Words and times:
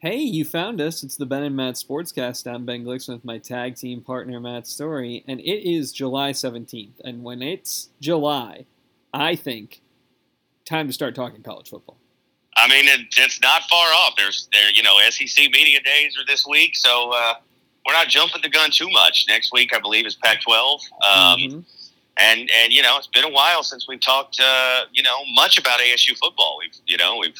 Hey, 0.00 0.16
you 0.18 0.46
found 0.46 0.80
us. 0.80 1.02
It's 1.02 1.16
the 1.16 1.26
Ben 1.26 1.42
and 1.42 1.54
Matt 1.54 1.74
Sportscast. 1.74 2.50
I'm 2.50 2.64
Ben 2.64 2.84
Glickson 2.84 3.10
with 3.12 3.24
my 3.24 3.36
tag 3.36 3.76
team 3.76 4.00
partner, 4.00 4.40
Matt 4.40 4.66
Story, 4.66 5.22
and 5.28 5.40
it 5.40 5.68
is 5.70 5.92
July 5.92 6.30
17th. 6.32 7.00
And 7.04 7.22
when 7.22 7.42
it's 7.42 7.90
July, 8.00 8.64
I 9.12 9.36
think 9.36 9.82
time 10.64 10.86
to 10.86 10.92
start 10.94 11.14
talking 11.14 11.42
college 11.42 11.68
football. 11.68 11.98
I 12.56 12.66
mean, 12.68 12.86
it, 12.88 13.00
it's 13.18 13.42
not 13.42 13.62
far 13.64 13.88
off. 13.88 14.14
There's 14.16 14.48
there, 14.52 14.70
you 14.72 14.82
know, 14.82 14.96
SEC 15.10 15.50
media 15.52 15.80
days 15.82 16.16
are 16.18 16.24
this 16.26 16.46
week, 16.46 16.76
so 16.76 17.12
uh, 17.14 17.34
we're 17.86 17.92
not 17.92 18.08
jumping 18.08 18.40
the 18.42 18.48
gun 18.48 18.70
too 18.70 18.88
much. 18.88 19.26
Next 19.28 19.52
week, 19.52 19.74
I 19.74 19.80
believe, 19.80 20.06
is 20.06 20.14
Pac-12, 20.16 20.80
um, 21.06 21.38
Mhm. 21.40 21.64
and 22.16 22.50
and 22.50 22.72
you 22.72 22.82
know, 22.82 22.96
it's 22.96 23.06
been 23.06 23.24
a 23.24 23.30
while 23.30 23.62
since 23.62 23.86
we've 23.86 24.00
talked, 24.00 24.40
uh, 24.42 24.84
you 24.92 25.02
know, 25.02 25.24
much 25.34 25.58
about 25.58 25.80
ASU 25.80 26.16
football. 26.16 26.56
We've 26.58 26.74
you 26.86 26.96
know 26.96 27.18
we've 27.18 27.38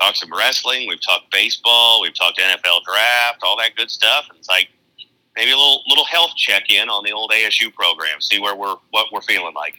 talked 0.00 0.18
some 0.18 0.30
wrestling, 0.32 0.88
we've 0.88 1.00
talked 1.00 1.30
baseball, 1.30 2.02
we've 2.02 2.14
talked 2.14 2.38
NFL 2.38 2.84
draft, 2.84 3.40
all 3.42 3.56
that 3.58 3.76
good 3.76 3.90
stuff. 3.90 4.26
And 4.28 4.38
it's 4.38 4.48
like 4.48 4.68
maybe 5.36 5.50
a 5.50 5.56
little 5.56 5.82
little 5.86 6.04
health 6.04 6.34
check 6.36 6.70
in 6.70 6.88
on 6.88 7.04
the 7.04 7.12
old 7.12 7.30
ASU 7.30 7.72
program, 7.72 8.20
see 8.20 8.38
where 8.38 8.54
we're 8.54 8.76
what 8.90 9.12
we're 9.12 9.22
feeling 9.22 9.54
like. 9.54 9.74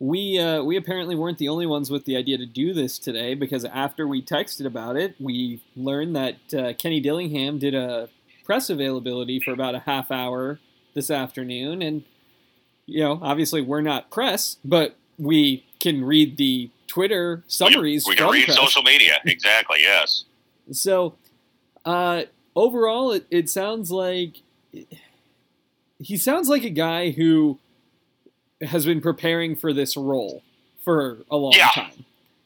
We 0.00 0.38
uh, 0.38 0.62
we 0.62 0.76
apparently 0.76 1.14
weren't 1.14 1.38
the 1.38 1.48
only 1.48 1.66
ones 1.66 1.90
with 1.90 2.04
the 2.04 2.16
idea 2.16 2.36
to 2.38 2.46
do 2.46 2.74
this 2.74 2.98
today 2.98 3.34
because 3.34 3.64
after 3.64 4.06
we 4.06 4.22
texted 4.22 4.66
about 4.66 4.96
it, 4.96 5.14
we 5.20 5.62
learned 5.76 6.16
that 6.16 6.54
uh, 6.54 6.72
Kenny 6.74 7.00
Dillingham 7.00 7.58
did 7.58 7.74
a 7.74 8.08
press 8.44 8.68
availability 8.68 9.40
for 9.40 9.52
about 9.52 9.74
a 9.74 9.80
half 9.80 10.10
hour 10.10 10.58
this 10.94 11.10
afternoon, 11.10 11.80
and 11.80 12.04
you 12.86 13.02
know, 13.02 13.18
obviously 13.22 13.60
we're 13.60 13.80
not 13.80 14.10
press, 14.10 14.58
but 14.64 14.96
we 15.18 15.64
can 15.80 16.04
read 16.04 16.36
the 16.36 16.70
Twitter 16.86 17.44
summaries 17.46 18.06
We 18.06 18.14
can 18.14 18.26
from 18.26 18.32
read 18.34 18.50
social 18.50 18.82
media 18.82 19.18
exactly. 19.24 19.78
Yes. 19.80 20.24
So, 20.72 21.14
uh, 21.84 22.22
overall, 22.56 23.12
it, 23.12 23.26
it 23.30 23.50
sounds 23.50 23.90
like 23.90 24.42
he 25.98 26.16
sounds 26.16 26.48
like 26.48 26.64
a 26.64 26.70
guy 26.70 27.10
who 27.10 27.58
has 28.60 28.86
been 28.86 29.00
preparing 29.00 29.56
for 29.56 29.72
this 29.72 29.96
role 29.96 30.42
for 30.80 31.18
a 31.30 31.36
long 31.36 31.52
Yeah. 31.56 31.68
time. 31.74 32.04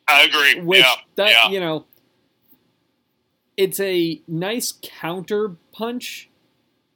I 0.08 0.22
agree. 0.22 0.60
Which 0.60 0.80
yeah. 0.80 0.94
that 1.16 1.30
yeah. 1.30 1.48
you 1.50 1.60
know, 1.60 1.84
it's 3.56 3.78
a 3.80 4.20
nice 4.26 4.72
counter 4.80 5.56
punch 5.72 6.28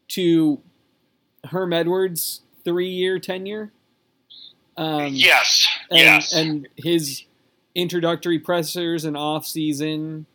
to 0.08 0.60
Herm 1.44 1.72
Edwards' 1.72 2.40
three-year 2.64 3.18
tenure. 3.18 3.72
Um, 4.76 5.12
yes. 5.12 5.68
and, 5.90 5.98
yes. 5.98 6.32
and 6.34 6.68
his 6.76 7.24
introductory 7.74 8.38
pressers 8.38 9.04
and 9.04 9.16
off 9.16 9.46
season. 9.46 10.26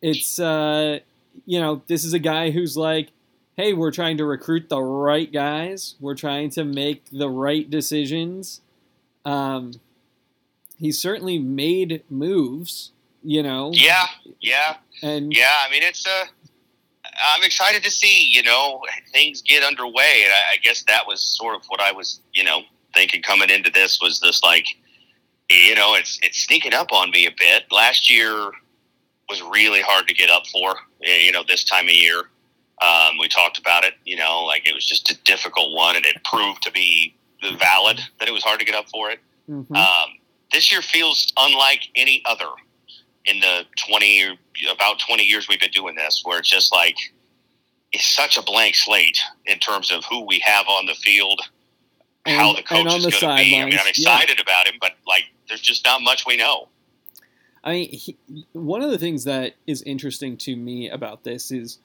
It's 0.00 0.38
uh, 0.38 1.00
you 1.46 1.60
know, 1.60 1.82
this 1.86 2.04
is 2.04 2.12
a 2.12 2.18
guy 2.18 2.50
who's 2.50 2.76
like, 2.76 3.10
hey, 3.56 3.72
we're 3.72 3.90
trying 3.90 4.16
to 4.18 4.24
recruit 4.24 4.68
the 4.68 4.80
right 4.80 5.32
guys. 5.32 5.96
We're 6.00 6.14
trying 6.14 6.50
to 6.50 6.64
make 6.64 7.10
the 7.10 7.28
right 7.28 7.68
decisions. 7.68 8.60
Um, 9.24 9.74
he 10.78 10.92
certainly 10.92 11.38
made 11.38 12.04
moves, 12.08 12.92
you 13.24 13.42
know. 13.42 13.70
yeah. 13.72 14.06
Yeah. 14.40 14.76
And 15.02 15.32
Yeah. 15.32 15.54
I 15.66 15.70
mean, 15.70 15.82
it's 15.82 16.06
Uh, 16.06 16.26
I'm 17.34 17.42
excited 17.42 17.82
to 17.82 17.90
see 17.90 18.28
you 18.30 18.42
know 18.44 18.80
things 19.12 19.42
get 19.42 19.64
underway, 19.64 20.22
and 20.24 20.32
I, 20.32 20.54
I 20.54 20.56
guess 20.62 20.84
that 20.84 21.06
was 21.06 21.20
sort 21.20 21.56
of 21.56 21.62
what 21.66 21.80
I 21.80 21.90
was 21.90 22.20
you 22.32 22.44
know 22.44 22.62
thinking 22.98 23.22
coming 23.22 23.48
into 23.48 23.70
this 23.70 24.00
was 24.02 24.18
this 24.20 24.42
like 24.42 24.66
you 25.48 25.74
know 25.74 25.94
it's 25.94 26.18
it's 26.22 26.38
sneaking 26.38 26.74
up 26.74 26.92
on 26.92 27.10
me 27.10 27.26
a 27.26 27.30
bit. 27.30 27.64
Last 27.70 28.10
year 28.10 28.50
was 29.28 29.42
really 29.42 29.80
hard 29.80 30.08
to 30.08 30.14
get 30.14 30.30
up 30.30 30.46
for. 30.48 30.74
You 31.00 31.32
know, 31.32 31.44
this 31.46 31.64
time 31.64 31.86
of 31.86 31.92
year. 31.92 32.22
Um, 32.80 33.18
we 33.18 33.26
talked 33.26 33.58
about 33.58 33.82
it, 33.84 33.94
you 34.04 34.16
know, 34.16 34.44
like 34.44 34.68
it 34.68 34.72
was 34.72 34.86
just 34.86 35.10
a 35.10 35.20
difficult 35.24 35.74
one, 35.74 35.96
and 35.96 36.06
it 36.06 36.16
proved 36.24 36.62
to 36.62 36.70
be 36.70 37.16
valid 37.58 38.00
that 38.20 38.28
it 38.28 38.32
was 38.32 38.44
hard 38.44 38.60
to 38.60 38.64
get 38.64 38.76
up 38.76 38.88
for 38.88 39.10
it. 39.10 39.18
Mhm. 39.50 39.76
Um, 39.76 40.18
this 40.52 40.70
year 40.70 40.80
feels 40.80 41.32
unlike 41.36 41.82
any 41.96 42.22
other 42.24 42.48
in 43.24 43.40
the 43.40 43.66
20 43.86 44.38
about 44.70 44.98
20 45.00 45.24
years 45.24 45.48
we've 45.48 45.60
been 45.60 45.70
doing 45.70 45.94
this 45.94 46.22
where 46.24 46.38
it's 46.38 46.48
just 46.48 46.72
like 46.72 46.96
it's 47.92 48.06
such 48.06 48.36
a 48.36 48.42
blank 48.42 48.74
slate 48.74 49.18
in 49.46 49.58
terms 49.58 49.90
of 49.90 50.04
who 50.04 50.24
we 50.24 50.38
have 50.40 50.66
on 50.68 50.86
the 50.86 50.94
field 50.94 51.40
how 52.28 52.52
the 52.52 52.62
coach 52.62 52.78
and 52.80 52.88
on 52.88 52.96
is 52.96 53.04
the 53.04 53.10
going 53.10 53.36
to 53.38 53.44
be 53.44 53.56
i 53.56 53.64
mean 53.64 53.72
i'm 53.74 53.78
sidelines, 53.78 53.98
yeah. 53.98 54.14
excited 54.14 54.40
about 54.40 54.66
him 54.66 54.74
but 54.80 54.92
like 55.06 55.24
there's 55.48 55.60
just 55.60 55.84
not 55.84 56.02
much 56.02 56.26
we 56.26 56.36
know 56.36 56.68
I 57.64 57.72
mean, 57.72 57.90
he, 57.90 58.16
one 58.52 58.82
of 58.82 58.90
the 58.90 58.98
things 58.98 59.24
that 59.24 59.54
is 59.66 59.82
interesting 59.82 60.36
to 60.38 60.54
me 60.54 60.88
about 60.88 61.24
this 61.24 61.50
is 61.50 61.78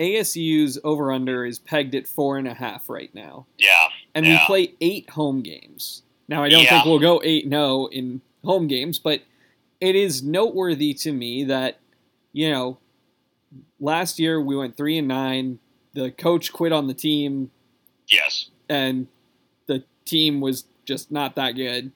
ASU's 0.00 0.78
over 0.84 1.12
under 1.12 1.46
is 1.46 1.58
pegged 1.60 1.94
at 1.94 2.06
four 2.08 2.36
and 2.38 2.46
a 2.48 2.52
half 2.52 2.90
right 2.90 3.14
now, 3.14 3.46
yeah 3.56 3.86
and 4.14 4.26
we 4.26 4.38
play 4.46 4.74
eight 4.80 5.08
home 5.10 5.42
games. 5.42 6.02
Now, 6.28 6.42
I 6.42 6.48
don't 6.48 6.64
Yeah. 6.64 6.70
think 6.70 6.84
we'll 6.86 6.98
go 6.98 7.22
eight 7.24 7.46
no 7.46 7.86
in 7.86 8.20
home 8.44 8.66
games, 8.66 8.98
but 8.98 9.22
it 9.80 9.94
is 9.94 10.22
noteworthy 10.22 10.92
to 10.94 11.12
me 11.12 11.44
that 11.44 11.78
you 12.32 12.50
know 12.50 12.78
last 13.80 14.18
year 14.18 14.40
we 14.40 14.56
went 14.56 14.76
three 14.76 14.98
and 14.98 15.08
nine. 15.08 15.60
The 15.94 16.10
coach 16.10 16.52
quit 16.52 16.72
on 16.72 16.88
the 16.88 16.94
team, 16.94 17.52
yes 18.08 18.50
and 18.68 19.06
team 20.06 20.40
was 20.40 20.64
just 20.86 21.10
not 21.12 21.34
that 21.36 21.52
good. 21.52 21.92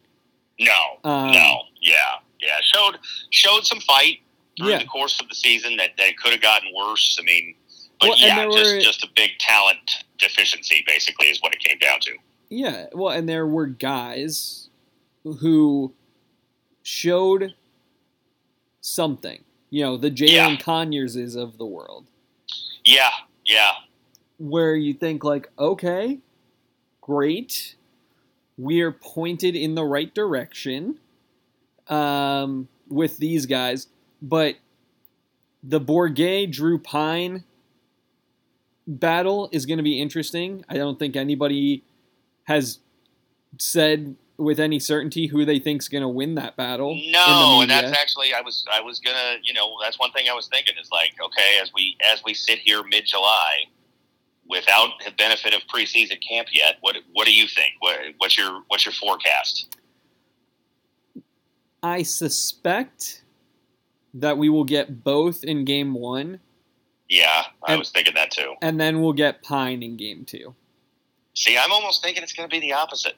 no 0.59 0.73
Um, 1.05 1.33
no 1.33 1.63
yeah 1.81 2.17
yeah 2.41 2.57
showed 2.63 2.99
showed 3.31 3.65
some 3.65 3.81
fight 3.81 4.19
through 4.59 4.69
Yeah. 4.71 4.79
the 4.81 4.85
course 4.87 5.19
of 5.21 5.29
the 5.29 5.35
season 5.35 5.77
that, 5.79 5.91
that 5.97 6.17
could 6.19 6.33
have 6.33 6.43
gotten 6.43 6.69
worse 6.77 7.17
i 7.19 7.23
mean 7.25 7.55
but 8.01 8.11
Well, 8.11 8.19
yeah 8.19 8.45
just 8.53 8.75
were- 8.75 8.81
just 8.81 9.05
a 9.05 9.09
big 9.17 9.31
talent 9.39 10.05
deficiency 10.19 10.83
basically 10.87 11.29
is 11.29 11.41
what 11.41 11.53
it 11.55 11.61
came 11.61 11.79
down 11.79 12.01
to 12.01 12.13
Yeah, 12.51 12.87
well, 12.93 13.11
and 13.17 13.29
there 13.29 13.47
were 13.47 13.67
guys 13.67 14.69
who 15.23 15.93
showed 16.83 17.55
something. 18.81 19.45
You 19.71 19.85
know, 19.85 19.97
the 19.97 20.11
Jalin 20.11 20.29
Yeah. 20.33 20.57
Conyerses 20.57 21.37
of 21.37 21.57
the 21.59 21.65
world, 21.67 22.07
yeah 22.85 23.11
yeah 23.45 23.73
where 24.39 24.75
you 24.75 24.95
think 24.95 25.23
like, 25.23 25.49
okay, 25.59 26.19
great, 27.03 27.77
we're 28.61 28.93
pointed 28.93 29.57
in 29.57 29.75
the 29.75 29.85
right 29.85 30.15
direction 30.15 30.99
um, 31.89 32.69
with 32.89 33.17
these 33.17 33.47
guys, 33.47 33.89
but 34.21 34.57
the 35.63 35.81
Bourget 35.81 36.53
Drew 36.53 36.79
Pyne 36.79 37.45
battle 38.87 39.49
is 39.51 39.65
going 39.65 39.79
to 39.79 39.83
be 39.83 40.01
interesting. 40.01 40.65
I 40.69 40.75
don't 40.75 40.99
think 40.99 41.17
anybody 41.17 41.85
has 42.45 42.81
said 43.59 44.17
with 44.37 44.61
any 44.61 44.79
certainty 44.79 45.27
who 45.27 45.45
they 45.45 45.59
think's 45.59 45.89
going 45.89 46.03
to 46.03 46.09
win 46.09 46.35
that 46.35 46.57
battle. 46.57 47.01
No, 47.11 47.61
and 47.63 47.71
that's 47.71 47.93
actually 47.93 48.35
I 48.35 48.41
was 48.41 48.65
I 48.73 48.81
was 48.81 48.99
gonna 48.99 49.37
you 49.43 49.53
know 49.53 49.77
that's 49.83 49.99
one 49.99 50.13
thing 50.13 50.27
I 50.31 50.35
was 50.35 50.49
thinking 50.49 50.75
is 50.81 50.91
like 50.91 51.13
okay 51.23 51.59
as 51.63 51.71
we 51.75 51.97
as 52.11 52.23
we 52.25 52.33
sit 52.35 52.59
here 52.59 52.83
mid 52.83 53.05
July 53.07 53.67
without 54.51 54.91
the 55.05 55.13
benefit 55.13 55.55
of 55.55 55.63
preseason 55.73 56.19
camp 56.29 56.49
yet 56.53 56.77
what 56.81 56.97
what 57.13 57.27
do 57.27 57.33
you 57.33 57.47
think? 57.47 57.73
What, 57.79 57.97
what's 58.19 58.37
your 58.37 58.63
what's 58.69 58.85
your 58.85 58.93
forecast? 58.95 59.77
I 61.83 62.03
suspect 62.03 63.23
that 64.15 64.37
we 64.37 64.49
will 64.49 64.65
get 64.65 65.03
both 65.05 65.45
in 65.45 65.65
game 65.65 65.95
one, 65.95 66.41
yeah 67.09 67.45
I 67.67 67.73
And- 67.73 67.79
was 67.79 67.91
thinking 67.91 68.15
that 68.15 68.31
too. 68.31 68.55
and 68.61 68.81
then 68.81 69.01
we'll 69.01 69.13
get 69.13 69.43
Pyne 69.43 69.83
in 69.83 69.97
game 69.97 70.25
two. 70.25 70.55
see 71.35 71.57
I'm 71.57 71.73
almost 71.73 72.03
thinking 72.03 72.23
it's 72.23 72.33
gonna 72.33 72.49
be 72.49 72.61
the 72.61 72.73
opposite. 72.73 73.17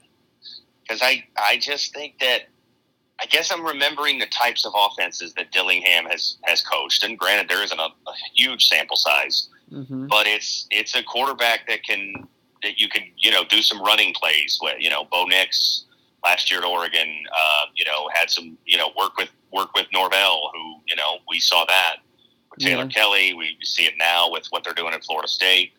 Because 0.82 1.00
I 1.02 1.24
I 1.36 1.56
just 1.58 1.94
think 1.94 2.18
that 2.20 2.42
I 3.20 3.26
guess 3.26 3.50
I'm 3.52 3.64
remembering 3.64 4.18
the 4.18 4.26
types 4.26 4.64
of 4.66 4.72
offenses 4.76 5.32
that 5.34 5.50
Dillingham 5.52 6.06
has 6.06 6.36
has 6.44 6.60
coached. 6.60 7.04
And 7.04 7.18
granted 7.18 7.48
there 7.48 7.62
isn't 7.62 7.78
a, 7.78 7.84
a 7.84 8.14
huge 8.34 8.66
sample 8.68 8.96
size 8.96 9.48
hmm 9.72 10.06
but 10.06 10.26
it's 10.26 10.66
it's 10.70 10.94
a 10.94 11.02
quarterback 11.02 11.66
that 11.68 11.82
can 11.82 12.28
that 12.62 12.78
you 12.78 12.88
can 12.88 13.02
you 13.16 13.30
know 13.30 13.44
do 13.44 13.62
some 13.62 13.80
running 13.82 14.12
plays 14.14 14.58
with. 14.62 14.76
You 14.78 14.90
know, 14.90 15.04
Bo 15.10 15.24
Nix 15.24 15.84
last 16.24 16.50
year 16.50 16.60
at 16.60 16.64
Oregon, 16.66 17.08
uh, 17.34 17.64
you 17.74 17.84
know, 17.84 18.08
had 18.14 18.30
some 18.30 18.56
you 18.66 18.78
know 18.78 18.90
work 18.98 19.16
with 19.16 19.30
work 19.52 19.74
with 19.74 19.86
Norvell, 19.92 20.50
who 20.54 20.76
you 20.86 20.96
know 20.96 21.18
we 21.28 21.40
saw 21.40 21.64
that 21.66 21.96
with 22.50 22.60
Taylor 22.60 22.84
Yeah. 22.84 22.88
Kelly. 22.88 23.34
We 23.34 23.56
see 23.62 23.84
it 23.84 23.94
now 23.98 24.30
with 24.30 24.46
what 24.50 24.62
they're 24.64 24.74
doing 24.74 24.94
at 24.94 25.02
Florida 25.04 25.28
State. 25.28 25.72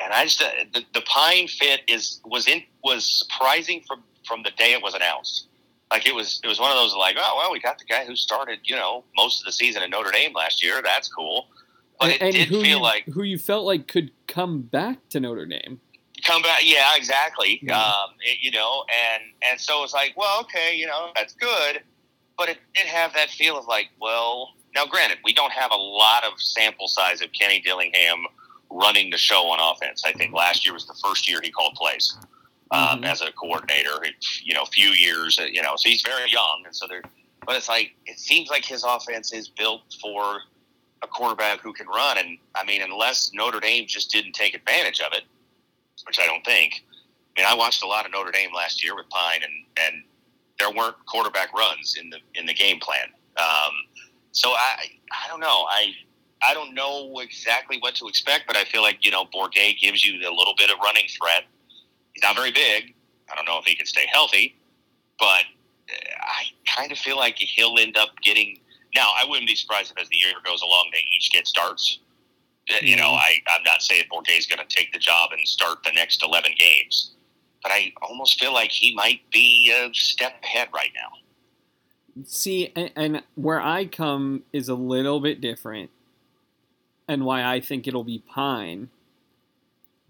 And 0.00 0.12
I 0.12 0.24
just 0.24 0.42
uh, 0.42 0.50
the, 0.74 0.84
the 0.94 1.00
Pyne 1.02 1.48
fit 1.48 1.80
is 1.88 2.20
was 2.24 2.46
in 2.48 2.62
was 2.82 3.06
surprising 3.06 3.82
from 3.86 4.02
from 4.26 4.42
the 4.42 4.50
day 4.50 4.72
it 4.72 4.82
was 4.82 4.94
announced. 4.94 5.48
Like 5.90 6.06
it 6.06 6.14
was 6.14 6.40
it 6.42 6.48
was 6.48 6.58
one 6.58 6.70
of 6.70 6.76
those 6.76 6.94
like 6.96 7.16
oh 7.18 7.34
well 7.38 7.52
we 7.52 7.60
got 7.60 7.78
the 7.78 7.84
guy 7.84 8.04
who 8.04 8.16
started 8.16 8.58
you 8.64 8.74
know 8.74 9.04
most 9.16 9.40
of 9.40 9.46
the 9.46 9.52
season 9.52 9.82
in 9.82 9.90
Notre 9.90 10.10
Dame 10.10 10.32
last 10.34 10.62
year 10.62 10.82
that's 10.82 11.08
cool. 11.08 11.46
But 11.98 12.10
it 12.10 12.22
and 12.22 12.32
did 12.32 12.48
who 12.48 12.62
feel 12.62 12.78
you, 12.78 12.82
like 12.82 13.04
who 13.06 13.22
you 13.22 13.38
felt 13.38 13.64
like 13.64 13.88
could 13.88 14.10
come 14.26 14.62
back 14.62 15.08
to 15.10 15.20
Notre 15.20 15.46
Dame. 15.46 15.80
come 16.24 16.42
back. 16.42 16.60
Yeah, 16.64 16.94
exactly. 16.96 17.60
Yeah. 17.62 17.80
Um, 17.80 18.10
it- 18.20 18.38
you 18.42 18.50
know, 18.50 18.84
and 19.14 19.22
and 19.50 19.60
so 19.60 19.82
it's 19.84 19.94
like, 19.94 20.14
well, 20.16 20.40
okay, 20.42 20.76
you 20.76 20.86
know, 20.86 21.10
that's 21.14 21.34
good, 21.34 21.82
but 22.36 22.48
it 22.48 22.58
did 22.74 22.86
have 22.86 23.12
that 23.14 23.30
feel 23.30 23.56
of 23.58 23.66
like, 23.66 23.88
well, 24.00 24.52
Now, 24.74 24.84
granted, 24.84 25.18
we 25.24 25.32
don't 25.32 25.52
have 25.52 25.70
a 25.72 25.76
lot 25.76 26.22
of 26.24 26.32
sample 26.38 26.86
size 26.86 27.22
of 27.22 27.28
Kenny 27.32 27.60
Dillingham 27.60 28.26
running 28.70 29.08
the 29.10 29.16
show 29.16 29.46
on 29.48 29.58
offense. 29.58 30.02
I 30.04 30.12
think 30.12 30.34
last 30.34 30.66
year 30.66 30.74
was 30.74 30.86
the 30.86 30.98
first 31.02 31.26
year 31.28 31.40
he 31.42 31.50
called 31.50 31.72
plays 31.76 32.14
um, 32.72 33.00
Mhm. 33.00 33.06
as 33.06 33.22
a 33.22 33.32
coordinator. 33.32 34.04
You 34.42 34.52
know, 34.52 34.66
few 34.66 34.90
years. 34.90 35.38
You 35.38 35.62
know, 35.62 35.76
so 35.76 35.88
he's 35.88 36.02
very 36.02 36.30
young, 36.30 36.62
and 36.66 36.76
so 36.76 36.86
there. 36.88 37.00
But 37.46 37.56
it's 37.56 37.68
like 37.70 37.94
it 38.04 38.18
seems 38.18 38.50
like 38.50 38.66
his 38.66 38.84
offense 38.84 39.32
is 39.32 39.48
built 39.48 39.82
for 40.02 40.42
a 41.02 41.06
quarterback 41.06 41.60
who 41.60 41.72
can 41.72 41.86
run. 41.86 42.18
And 42.18 42.38
I 42.54 42.64
mean, 42.64 42.82
unless 42.82 43.30
Notre 43.34 43.60
Dame 43.60 43.86
just 43.86 44.10
didn't 44.10 44.32
take 44.32 44.54
advantage 44.54 45.00
of 45.00 45.12
it, 45.12 45.24
which 46.06 46.18
I 46.18 46.26
don't 46.26 46.44
think. 46.44 46.84
I 47.36 47.40
mean, 47.40 47.48
I 47.50 47.54
watched 47.54 47.82
a 47.82 47.86
lot 47.86 48.06
of 48.06 48.12
Notre 48.12 48.30
Dame 48.30 48.50
last 48.54 48.82
year 48.82 48.94
with 48.94 49.08
Pyne, 49.10 49.42
and 49.42 49.86
and 49.86 50.02
there 50.58 50.70
weren't 50.70 50.96
quarterback 51.06 51.52
runs 51.52 51.96
in 52.00 52.10
the 52.10 52.18
in 52.34 52.46
the 52.46 52.54
game 52.54 52.78
plan. 52.80 53.08
Um, 53.36 53.72
so 54.32 54.50
I 54.50 54.86
I 55.10 55.28
don't 55.28 55.40
know. 55.40 55.66
I 55.68 55.92
I 56.42 56.54
don't 56.54 56.74
know 56.74 57.18
exactly 57.20 57.78
what 57.80 57.94
to 57.96 58.08
expect, 58.08 58.46
but 58.46 58.56
I 58.56 58.64
feel 58.64 58.82
like 58.82 59.04
you 59.04 59.10
know 59.10 59.24
Bourget 59.26 59.78
gives 59.80 60.04
you 60.04 60.20
a 60.28 60.32
little 60.32 60.54
bit 60.56 60.70
of 60.70 60.78
running 60.82 61.06
threat. 61.08 61.44
He's 62.12 62.22
not 62.22 62.36
very 62.36 62.52
big. 62.52 62.94
I 63.30 63.34
don't 63.34 63.44
know 63.44 63.58
if 63.58 63.64
he 63.64 63.74
can 63.74 63.86
stay 63.86 64.06
healthy, 64.10 64.56
but 65.18 65.44
uh, 65.90 65.94
I 66.22 66.44
kind 66.66 66.92
of 66.92 66.98
feel 66.98 67.16
like 67.16 67.36
he'll 67.36 67.76
end 67.78 67.96
up 67.96 68.10
getting. 68.22 68.58
Now, 68.96 69.10
I 69.16 69.24
wouldn't 69.28 69.46
be 69.46 69.54
surprised 69.54 69.92
if 69.94 70.02
as 70.02 70.08
the 70.08 70.16
year 70.16 70.32
goes 70.44 70.62
along 70.62 70.88
they 70.92 71.04
each 71.14 71.30
get 71.30 71.46
starts. 71.46 72.00
You 72.82 72.96
know, 72.96 73.12
Mhm. 73.12 73.18
I, 73.18 73.42
I'm 73.50 73.62
not 73.62 73.80
saying 73.82 74.04
Bourget's 74.10 74.46
going 74.46 74.66
to 74.66 74.74
take 74.74 74.92
the 74.92 74.98
job 74.98 75.30
and 75.32 75.46
start 75.46 75.84
the 75.84 75.92
next 75.92 76.24
11 76.24 76.52
games, 76.58 77.12
but 77.62 77.70
I 77.70 77.92
almost 78.02 78.40
feel 78.40 78.52
like 78.52 78.72
he 78.72 78.92
might 78.94 79.20
be 79.30 79.70
a 79.72 79.94
step 79.94 80.42
ahead 80.42 80.68
right 80.74 80.90
now. 80.94 82.22
See, 82.24 82.72
and, 82.74 82.90
and 82.96 83.22
where 83.36 83.60
I 83.60 83.84
come 83.84 84.42
is 84.52 84.68
a 84.68 84.74
little 84.74 85.20
bit 85.20 85.40
different, 85.40 85.90
and 87.06 87.24
why 87.24 87.44
I 87.44 87.60
think 87.60 87.86
it'll 87.86 88.02
be 88.02 88.18
Pyne. 88.26 88.88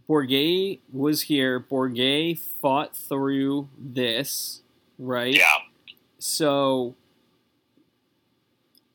Bourget 0.08 0.78
was 0.92 1.22
here. 1.22 1.58
Bourget 1.58 2.38
fought 2.38 2.96
through 2.96 3.68
this, 3.76 4.62
right? 4.98 5.34
Yeah, 5.34 5.56
So 6.18 6.94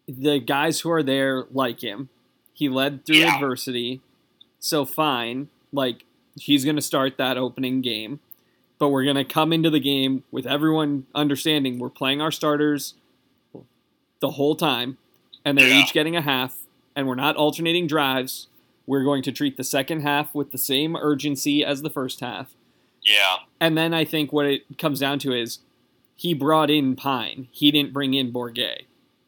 the 0.08 0.40
guys 0.40 0.82
who 0.82 0.92
are 0.92 1.04
there 1.04 1.46
like 1.52 1.82
him. 1.84 2.10
He 2.54 2.70
led 2.70 3.06
through 3.06 3.18
Yeah. 3.18 3.36
adversity. 3.36 4.02
So 4.60 4.86
fine, 4.86 5.50
like 5.72 6.06
he's 6.36 6.64
going 6.64 6.76
to 6.76 6.82
start 6.82 7.18
that 7.18 7.38
opening 7.38 7.82
game. 7.82 8.20
But 8.78 8.90
we're 8.90 9.04
going 9.04 9.16
to 9.16 9.24
come 9.26 9.54
into 9.54 9.70
the 9.70 9.80
game 9.80 10.24
with 10.32 10.46
everyone 10.48 11.06
understanding 11.14 11.78
we're 11.80 11.90
playing 11.90 12.22
our 12.22 12.32
starters 12.32 12.96
the 14.20 14.32
whole 14.32 14.56
time 14.56 14.98
and 15.46 15.58
they're 15.58 15.68
Yeah. 15.68 15.82
each 15.84 15.94
getting 15.94 16.16
a 16.16 16.22
half 16.22 16.66
and 16.96 17.08
we're 17.08 17.16
not 17.16 17.36
alternating 17.36 17.88
drives. 17.88 18.48
We're 18.88 19.04
going 19.04 19.24
to 19.24 19.32
treat 19.32 19.58
the 19.58 19.64
second 19.64 20.02
half 20.02 20.34
with 20.36 20.52
the 20.52 20.58
same 20.58 20.96
urgency 20.96 21.64
as 21.64 21.82
the 21.82 21.90
first 21.90 22.20
half. 22.20 22.56
yeah, 23.04 23.38
And 23.60 23.76
then 23.78 23.94
I 23.96 24.06
think 24.06 24.32
what 24.32 24.46
it 24.46 24.78
comes 24.78 25.00
down 25.00 25.18
to 25.20 25.34
is 25.34 25.60
he 26.16 26.36
brought 26.36 26.70
in 26.70 26.96
Pyne. 26.96 27.48
He 27.52 27.72
didn't 27.72 27.94
bring 27.94 28.14
in 28.14 28.32
Bourget. 28.32 28.82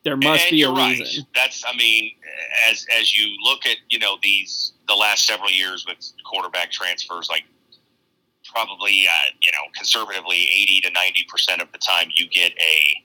There 0.03 0.17
must 0.17 0.45
and 0.45 0.51
be 0.51 0.63
a 0.63 0.69
right. 0.69 0.99
reason. 0.99 1.25
That's, 1.33 1.63
I 1.67 1.75
mean, 1.77 2.11
as 2.69 2.85
as 2.99 3.17
you 3.17 3.33
look 3.43 3.65
at 3.65 3.77
you 3.89 3.99
know 3.99 4.17
these 4.21 4.73
the 4.87 4.95
last 4.95 5.25
several 5.25 5.49
years 5.49 5.85
with 5.87 5.97
quarterback 6.29 6.71
transfers, 6.71 7.29
like 7.29 7.43
probably 8.53 9.07
uh, 9.07 9.29
you 9.41 9.51
know 9.51 9.63
conservatively 9.75 10.47
eighty 10.53 10.81
to 10.81 10.91
ninety 10.91 11.25
percent 11.29 11.61
of 11.61 11.71
the 11.71 11.77
time 11.77 12.07
you 12.13 12.27
get 12.27 12.51
a 12.59 13.03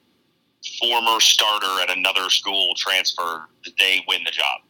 former 0.81 1.21
starter 1.21 1.81
at 1.83 1.97
another 1.97 2.29
school 2.31 2.75
transfer, 2.77 3.45
they 3.79 4.05
win 4.09 4.23
the 4.25 4.33
job. 4.33 4.61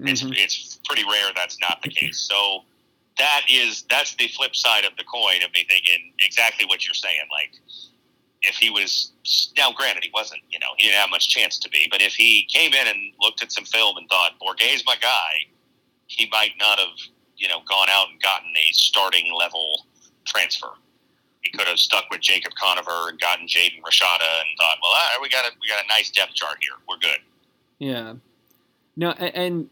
It's 0.00 0.22
Mhm. 0.22 0.36
it's 0.36 0.78
pretty 0.84 1.04
rare 1.04 1.32
that's 1.34 1.58
not 1.60 1.80
the 1.82 1.88
case. 1.90 2.18
So 2.18 2.64
that 3.18 3.44
is 3.50 3.82
that's 3.90 4.14
the 4.16 4.28
flip 4.28 4.54
side 4.54 4.84
of 4.84 4.96
the 4.96 5.04
coin 5.04 5.42
of 5.42 5.52
me 5.52 5.64
thinking 5.68 6.12
exactly 6.18 6.66
what 6.66 6.86
you're 6.86 6.94
saying. 6.94 7.22
Like 7.32 7.52
if 8.42 8.56
he 8.56 8.70
was 8.70 9.12
now, 9.56 9.72
granted, 9.72 10.04
he 10.04 10.10
wasn't. 10.14 10.40
You 10.50 10.58
know, 10.58 10.68
he 10.78 10.86
didn't 10.86 11.00
have 11.00 11.10
much 11.10 11.28
chance 11.28 11.58
to 11.58 11.68
be. 11.68 11.88
But 11.90 12.00
if 12.00 12.14
he 12.14 12.48
came 12.52 12.72
in 12.72 12.88
and 12.88 13.12
looked 13.20 13.42
at 13.42 13.52
some 13.52 13.64
film 13.64 13.96
and 13.96 14.08
thought 14.08 14.38
Bourget's 14.40 14.84
my 14.86 14.96
guy, 15.00 15.46
he 16.06 16.28
might 16.32 16.52
not 16.58 16.78
have 16.78 16.96
you 17.36 17.48
know 17.48 17.60
gone 17.68 17.88
out 17.90 18.08
and 18.10 18.20
gotten 18.20 18.50
a 18.56 18.72
starting 18.72 19.32
level 19.34 19.86
transfer. 20.24 20.70
He 21.42 21.50
could 21.50 21.66
have 21.66 21.78
stuck 21.78 22.04
with 22.10 22.20
Jacob 22.20 22.52
Conover 22.60 23.08
and 23.08 23.18
gotten 23.18 23.46
Jaden 23.46 23.80
Rashada 23.80 24.40
and 24.40 24.48
thought, 24.58 24.76
well, 24.82 24.92
we 25.22 25.28
got 25.28 25.46
a 25.46 25.50
we 25.60 25.68
got 25.68 25.82
a 25.84 25.88
nice 25.88 26.10
depth 26.10 26.34
chart 26.34 26.56
here. 26.60 26.72
We're 26.88 26.98
good. 26.98 27.20
Yeah. 27.78 28.14
No, 28.96 29.12
and 29.12 29.70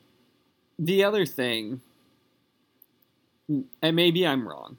the 0.78 1.04
other 1.04 1.26
thing, 1.26 1.80
and 3.48 3.96
maybe 3.96 4.26
I'm 4.26 4.48
wrong. 4.48 4.78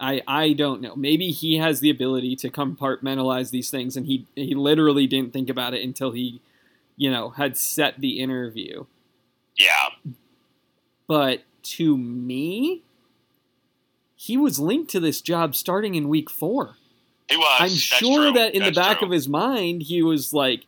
I, 0.00 0.22
I 0.26 0.52
don't 0.54 0.80
know. 0.80 0.96
Maybe 0.96 1.30
he 1.30 1.58
has 1.58 1.80
the 1.80 1.90
ability 1.90 2.34
to 2.36 2.50
compartmentalize 2.50 3.50
these 3.50 3.70
things, 3.70 3.96
and 3.96 4.06
he 4.06 4.26
he 4.34 4.54
literally 4.54 5.06
didn't 5.06 5.32
think 5.32 5.50
about 5.50 5.74
it 5.74 5.84
until 5.84 6.12
he, 6.12 6.40
you 6.96 7.10
know, 7.10 7.30
had 7.30 7.56
set 7.56 8.00
the 8.00 8.18
interview. 8.20 8.86
Yeah, 9.58 9.90
But 11.06 11.42
to 11.64 11.98
me, 11.98 12.82
he 14.16 14.36
was 14.38 14.58
linked 14.58 14.90
to 14.92 15.00
this 15.00 15.20
job 15.20 15.54
starting 15.54 15.94
in 15.94 16.08
week 16.08 16.30
four. 16.30 16.76
he 17.28 17.36
was. 17.36 17.56
I'm 17.60 17.68
That's 17.68 17.74
sure 17.80 18.30
true. 18.30 18.32
that 18.32 18.54
in 18.54 18.62
the 18.62 18.72
back 18.72 18.98
true. 18.98 19.06
of 19.08 19.12
his 19.12 19.28
mind, 19.28 19.82
he 19.82 20.02
was 20.02 20.32
like, 20.32 20.64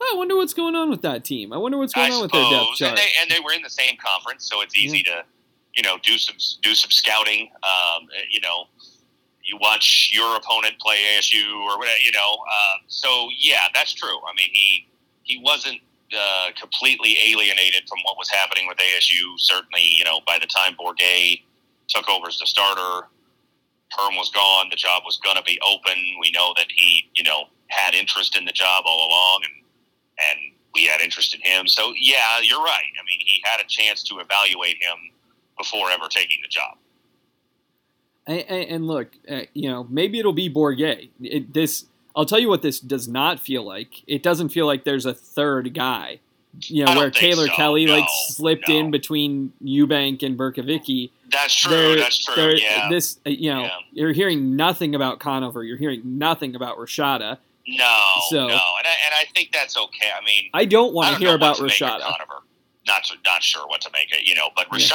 oh, 0.00 0.10
I 0.14 0.16
wonder 0.16 0.36
what's 0.36 0.54
going 0.54 0.74
on 0.74 0.88
with 0.88 1.02
that 1.02 1.22
team. 1.24 1.52
I 1.52 1.58
wonder 1.58 1.76
what's 1.76 1.92
going 1.92 2.12
I 2.12 2.14
on 2.14 2.22
with 2.22 2.32
their 2.32 2.48
depth 2.50 2.76
chart. 2.76 2.90
and 2.92 2.98
they 2.98 3.08
and 3.20 3.30
they 3.30 3.40
were 3.40 3.52
in 3.52 3.60
the 3.62 3.68
same 3.70 3.96
conference, 4.02 4.48
so 4.48 4.62
it's 4.62 4.76
easy 4.78 5.02
to, 5.02 5.24
you 5.80 5.88
know, 5.88 5.96
do 6.02 6.18
some 6.18 6.36
do 6.62 6.74
some 6.74 6.90
scouting. 6.90 7.50
Um, 7.62 8.06
you 8.28 8.40
know, 8.42 8.64
you 9.42 9.56
watch 9.62 10.10
your 10.12 10.36
opponent 10.36 10.78
play 10.78 10.98
ASU 11.16 11.54
or 11.64 11.78
whatever. 11.78 11.98
You 12.04 12.12
know, 12.12 12.36
uh, 12.52 12.76
so 12.88 13.28
yeah, 13.38 13.64
that's 13.74 13.94
true. 13.94 14.18
I 14.28 14.32
mean, 14.36 14.50
he 14.52 14.86
he 15.22 15.40
wasn't 15.42 15.80
uh, 16.12 16.50
completely 16.60 17.16
alienated 17.24 17.88
from 17.88 17.98
what 18.04 18.18
was 18.18 18.28
happening 18.28 18.68
with 18.68 18.76
ASU. 18.76 19.38
Certainly, 19.38 19.84
you 19.96 20.04
know, 20.04 20.20
by 20.26 20.38
the 20.38 20.46
time 20.46 20.76
Bourget 20.78 21.40
took 21.88 22.10
over 22.10 22.28
as 22.28 22.38
the 22.38 22.46
starter, 22.46 23.08
Herm 23.96 24.16
was 24.16 24.28
gone. 24.30 24.66
The 24.70 24.76
job 24.76 25.04
was 25.06 25.16
going 25.24 25.36
to 25.36 25.42
be 25.44 25.58
open. 25.66 25.96
We 26.20 26.30
know 26.30 26.52
that 26.58 26.66
he, 26.76 27.08
you 27.14 27.24
know, 27.24 27.44
had 27.68 27.94
interest 27.94 28.36
in 28.36 28.44
the 28.44 28.52
job 28.52 28.84
all 28.84 29.08
along, 29.08 29.44
and 29.44 29.64
and 30.28 30.52
we 30.74 30.84
had 30.84 31.00
interest 31.00 31.34
in 31.34 31.40
him. 31.40 31.66
So 31.66 31.94
yeah, 31.98 32.40
you're 32.42 32.62
right. 32.62 32.92
I 33.00 33.02
mean, 33.06 33.20
he 33.24 33.42
had 33.44 33.60
a 33.60 33.66
chance 33.66 34.02
to 34.04 34.18
evaluate 34.18 34.76
him 34.76 35.10
before 35.60 35.90
ever 35.90 36.08
taking 36.08 36.38
the 36.42 36.48
job. 36.48 36.78
And, 38.26 38.40
and, 38.48 38.70
and 38.70 38.86
look, 38.86 39.08
uh, 39.28 39.42
you 39.54 39.68
know, 39.68 39.86
maybe 39.90 40.18
it'll 40.18 40.32
be 40.32 40.48
Bourget. 40.48 41.10
It, 41.20 41.52
this, 41.52 41.84
I'll 42.14 42.24
tell 42.26 42.38
you 42.38 42.48
what 42.48 42.62
this 42.62 42.80
does 42.80 43.08
not 43.08 43.40
feel 43.40 43.62
like. 43.64 44.02
It 44.06 44.22
doesn't 44.22 44.50
feel 44.50 44.66
like 44.66 44.84
there's 44.84 45.06
a 45.06 45.14
third 45.14 45.74
guy. 45.74 46.20
You 46.62 46.84
know, 46.84 46.96
where 46.96 47.10
Taylor 47.12 47.46
so. 47.46 47.52
Kelly 47.52 47.86
like 47.86 48.06
slipped 48.28 48.68
no. 48.68 48.76
in 48.76 48.90
between 48.90 49.52
Eubank 49.62 50.24
and 50.24 50.36
Bercovici. 50.36 51.10
That's 51.30 51.54
true. 51.54 51.70
There- 51.70 51.96
that's 51.96 52.24
true. 52.24 52.54
yeah. 52.56 52.88
This, 52.90 53.20
uh, 53.24 53.30
you 53.30 53.54
know, 53.54 53.62
Yeah. 53.62 53.70
you're 53.92 54.12
hearing 54.12 54.56
nothing 54.56 54.96
about 54.96 55.20
Conover. 55.20 55.62
You're 55.62 55.76
hearing 55.78 56.02
nothing 56.04 56.56
about 56.56 56.76
Rashada. 56.76 57.38
no, 57.68 58.02
so- 58.30 58.48
no, 58.48 58.52
and 58.78 58.86
I, 58.86 58.96
and 59.06 59.14
I 59.14 59.26
think 59.32 59.52
that's 59.52 59.76
okay. 59.76 60.08
I 60.20 60.24
mean, 60.24 60.50
I 60.52 60.64
don't 60.64 60.92
want 60.92 61.12
to 61.14 61.18
hear 61.20 61.36
about 61.36 61.60
what 61.60 61.70
to 61.70 61.84
make 61.84 61.92
of 61.92 62.00
Rashada. 62.00 62.00
Conover. 62.16 62.42
Not 62.86 63.08
not 63.24 63.42
sure 63.44 63.68
what 63.68 63.80
to 63.82 63.90
make 63.92 64.12
it, 64.12 64.26
you 64.26 64.34
know. 64.34 64.48
But 64.56 64.66
Yeah. 64.72 64.88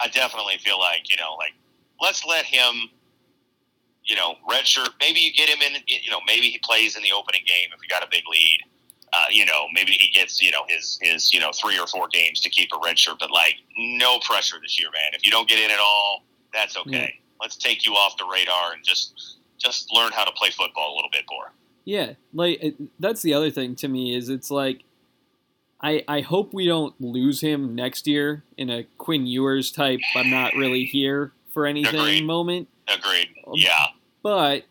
I 0.00 0.08
definitely 0.08 0.58
feel 0.58 0.78
like 0.78 1.10
you 1.10 1.16
know, 1.16 1.34
like 1.38 1.54
let's 2.00 2.24
let 2.24 2.44
him, 2.44 2.90
you 4.04 4.16
know, 4.16 4.36
redshirt. 4.48 4.90
Maybe 5.00 5.20
you 5.20 5.32
get 5.32 5.48
him 5.48 5.60
in. 5.62 5.82
You 5.86 6.10
know, 6.10 6.20
maybe 6.26 6.48
he 6.48 6.58
plays 6.62 6.96
in 6.96 7.02
the 7.02 7.12
opening 7.12 7.42
game 7.46 7.70
if 7.74 7.82
you 7.82 7.88
got 7.88 8.02
a 8.02 8.08
big 8.10 8.22
lead. 8.30 8.60
Uh, 9.12 9.24
you 9.30 9.46
know, 9.46 9.66
maybe 9.72 9.92
he 9.92 10.10
gets 10.10 10.42
you 10.42 10.50
know 10.50 10.62
his 10.68 10.98
his 11.00 11.32
you 11.32 11.40
know 11.40 11.50
three 11.52 11.78
or 11.78 11.86
four 11.86 12.08
games 12.08 12.40
to 12.40 12.50
keep 12.50 12.70
a 12.74 12.78
red 12.84 12.98
shirt. 12.98 13.16
But 13.18 13.30
like, 13.30 13.54
no 13.76 14.18
pressure 14.20 14.56
this 14.62 14.78
year, 14.78 14.90
man. 14.92 15.12
If 15.14 15.24
you 15.24 15.30
don't 15.30 15.48
get 15.48 15.58
in 15.58 15.70
at 15.70 15.80
all, 15.80 16.24
that's 16.52 16.76
okay. 16.76 17.20
Let's 17.40 17.56
take 17.56 17.86
you 17.86 17.92
off 17.94 18.16
the 18.18 18.26
radar 18.30 18.72
and 18.72 18.84
just 18.84 19.38
just 19.58 19.92
learn 19.92 20.12
how 20.12 20.24
to 20.24 20.32
play 20.32 20.50
football 20.50 20.94
a 20.94 20.94
little 20.94 21.10
bit 21.10 21.24
more. 21.30 21.52
Yeah, 21.84 22.12
like 22.34 22.76
that's 22.98 23.22
the 23.22 23.32
other 23.34 23.50
thing 23.50 23.74
to 23.76 23.88
me 23.88 24.14
is 24.14 24.28
it's 24.28 24.50
like 24.50 24.82
I 25.80 26.02
I 26.08 26.20
hope 26.22 26.52
we 26.52 26.66
don't 26.66 26.94
lose 27.00 27.40
him 27.40 27.74
next 27.74 28.06
year 28.06 28.42
in 28.56 28.68
a 28.70 28.84
Quinn 28.98 29.26
Ewers 29.26 29.70
type 29.70 30.00
I'm 30.16 30.30
not 30.30 30.54
really 30.54 30.84
here 30.84 31.32
for 31.52 31.66
anything 31.66 31.94
Agreed. 32.00 32.24
moment, 32.26 32.68
Agreed. 32.88 33.28
Um, 33.46 33.54
Yeah. 33.56 33.86
but 34.22 34.64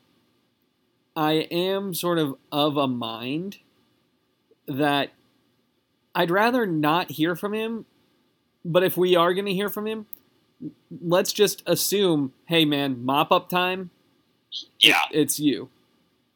I 1.15 1.33
am 1.51 1.93
sort 1.93 2.19
of 2.19 2.35
of 2.51 2.77
a 2.77 2.87
mind 2.87 3.57
that 4.67 5.11
I'd 6.13 6.31
rather 6.31 6.65
not 6.65 7.11
hear 7.11 7.35
from 7.35 7.53
him, 7.53 7.85
but 8.65 8.83
if 8.83 8.97
we 8.97 9.15
are 9.15 9.33
going 9.33 9.45
to 9.45 9.53
hear 9.53 9.69
from 9.69 9.87
him, 9.87 10.07
let's 11.01 11.31
just 11.31 11.63
assume, 11.65 12.33
hey 12.47 12.65
man, 12.65 13.03
mop 13.05 13.31
up 13.31 13.49
time, 13.49 13.91
Yeah. 14.79 15.01
it's 15.11 15.39
you. 15.39 15.69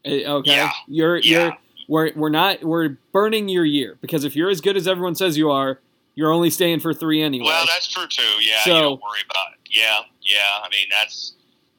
Eh, 0.06 0.24
Okay, 0.26 0.52
Yeah. 0.56 0.72
you're 0.88 1.18
Yeah. 1.18 1.44
you're 1.44 1.58
we're 1.88 2.12
we're 2.16 2.30
not 2.30 2.64
we're 2.64 2.98
burning 3.12 3.50
your 3.50 3.66
year 3.66 3.98
because 4.02 4.24
if 4.24 4.36
you're 4.36 4.50
as 4.50 4.62
good 4.62 4.78
as 4.78 4.88
everyone 4.88 5.16
says 5.16 5.38
you 5.38 5.50
are, 5.52 5.80
you're 6.16 6.32
only 6.32 6.50
staying 6.50 6.80
for 6.80 6.94
three 6.94 7.22
anyway. 7.22 7.46
Well, 7.46 7.66
that's 7.66 7.88
true 7.88 8.08
too. 8.08 8.24
Yeah, 8.42 8.62
So- 8.64 8.76
you 8.76 8.82
don't 8.82 9.02
worry 9.02 9.22
about 9.30 9.54
it. 9.54 9.60
Yeah, 9.70 10.00
yeah. 10.22 10.40
I 10.64 10.70
mean, 10.70 10.88
that's 10.92 11.34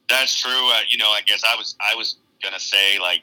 that's 0.09 0.39
true. 0.41 0.51
Uh, 0.73 0.81
you 0.89 0.99
know, 0.99 1.09
I 1.11 1.21
guess 1.27 1.43
I 1.45 1.57
was 1.57 1.77
I 1.81 1.95
was 1.95 2.17
gonna 2.43 2.61
say 2.61 2.99
like 2.99 3.21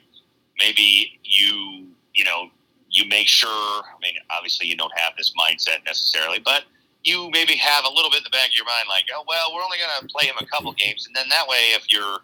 maybe 0.58 1.18
you 1.24 1.86
you 2.14 2.24
know 2.24 2.50
you 2.90 3.06
make 3.08 3.28
sure. 3.28 3.48
I 3.50 3.98
mean, 4.02 4.14
obviously 4.30 4.66
you 4.66 4.76
don't 4.76 4.92
have 4.98 5.12
this 5.16 5.32
mindset 5.38 5.84
necessarily, 5.84 6.38
but 6.38 6.64
you 7.04 7.30
maybe 7.32 7.54
have 7.54 7.84
a 7.84 7.88
little 7.90 8.10
bit 8.10 8.18
in 8.18 8.24
the 8.24 8.30
back 8.30 8.48
of 8.48 8.54
your 8.54 8.64
mind, 8.66 8.86
like, 8.88 9.04
oh 9.14 9.24
well, 9.26 9.52
we're 9.54 9.62
only 9.62 9.78
gonna 9.78 10.08
play 10.08 10.26
him 10.26 10.34
a 10.40 10.46
couple 10.46 10.72
games, 10.72 11.06
and 11.06 11.14
then 11.16 11.28
that 11.30 11.46
way, 11.48 11.72
if 11.74 11.90
you're 11.90 12.18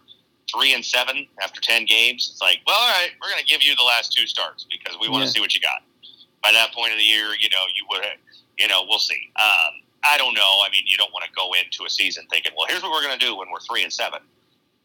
three 0.52 0.74
and 0.74 0.84
seven 0.84 1.26
after 1.42 1.60
ten 1.60 1.84
games, 1.84 2.30
it's 2.32 2.40
like, 2.40 2.60
well, 2.66 2.76
all 2.76 2.88
right, 2.88 3.10
we're 3.20 3.28
gonna 3.30 3.42
give 3.46 3.62
you 3.62 3.74
the 3.76 3.82
last 3.82 4.12
two 4.12 4.26
starts 4.26 4.66
because 4.70 4.96
we 5.00 5.08
want 5.08 5.22
to 5.22 5.26
Yeah. 5.26 5.32
see 5.32 5.40
what 5.40 5.54
you 5.54 5.60
got. 5.60 5.82
By 6.42 6.52
that 6.52 6.72
point 6.72 6.92
of 6.92 6.98
the 6.98 7.04
year, 7.04 7.34
you 7.40 7.48
know, 7.50 7.64
you 7.74 7.86
would, 7.90 8.04
you 8.58 8.68
know, 8.68 8.84
we'll 8.88 8.98
see. 9.00 9.30
Um, 9.42 9.82
I 10.04 10.16
don't 10.16 10.34
know. 10.34 10.62
I 10.64 10.68
mean, 10.70 10.82
you 10.86 10.96
don't 10.96 11.12
want 11.12 11.24
to 11.24 11.30
go 11.34 11.50
into 11.54 11.84
a 11.84 11.90
season 11.90 12.26
thinking, 12.30 12.52
well, 12.56 12.66
here's 12.68 12.82
what 12.82 12.92
we're 12.92 13.02
going 13.02 13.18
to 13.18 13.24
do 13.26 13.34
when 13.36 13.48
we're 13.50 13.58
three 13.60 13.82
and 13.82 13.92
seven. 13.92 14.20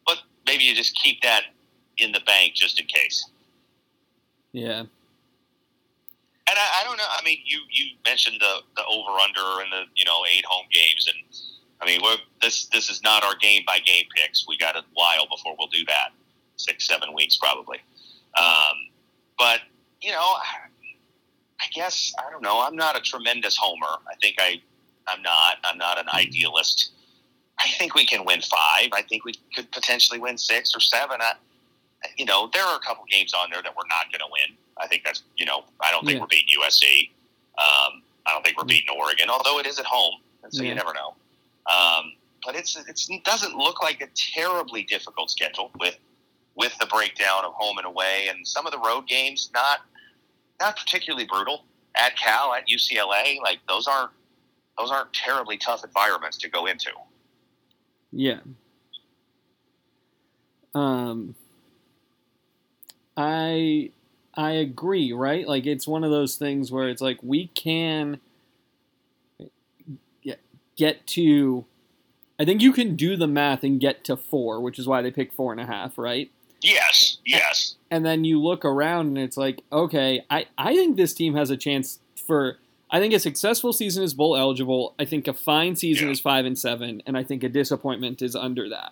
But 0.08 0.18
maybe 0.48 0.64
you 0.64 0.74
just 0.74 0.96
keep 0.96 1.22
that 1.22 1.44
in 1.98 2.12
the 2.12 2.22
bank 2.22 2.56
just 2.56 2.80
in 2.80 2.88
case. 2.88 3.24
yeah, 4.54 4.80
And 4.80 4.90
I, 6.48 6.82
I 6.82 6.84
don't 6.84 6.98
know. 6.98 7.06
I 7.08 7.24
mean, 7.24 7.38
you 7.46 7.60
you 7.70 7.92
mentioned 8.04 8.38
the 8.42 8.62
the 8.76 8.84
over 8.86 9.12
under 9.20 9.62
and 9.62 9.72
the 9.72 9.84
you 9.96 10.06
know 10.06 10.24
eight 10.26 10.46
home 10.46 10.66
games, 10.74 11.08
and 11.08 11.18
I 11.82 11.86
mean, 11.86 12.00
we're, 12.04 12.18
this 12.42 12.66
this 12.68 12.90
is 12.90 13.02
not 13.04 13.24
our 13.24 13.36
game 13.36 13.64
by 13.66 13.80
game 13.80 14.06
picks. 14.16 14.46
We 14.48 14.58
got 14.58 14.76
a 14.76 14.84
while 14.94 15.28
before 15.30 15.56
we'll 15.58 15.68
do 15.68 15.84
that, 15.86 16.10
six 16.58 16.86
seven 16.88 17.14
weeks 17.14 17.38
probably. 17.38 17.78
Um, 18.40 18.76
but 19.40 19.62
you 20.02 20.12
know, 20.12 20.20
I 21.60 21.68
guess 21.74 22.14
I 22.20 22.30
don't 22.32 22.42
know. 22.44 22.62
I'm 22.62 22.76
not 22.76 22.96
a 22.98 23.02
tremendous 23.02 23.58
homer. 23.58 23.98
I 24.10 24.16
think 24.22 24.36
I 24.40 24.62
I'm 25.08 25.22
not. 25.22 25.58
I'm 25.64 25.78
not 25.78 26.00
an 26.00 26.06
idealist. 26.14 26.92
I 27.60 27.68
think 27.68 27.94
we 27.96 28.06
can 28.06 28.26
win 28.26 28.42
five. 28.42 28.90
I 28.94 29.04
think 29.08 29.24
we 29.26 29.34
could 29.56 29.72
potentially 29.72 30.20
win 30.20 30.38
six 30.38 30.74
or 30.76 30.80
seven. 30.80 31.18
I, 31.22 31.34
you 32.18 32.26
know, 32.26 32.50
there 32.54 32.64
are 32.64 32.76
a 32.76 32.80
couple 32.80 33.04
games 33.10 33.34
on 33.34 33.50
there 33.52 33.62
that 33.62 33.76
we're 33.76 33.88
not 33.90 34.12
going 34.12 34.20
to 34.22 34.32
win. 34.32 34.58
I 34.80 34.88
think 34.88 35.04
that's 35.04 35.24
you 35.38 35.46
know, 35.46 35.64
I 35.80 35.92
don't 35.92 36.04
think 36.06 36.16
Yeah. 36.16 36.22
we're 36.22 36.28
beating 36.28 36.50
USC. 36.62 37.10
Um, 37.58 38.02
I 38.26 38.32
don't 38.34 38.44
think 38.44 38.58
we're 38.58 38.66
beating 38.66 38.96
Oregon, 38.96 39.30
although 39.30 39.60
it 39.60 39.66
is 39.66 39.78
at 39.80 39.86
home, 39.86 40.16
and 40.44 40.54
so 40.54 40.62
Yeah. 40.64 40.70
you 40.70 40.76
never 40.76 40.94
know. 40.94 41.16
Um, 41.70 42.14
but 42.46 42.56
it's, 42.56 42.76
it's 42.88 43.10
it 43.10 43.24
doesn't 43.24 43.56
look 43.56 43.84
like 43.84 44.02
a 44.02 44.08
terribly 44.16 44.84
difficult 44.84 45.30
schedule 45.30 45.72
with 45.80 45.98
with 46.56 46.78
the 46.80 46.86
breakdown 46.88 47.46
of 47.46 47.54
home 47.54 47.78
and 47.78 47.88
away, 47.88 48.28
and 48.30 48.46
some 48.48 48.66
of 48.66 48.72
the 48.72 48.80
road 48.80 49.08
games 49.08 49.52
not 49.54 49.80
not 50.60 50.78
particularly 50.78 51.26
brutal. 51.26 51.66
At 51.96 52.18
Cal, 52.18 52.54
at 52.54 52.68
UCLA, 52.70 53.42
like 53.44 53.60
those 53.68 53.86
aren't 53.86 54.12
those 54.78 54.92
aren't 54.92 55.12
terribly 55.14 55.58
tough 55.58 55.84
environments 55.84 56.38
to 56.38 56.50
go 56.50 56.66
into. 56.66 56.92
yeah. 58.12 58.40
Um, 60.74 61.36
I 63.18 63.92
I 64.36 64.52
agree, 64.52 65.12
right? 65.12 65.48
Like 65.48 65.66
it's 65.66 65.88
one 65.88 66.04
of 66.04 66.12
those 66.12 66.36
things 66.36 66.72
where 66.72 66.90
it's 66.90 67.02
like 67.02 67.20
we 67.22 67.48
can 67.48 68.20
get 70.82 71.06
to. 71.08 71.66
I 72.40 72.46
think 72.46 72.62
you 72.62 72.74
can 72.74 72.96
do 72.96 73.16
the 73.16 73.28
math 73.28 73.64
and 73.64 73.80
get 73.80 74.04
to 74.06 74.18
four, 74.18 74.60
which 74.62 74.80
is 74.80 74.88
why 74.88 75.02
they 75.04 75.12
pick 75.12 75.32
four 75.32 75.52
and 75.52 75.62
a 75.62 75.66
half, 75.68 75.96
right? 75.98 76.32
Yes, 76.64 77.18
yes, 77.26 77.76
and 77.92 78.04
then 78.06 78.24
you 78.24 78.40
look 78.42 78.64
around 78.66 79.08
and 79.08 79.18
it's 79.18 79.38
like, 79.38 79.62
okay, 79.72 80.24
I, 80.30 80.46
I 80.58 80.76
think 80.76 80.96
this 80.98 81.14
team 81.14 81.34
has 81.36 81.50
a 81.50 81.58
chance 81.58 82.00
for 82.28 82.58
I 82.92 83.00
think 83.00 83.14
a 83.14 83.20
successful 83.20 83.74
season 83.74 84.04
is 84.04 84.14
bowl 84.14 84.36
eligible. 84.36 84.94
I 85.00 85.06
think 85.06 85.28
a 85.28 85.34
fine 85.34 85.76
season 85.76 86.08
Yeah. 86.08 86.12
is 86.14 86.20
five 86.20 86.46
and 86.46 86.58
seven, 86.58 87.02
and 87.06 87.18
I 87.18 87.24
think 87.24 87.44
a 87.44 87.50
disappointment 87.50 88.22
is 88.22 88.36
under 88.36 88.68
that. 88.70 88.92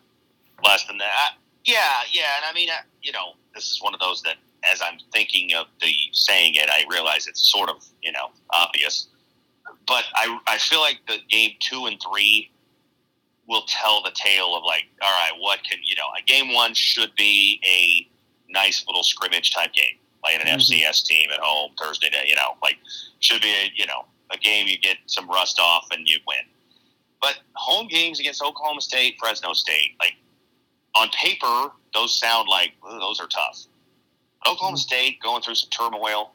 less 0.64 0.86
than 0.86 0.98
that. 1.00 1.36
Yeah, 1.66 2.00
yeah, 2.12 2.32
and 2.38 2.46
I 2.50 2.54
mean, 2.54 2.70
you 3.02 3.12
know, 3.12 3.34
this 3.54 3.66
is 3.70 3.80
one 3.82 3.94
of 3.94 4.00
those 4.00 4.22
that, 4.24 4.38
as 4.72 4.82
I'm 4.82 4.98
thinking 5.14 5.54
of 5.54 5.68
the 5.82 5.92
saying 6.14 6.54
it, 6.56 6.70
I 6.70 6.86
realize 6.90 7.28
it's 7.28 7.52
sort 7.52 7.70
of, 7.70 7.78
you 8.02 8.12
know, 8.12 8.28
obvious. 8.52 9.09
But 9.90 10.06
I, 10.16 10.40
I 10.48 10.58
feel 10.60 10.80
like 10.80 11.00
the 11.08 11.18
game 11.30 11.52
two 11.60 11.88
and 11.88 12.00
three 12.02 12.52
will 13.48 13.64
tell 13.68 14.04
the 14.04 14.12
tale 14.12 14.56
of 14.56 14.64
like, 14.64 14.84
all 15.02 15.10
right, 15.12 15.32
what 15.40 15.64
can 15.64 15.80
you 15.84 15.96
know? 15.96 16.06
A 16.18 16.22
game 16.22 16.54
one 16.54 16.76
should 16.76 17.14
be 17.16 17.60
a 17.66 18.08
nice 18.54 18.86
little 18.88 19.02
scrimmage 19.04 19.52
type 19.54 19.74
game, 19.74 19.98
like 20.24 20.36
an 20.40 20.42
Mhm. 20.48 20.54
FCS 20.60 21.04
team 21.04 21.32
at 21.32 21.40
home 21.40 21.72
Thursday 21.80 22.10
day. 22.12 22.24
You 22.28 22.36
know, 22.36 22.56
like 22.62 22.78
should 23.20 23.42
be 23.42 23.50
a 23.50 23.72
you 23.76 23.88
know 23.88 24.06
a 24.30 24.38
game 24.38 24.68
you 24.68 24.78
get 24.78 24.98
some 25.08 25.28
rust 25.28 25.60
off 25.60 25.88
and 25.92 26.08
you 26.08 26.20
win. 26.28 26.46
But 27.20 27.40
home 27.56 27.88
games 27.88 28.20
against 28.20 28.44
Oklahoma 28.44 28.82
State, 28.82 29.18
Fresno 29.20 29.54
State, 29.54 29.96
like 30.00 30.16
on 30.96 31.10
paper, 31.10 31.72
those 31.96 32.16
sound 32.18 32.48
like 32.48 32.74
those 32.84 33.20
are 33.20 33.28
tough. 33.28 33.66
Oklahoma 34.46 34.78
State 34.78 35.20
going 35.20 35.42
through 35.42 35.56
some 35.56 35.70
turmoil, 35.72 36.34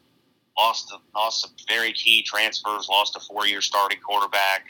lost 0.56 0.94
lost 1.14 1.42
some 1.42 1.50
very 1.68 1.92
key 1.92 2.22
transfers, 2.22 2.88
lost 2.88 3.16
a 3.16 3.20
four 3.20 3.46
year 3.46 3.60
starting 3.60 3.98
quarterback. 4.00 4.64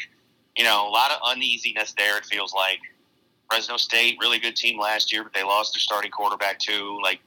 You 0.56 0.64
know, 0.64 0.88
a 0.88 0.90
lot 0.90 1.10
of 1.10 1.18
uneasiness 1.24 1.94
there. 1.96 2.16
It 2.16 2.24
feels 2.26 2.54
like 2.54 2.78
Fresno 3.50 3.76
State, 3.76 4.16
really 4.20 4.38
good 4.38 4.56
team 4.56 4.78
last 4.78 5.12
year, 5.12 5.22
but 5.22 5.32
they 5.32 5.42
lost 5.42 5.74
their 5.74 5.80
starting 5.80 6.10
quarterback 6.10 6.58
too. 6.58 6.98
Like, 7.02 7.20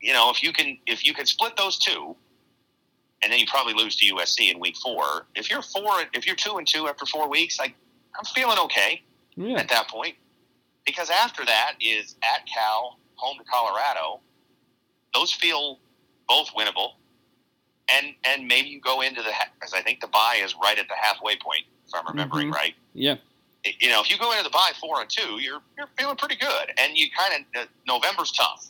you 0.00 0.12
know, 0.12 0.30
if 0.30 0.42
you 0.42 0.52
can 0.52 0.78
if 0.86 1.06
you 1.06 1.14
can 1.14 1.26
split 1.26 1.56
those 1.56 1.78
two, 1.78 2.16
and 3.22 3.32
then 3.32 3.38
you 3.38 3.46
probably 3.46 3.74
lose 3.74 3.96
to 3.96 4.14
USC 4.14 4.52
in 4.52 4.60
week 4.60 4.76
four. 4.76 5.26
If 5.34 5.50
you're 5.50 5.62
four, 5.62 6.02
if 6.12 6.26
you're 6.26 6.36
two 6.36 6.58
and 6.58 6.66
two 6.66 6.88
after 6.88 7.06
four 7.06 7.28
weeks, 7.28 7.58
like 7.58 7.74
I'm 8.18 8.24
feeling 8.24 8.58
okay 8.58 9.02
Yeah, 9.36 9.58
at 9.58 9.68
that 9.68 9.88
point. 9.88 10.14
Because 10.86 11.10
after 11.10 11.44
that 11.44 11.74
is 11.80 12.16
at 12.22 12.46
Cal, 12.46 12.98
home 13.16 13.36
to 13.38 13.44
Colorado. 13.44 14.20
Those 15.14 15.32
feel 15.32 15.78
both 16.28 16.48
winnable. 16.54 16.92
And 17.94 18.14
and 18.24 18.46
maybe 18.46 18.68
you 18.68 18.80
go 18.80 19.00
into 19.00 19.22
the 19.22 19.30
because 19.54 19.72
I 19.74 19.80
think 19.82 20.00
the 20.00 20.08
buy 20.08 20.40
is 20.42 20.54
right 20.62 20.78
at 20.78 20.88
the 20.88 20.94
halfway 21.00 21.36
point, 21.36 21.64
if 21.86 21.94
I'm 21.94 22.06
remembering 22.06 22.50
Mhm. 22.50 22.54
right. 22.54 22.74
yeah, 22.94 23.16
You 23.80 23.88
know, 23.88 24.00
if 24.00 24.10
you 24.10 24.18
go 24.18 24.30
into 24.32 24.44
the 24.44 24.50
buy 24.50 24.72
four 24.80 25.00
and 25.00 25.08
two, 25.08 25.38
you're 25.40 25.60
you're 25.76 25.88
feeling 25.98 26.16
pretty 26.16 26.36
good. 26.36 26.72
And 26.78 26.96
you 26.96 27.06
kind 27.16 27.46
of 27.54 27.62
uh, 27.62 27.66
November's 27.86 28.32
tough. 28.32 28.66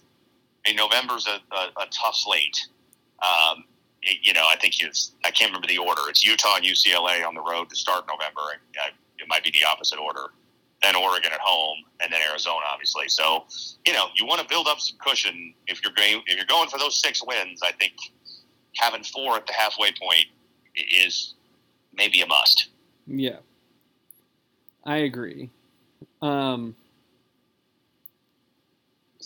I 0.67 0.71
mean, 0.71 0.77
November's 0.77 1.27
a, 1.27 1.41
a, 1.55 1.63
a 1.83 1.87
tough 1.91 2.15
slate. 2.15 2.67
Um, 3.23 3.65
it- 4.03 4.19
you 4.23 4.33
know, 4.33 4.47
I 4.47 4.57
think 4.57 4.81
it's 4.81 5.13
I 5.25 5.31
can't 5.31 5.51
remember 5.51 5.67
the 5.67 5.79
order. 5.79 6.03
It's 6.09 6.25
Utah 6.25 6.57
and 6.57 6.65
UCLA 6.65 7.27
on 7.27 7.35
the 7.35 7.41
road 7.43 7.69
to 7.71 7.77
start 7.77 8.07
November, 8.07 8.43
and 8.53 8.61
uh, 8.81 8.91
it 9.19 9.27
might 9.29 9.43
be 9.43 9.51
the 9.51 9.65
opposite 9.65 9.99
order. 9.99 10.33
Then 10.81 10.95
Oregon 10.95 11.33
at 11.33 11.41
home, 11.41 11.79
and 12.01 12.13
then 12.13 12.21
Arizona, 12.31 12.65
obviously. 12.73 13.09
So, 13.09 13.47
you 13.85 13.93
know, 13.93 14.07
you 14.15 14.25
want 14.25 14.41
to 14.41 14.47
build 14.47 14.69
up 14.69 14.79
some 14.79 14.97
cushion 15.01 15.53
if 15.67 15.83
you're 15.83 15.93
going 15.93 16.23
if 16.27 16.37
you're 16.37 16.47
going 16.47 16.69
for 16.69 16.79
those 16.79 17.01
six 17.01 17.21
wins. 17.25 17.61
I 17.65 17.73
think 17.73 17.95
having 18.77 19.03
four 19.05 19.37
at 19.37 19.47
the 19.47 19.53
halfway 19.53 19.91
point 19.93 20.27
is 20.77 21.35
maybe 21.95 22.21
a 22.21 22.27
must. 22.27 22.69
yeah. 23.07 23.39
I 24.85 24.99
agree. 24.99 25.51
Um, 26.23 26.75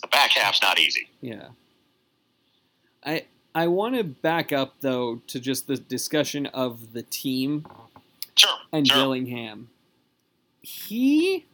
The 0.01 0.07
back 0.09 0.31
half's 0.31 0.61
not 0.61 0.79
easy. 0.79 1.07
yeah. 1.21 1.49
I 3.05 3.25
I 3.55 3.67
want 3.67 3.95
to 3.95 4.03
back 4.03 4.51
up 4.51 4.73
though 4.81 5.21
to 5.27 5.39
just 5.39 5.67
the 5.67 5.77
discussion 5.77 6.47
of 6.47 6.93
the 6.93 7.03
team 7.03 7.65
Sure, 8.35 8.49
and 8.73 8.85
sure. 8.87 8.97
Dillingham. 8.97 9.69
He 10.61 11.45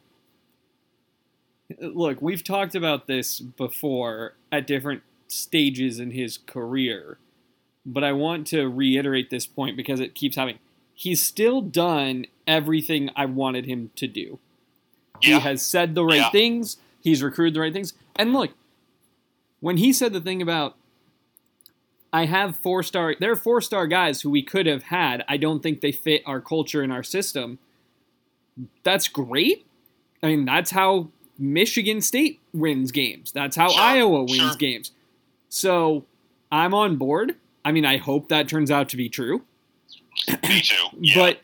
look, 1.80 2.20
we've 2.20 2.42
talked 2.42 2.74
about 2.74 3.06
this 3.06 3.38
before 3.40 4.34
at 4.50 4.66
different 4.66 5.02
stages 5.28 6.00
in 6.00 6.10
his 6.12 6.38
career, 6.38 7.18
but 7.86 8.04
I 8.04 8.12
want 8.12 8.46
to 8.48 8.68
reiterate 8.68 9.30
this 9.30 9.46
point 9.46 9.76
because 9.76 10.00
it 10.00 10.14
keeps 10.14 10.36
happening. 10.36 10.58
He's 10.94 11.22
still 11.22 11.60
done 11.62 12.26
everything 12.46 13.10
I 13.16 13.24
wanted 13.26 13.64
him 13.66 13.90
to 13.96 14.06
do. 14.06 14.38
He 15.20 15.30
has 15.32 15.62
said 15.62 15.94
the 15.94 16.04
right 16.04 16.16
Yeah. 16.16 16.30
things. 16.30 16.76
He's 17.02 17.22
recruited 17.22 17.54
the 17.54 17.60
right 17.60 17.72
things. 17.72 17.94
And 18.16 18.32
look, 18.32 18.52
when 19.60 19.76
he 19.78 19.92
said 19.92 20.12
the 20.12 20.20
thing 20.20 20.40
about 20.42 20.76
I 22.12 22.26
have 22.26 22.56
four 22.56 22.82
star 22.82 23.14
there 23.20 23.30
are 23.30 23.36
four 23.36 23.60
star 23.60 23.86
guys 23.86 24.22
who 24.22 24.30
we 24.30 24.42
could 24.42 24.66
have 24.66 24.84
had. 24.84 25.24
I 25.28 25.36
don't 25.36 25.62
think 25.62 25.80
they 25.80 25.92
fit 25.92 26.22
our 26.26 26.40
culture 26.40 26.82
and 26.82 26.92
our 26.92 27.02
system. 27.04 27.58
That's 28.82 29.08
great. 29.08 29.64
I 30.22 30.26
mean, 30.26 30.44
that's 30.44 30.72
how 30.72 31.08
Michigan 31.38 32.00
State 32.00 32.40
wins 32.52 32.90
games. 32.92 33.32
That's 33.32 33.56
how 33.56 33.68
Sure, 33.68 33.80
Iowa 33.80 34.24
wins 34.24 34.36
sure. 34.36 34.54
games. 34.56 34.90
So 35.48 36.04
I'm 36.50 36.74
on 36.74 36.96
board. 36.96 37.36
I 37.64 37.72
mean, 37.72 37.84
I 37.84 37.98
hope 37.98 38.28
that 38.28 38.48
turns 38.48 38.70
out 38.70 38.88
to 38.90 38.96
be 38.96 39.08
true. 39.08 39.42
Me 40.48 40.60
too. 40.60 40.76
Yeah. 41.00 41.14
But 41.14 41.40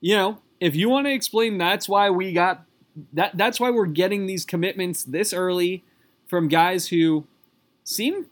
you 0.00 0.14
know, 0.16 0.38
if 0.60 0.76
you 0.76 0.88
want 0.88 1.06
to 1.06 1.12
explain 1.12 1.58
that's 1.58 1.88
why 1.88 2.10
we 2.10 2.32
got 2.32 2.64
that 3.12 3.36
that's 3.36 3.60
why 3.60 3.70
we're 3.70 3.86
getting 3.86 4.26
these 4.26 4.44
commitments 4.44 5.04
this 5.04 5.32
early 5.32 5.84
from 6.26 6.48
guys 6.48 6.88
who 6.88 7.26
seem 7.84 8.26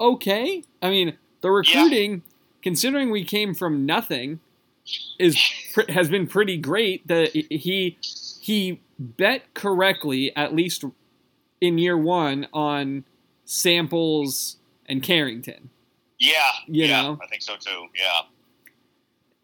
okay. 0.00 0.64
I 0.82 0.90
mean, 0.90 1.16
the 1.42 1.50
recruiting, 1.50 2.22
considering 2.62 3.10
we 3.10 3.24
came 3.24 3.54
from 3.54 3.86
nothing, 3.86 4.40
is 5.18 5.36
has 5.88 6.08
been 6.08 6.26
pretty 6.26 6.56
great. 6.56 7.06
That 7.06 7.30
he 7.30 7.98
he 8.40 8.80
bet 8.98 9.54
correctly 9.54 10.34
at 10.36 10.54
least 10.54 10.84
in 11.60 11.78
year 11.78 11.96
one 11.96 12.48
on 12.52 13.04
Samples 13.44 14.56
and 14.86 15.02
Carrington. 15.02 15.70
Yeah, 16.20 16.34
You 16.68 16.84
yeah, 16.84 17.02
know? 17.02 17.18
I 17.22 17.26
think 17.26 17.42
so 17.42 17.56
too. 17.56 17.86
Yeah, 17.98 18.20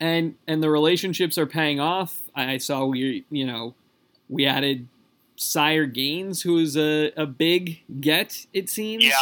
and 0.01 0.35
and 0.47 0.63
the 0.63 0.71
relationships 0.71 1.39
are 1.39 1.47
paying 1.47 1.81
off. 1.81 2.21
I 2.35 2.59
saw 2.59 2.85
we 2.85 3.25
you 3.31 3.47
know 3.47 3.75
we 4.29 4.47
added 4.47 4.87
Sire 5.37 5.87
Gaines, 5.87 6.43
who 6.43 6.59
is 6.59 6.77
a, 6.77 7.13
a 7.17 7.27
big 7.27 7.81
get. 8.01 8.47
It 8.53 8.69
seems. 8.69 9.05
yeah, 9.05 9.13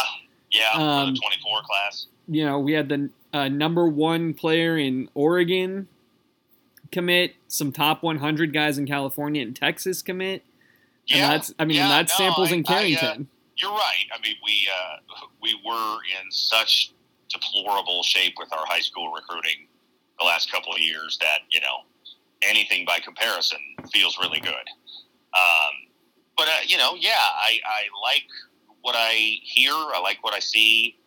yeah. 0.51 0.71
Um, 0.73 1.13
the 1.13 1.19
twenty-four 1.21 1.61
class. 1.63 2.07
You 2.27 2.45
know 2.45 2.59
we 2.59 2.73
had 2.73 2.89
the 2.89 3.09
uh, 3.33 3.47
number 3.47 3.87
one 3.87 4.33
player 4.33 4.77
in 4.77 5.09
Oregon 5.13 5.87
commit, 6.91 7.35
some 7.49 7.71
top 7.73 8.01
100 8.03 8.53
guys 8.53 8.77
in 8.77 8.85
California 8.85 9.41
and 9.41 9.53
Texas 9.55 10.01
commit, 10.01 10.43
and 11.11 11.19
Yeah, 11.19 11.29
that's 11.29 11.53
I 11.59 11.65
mean 11.65 11.77
yeah, 11.77 11.83
and 11.83 11.91
that's 11.91 12.17
no, 12.19 12.25
samples 12.25 12.51
I- 12.51 12.55
and 12.55 12.65
I, 12.67 12.71
uh, 12.71 12.75
Carrington. 12.77 13.27
You're 13.57 13.71
right. 13.71 14.05
I 14.13 14.19
mean, 14.21 14.35
we 14.45 14.67
uh, 14.69 14.97
we 15.41 15.53
were 15.65 15.97
in 16.21 16.29
such 16.29 16.91
deplorable 17.39 18.03
shape 18.03 18.35
with 18.37 18.51
our 18.53 18.65
high 18.65 18.79
school 18.79 19.11
recruiting 19.11 19.67
the 20.19 20.25
last 20.25 20.51
couple 20.51 20.73
of 20.73 20.79
years 20.79 21.17
that 21.21 21.39
you 21.49 21.59
know 21.61 21.83
anything 22.43 22.85
by 22.85 22.99
comparison 22.99 23.59
feels 23.91 24.17
really 24.19 24.39
good. 24.39 24.67
Um, 25.33 25.73
but 26.37 26.47
uh, 26.47 26.61
you 26.65 26.77
know, 26.77 26.95
yeah, 26.97 27.11
I, 27.19 27.59
I 27.65 27.81
like 28.03 28.27
what 28.81 28.95
I 28.97 29.13
hear. 29.43 29.73
I 29.73 29.99
like 30.01 30.23
what 30.23 30.33
I 30.33 30.39
see. 30.39 30.97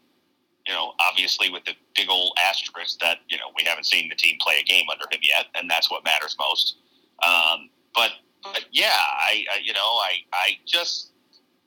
You 0.67 0.75
know, 0.75 0.93
obviously 1.01 1.49
with 1.49 1.65
the 1.65 1.73
big 1.97 2.11
old 2.11 2.37
asterisk 2.47 2.99
that 3.01 3.19
you 3.29 3.39
know 3.39 3.47
we 3.57 3.65
haven't 3.65 3.85
seen 3.85 4.09
the 4.09 4.15
team 4.15 4.37
play 4.41 4.59
a 4.61 4.65
game 4.65 4.87
under 4.91 5.05
him 5.11 5.21
yet, 5.23 5.47
and 5.55 5.71
that's 5.71 5.91
what 5.91 6.05
matters 6.05 6.37
most. 6.39 6.77
Um, 7.25 7.71
but 7.95 8.13
but 8.43 8.65
yeah, 8.71 8.91
I, 8.93 9.45
I 9.55 9.61
you 9.63 9.73
know 9.73 9.81
I 9.81 10.19
I 10.33 10.59
just 10.67 11.13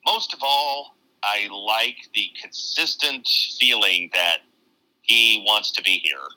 most 0.06 0.34
of 0.34 0.40
all 0.42 0.96
I 1.24 1.48
like 1.52 1.98
the 2.14 2.30
consistent 2.42 3.28
feeling 3.60 4.10
that 4.14 4.40
he 5.12 5.44
wants 5.46 5.72
to 5.72 5.82
be 5.82 6.00
here 6.04 6.28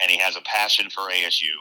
and 0.00 0.10
he 0.10 0.16
has 0.18 0.36
a 0.36 0.40
passion 0.42 0.88
for 0.90 1.02
ASU 1.10 1.52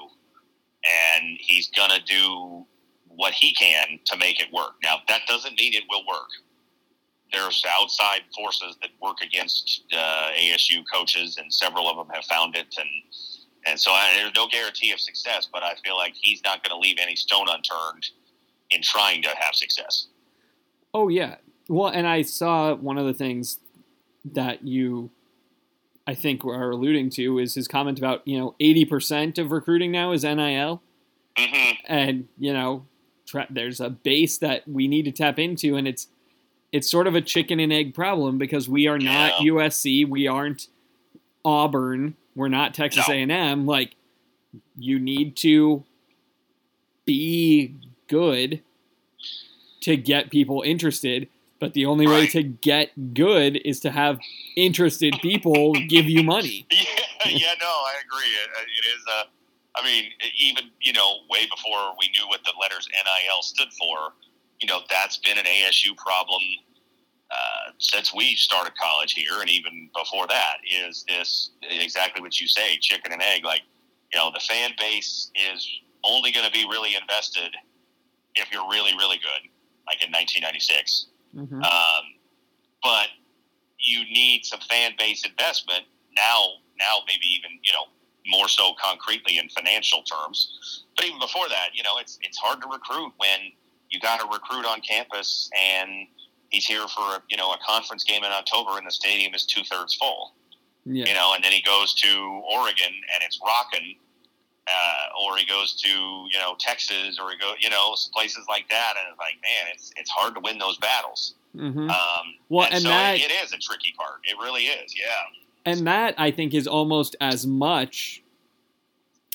and 1.20 1.38
he's 1.40 1.70
gonna 1.70 2.00
do 2.06 2.66
what 3.08 3.34
he 3.34 3.54
can 3.54 4.00
to 4.06 4.18
make 4.18 4.40
it 4.40 4.52
work. 4.54 4.74
Now 4.84 4.98
that 5.08 5.22
doesn't 5.28 5.58
mean 5.60 5.74
it 5.74 5.84
will 5.90 6.06
work. 6.08 6.30
There's 7.34 7.64
outside 7.70 8.22
forces 8.36 8.78
that 8.82 8.92
work 9.02 9.18
against 9.22 9.84
uh, 9.94 10.30
ASU 10.40 10.84
coaches, 10.94 11.38
and 11.38 11.52
several 11.52 11.90
of 11.90 11.98
them 11.98 12.08
have 12.14 12.24
found 12.26 12.56
it, 12.56 12.68
and 12.78 12.90
and 13.68 13.80
so 13.80 13.92
I, 13.92 14.14
there's 14.16 14.36
no 14.36 14.48
guarantee 14.48 14.92
of 14.92 15.00
success. 15.00 15.48
But 15.52 15.64
I 15.64 15.74
feel 15.84 15.98
like 15.98 16.14
he's 16.22 16.42
not 16.46 16.64
going 16.64 16.80
to 16.80 16.80
leave 16.80 16.98
any 17.02 17.16
stone 17.16 17.48
unturned 17.50 18.06
in 18.70 18.82
trying 18.84 19.24
to 19.24 19.30
have 19.30 19.56
success. 19.56 20.08
Oh 20.94 21.10
yeah. 21.10 21.36
Well, 21.68 21.88
and 21.88 22.08
I 22.08 22.22
saw 22.22 22.76
one 22.76 22.98
of 22.98 23.06
the 23.06 23.14
things 23.14 23.58
that 24.34 24.64
you 24.64 25.10
I 26.08 26.14
think 26.14 26.44
we 26.44 26.54
are 26.54 26.72
alluding 26.72 27.10
to 27.12 27.40
is 27.40 27.56
his 27.56 27.68
comment 27.68 27.98
about, 27.98 28.28
you 28.28 28.38
know, 28.38 28.56
80% 28.60 29.38
of 29.38 29.52
recruiting 29.52 29.92
now 29.92 30.12
is 30.12 30.24
NIL 30.24 30.82
hmm 31.38 31.72
and, 31.88 32.28
you 32.40 32.54
know, 32.54 32.86
tra- 33.26 33.48
there's 33.50 33.80
a 33.80 33.90
base 33.90 34.38
that 34.38 34.68
we 34.68 34.88
need 34.88 35.04
to 35.06 35.12
tap 35.12 35.38
into 35.40 35.76
and 35.76 35.88
it's 35.88 36.08
it's 36.72 36.90
sort 36.90 37.08
of 37.08 37.16
a 37.16 37.22
chicken 37.22 37.60
and 37.60 37.72
egg 37.72 37.94
problem 37.94 38.38
because 38.38 38.68
we 38.68 38.88
are 38.88 38.98
not 38.98 39.34
USC, 39.34 40.08
we 40.08 40.28
aren't 40.28 40.68
Auburn, 41.44 42.16
we're 42.36 42.48
not 42.50 42.74
Texas 42.74 43.08
No. 43.08 43.14
A&M 43.14 43.66
like 43.66 43.96
you 44.78 45.00
need 45.00 45.36
to 45.38 45.84
be 47.06 47.76
good 48.08 48.62
to 49.82 49.96
get 49.96 50.30
people 50.32 50.62
interested 50.66 51.28
but 51.66 51.74
the 51.74 51.86
only 51.88 52.06
way 52.06 52.28
to 52.28 52.44
get 52.44 53.14
good 53.16 53.60
is 53.66 53.80
to 53.80 53.90
have 53.90 54.20
interested 54.56 55.16
people 55.20 55.74
give 55.88 56.06
you 56.06 56.22
money 56.22 56.68
Yeah, 57.26 57.38
yeah, 57.38 57.54
no, 57.60 57.66
I 57.66 57.94
agree. 58.06 58.30
It, 58.30 58.50
it 58.68 58.86
is. 58.96 59.04
Uh, 59.10 59.24
I 59.76 59.84
mean, 59.84 60.12
even 60.40 60.66
you 60.80 60.94
know, 60.94 61.22
way 61.30 61.48
before 61.50 61.96
we 62.00 62.08
knew 62.10 62.28
what 62.28 62.42
the 62.44 62.54
letters 62.62 62.88
NIL 62.92 63.42
stood 63.42 63.70
for, 63.74 64.14
you 64.60 64.68
know, 64.68 64.82
that's 64.92 65.18
been 65.18 65.40
an 65.40 65.46
ASU 65.46 65.98
problem 65.98 66.42
uh, 67.32 67.72
since 67.80 68.14
we 68.14 68.36
started 68.36 68.74
college 68.78 69.14
here, 69.14 69.42
and 69.42 69.50
even 69.50 69.90
before 69.96 70.28
that. 70.28 70.58
Is 70.70 71.04
this 71.08 71.50
exactly 71.64 72.22
what 72.22 72.40
you 72.40 72.48
say, 72.48 72.78
chicken 72.80 73.12
and 73.12 73.24
egg? 73.24 73.44
Like, 73.44 73.62
you 74.14 74.20
know, 74.20 74.30
the 74.32 74.40
fan 74.40 74.72
base 74.78 75.32
is 75.52 75.68
only 76.04 76.32
going 76.32 76.46
to 76.46 76.52
be 76.52 76.66
really 76.70 76.96
invested 76.96 77.56
if 78.36 78.52
you're 78.52 78.70
really, 78.70 78.94
really 78.94 79.18
good, 79.18 79.50
like 79.88 80.04
in 80.06 80.12
1996. 80.12 81.08
Mhm. 81.36 81.64
Um, 81.64 82.04
but 82.82 83.10
you 83.80 84.04
need 84.06 84.46
some 84.46 84.60
fan 84.62 84.94
base 84.98 85.26
investment 85.26 85.86
now. 86.16 86.46
Now, 86.78 87.04
maybe 87.08 87.26
even 87.28 87.60
you 87.64 87.74
know 87.74 87.86
more 88.28 88.48
so 88.48 88.74
concretely 88.82 89.38
in 89.38 89.50
financial 89.50 90.02
terms. 90.04 90.84
But 90.96 91.06
even 91.06 91.20
before 91.20 91.48
that, 91.50 91.70
you 91.74 91.84
know, 91.84 91.98
it's 91.98 92.18
it's 92.22 92.38
hard 92.38 92.62
to 92.62 92.68
recruit 92.68 93.14
when 93.18 93.52
you 93.90 94.00
got 94.00 94.20
to 94.20 94.28
recruit 94.28 94.66
on 94.66 94.82
campus 94.82 95.50
and 95.58 96.08
he's 96.50 96.66
here 96.66 96.88
for 96.88 97.22
you 97.30 97.38
know 97.38 97.52
a 97.52 97.58
conference 97.66 98.04
game 98.04 98.24
in 98.24 98.32
October 98.32 98.78
and 98.78 98.88
the 98.88 98.92
stadium 98.92 99.34
is 99.36 99.46
two 99.46 99.64
thirds 99.64 99.96
full. 99.96 100.36
yeah 100.86 101.06
You 101.06 101.14
know, 101.14 101.34
and 101.34 101.44
then 101.44 101.52
he 101.52 101.62
goes 101.62 101.94
to 101.96 102.42
Oregon 102.52 102.94
and 103.14 103.24
it's 103.24 103.40
rocking. 103.46 103.96
Uh, 104.68 105.24
or 105.24 105.38
he 105.38 105.46
goes 105.46 105.74
to 105.80 105.90
you 105.90 106.40
know 106.40 106.56
Texas, 106.60 107.20
or 107.22 107.30
he 107.32 107.38
go 107.38 107.54
you 107.60 107.70
know 107.70 107.96
places 108.14 108.46
like 108.50 108.68
that, 108.70 108.94
and 109.00 109.08
it's 109.12 109.20
like 109.20 109.36
man, 109.36 109.72
it's 109.74 109.92
it's 109.96 110.10
hard 110.10 110.34
to 110.36 110.42
win 110.42 110.58
those 110.58 110.78
battles. 110.78 111.36
Mhm. 111.56 111.90
Um, 111.90 112.26
Well, 112.50 112.66
and, 112.66 112.74
and 112.76 112.84
so 112.84 112.90
that- 112.90 113.16
it, 113.16 113.30
it 113.30 113.44
is 113.44 113.54
a 113.54 113.58
tricky 113.58 113.94
part. 113.98 114.22
It 114.24 114.38
really 114.40 114.64
is. 114.64 114.94
Yeah. 114.98 115.06
And 115.72 115.86
that 115.88 116.16
I 116.18 116.32
think 116.32 116.54
is 116.54 116.68
almost 116.68 117.16
as 117.22 117.46
much 117.48 118.22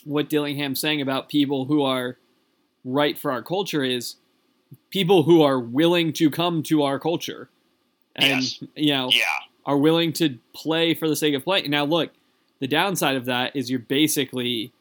what 0.05 0.29
Dillingham's 0.29 0.81
saying 0.81 1.01
about 1.01 1.29
people 1.29 1.65
who 1.67 1.83
are 1.83 2.17
right 2.85 3.17
for 3.19 3.31
our 3.31 3.43
culture 3.43 3.85
is 3.85 4.17
people 4.91 5.23
who 5.25 5.43
are 5.43 5.59
willing 5.61 6.13
to 6.15 6.31
come 6.31 6.63
to 6.65 6.83
our 6.83 6.99
culture 6.99 7.49
and 8.17 8.43
Yes. 8.43 8.63
you 8.75 8.93
know 8.93 9.11
Yeah. 9.13 9.25
are 9.67 9.77
willing 9.79 10.13
to 10.15 10.39
play 10.55 10.95
for 10.95 11.09
the 11.09 11.17
sake 11.17 11.35
of 11.35 11.45
play. 11.45 11.63
Now 11.63 11.85
look, 11.85 12.11
the 12.59 12.67
downside 12.69 13.17
of 13.17 13.25
that 13.27 13.55
is 13.55 13.71
you're 13.71 13.79
basically 13.79 14.73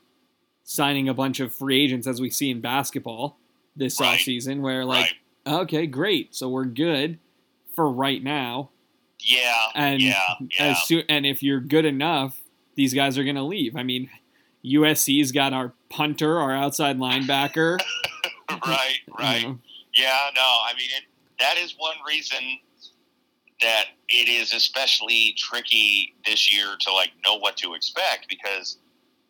signing 0.71 1.10
a 1.10 1.13
bunch 1.15 1.39
of 1.39 1.51
free 1.51 1.84
agents 1.84 2.05
as 2.05 2.21
we 2.21 2.29
see 2.29 2.51
in 2.51 2.62
basketball 2.62 3.38
this 3.75 3.99
Right. 3.99 4.19
offseason 4.19 4.60
where 4.62 4.86
like 4.86 5.15
right. 5.47 5.53
okay, 5.62 5.88
great. 5.88 6.36
So 6.36 6.47
we're 6.47 6.65
good 6.65 7.17
for 7.75 7.89
right 7.91 8.21
now 8.23 8.69
Yeah. 9.19 9.55
and 9.73 9.99
yeah. 9.99 10.21
Yeah. 10.51 10.65
as 10.67 10.84
soon 10.84 11.03
and 11.10 11.25
if 11.25 11.41
you're 11.41 11.60
good 11.60 11.86
enough, 11.86 12.39
these 12.75 12.93
guys 12.93 13.17
are 13.17 13.23
going 13.23 13.36
to 13.36 13.41
leave. 13.43 13.75
I 13.75 13.82
mean, 13.82 14.12
USC's 14.63 15.32
got 15.32 15.53
our 15.53 15.73
punter, 15.89 16.38
our 16.38 16.55
outside 16.55 16.99
linebacker. 16.99 17.79
right. 18.65 18.97
Right. 19.17 19.41
know. 19.43 19.58
Yeah. 19.95 20.17
No. 20.36 20.41
I 20.41 20.73
mean, 20.77 20.89
it, 20.95 21.03
that 21.39 21.58
is 21.58 21.73
one 21.79 21.95
reason 22.08 22.60
that 23.62 23.86
it 24.08 24.29
is 24.29 24.53
especially 24.53 25.34
tricky 25.36 26.13
this 26.27 26.53
year 26.53 26.75
to 26.79 26.93
like 26.93 27.10
know 27.25 27.36
what 27.38 27.58
to 27.58 27.73
expect 27.73 28.27
because 28.29 28.77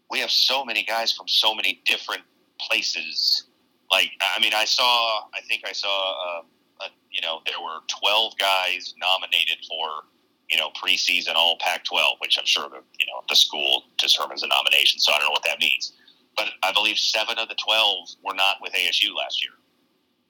we 0.10 0.19
have 0.19 0.32
so 0.32 0.65
many 0.65 0.84
guys 0.84 1.12
from 1.12 1.28
so 1.28 1.54
many 1.54 1.82
different 1.86 2.24
places. 2.60 3.45
Like, 3.91 4.12
I 4.22 4.39
mean, 4.39 4.54
I 4.56 4.65
saw. 4.65 5.28
I 5.34 5.41
think 5.48 5.63
I 5.67 5.72
saw. 5.72 5.88
Uh, 5.89 6.41
uh, 6.82 6.88
you 7.12 7.22
know, 7.22 7.41
there 7.45 7.60
were 7.60 7.80
twelve 7.88 8.38
guys 8.38 8.93
nominated 9.00 9.58
for 9.67 10.04
you 10.50 10.58
know, 10.58 10.69
preseason 10.84 11.36
All 11.36 11.58
Pac-12, 11.60 12.02
which 12.19 12.36
I'm 12.39 12.45
sure 12.45 12.67
the 12.69 12.82
you 13.00 13.06
know 13.06 13.22
the 13.30 13.36
school 13.36 13.84
determines 13.98 14.41
the 14.41 14.48
nomination, 14.48 15.00
so 15.00 15.13
I 15.13 15.19
don't 15.19 15.28
know 15.28 15.32
what 15.32 15.43
that 15.45 15.60
means. 15.60 15.93
But 16.36 16.50
I 16.63 16.72
believe 16.72 16.98
seven 16.98 17.38
of 17.38 17.50
the 17.50 17.56
twelve 17.63 18.10
were 18.24 18.34
not 18.34 18.58
with 18.62 18.74
ASU 18.74 19.15
last 19.15 19.43
year. 19.43 19.54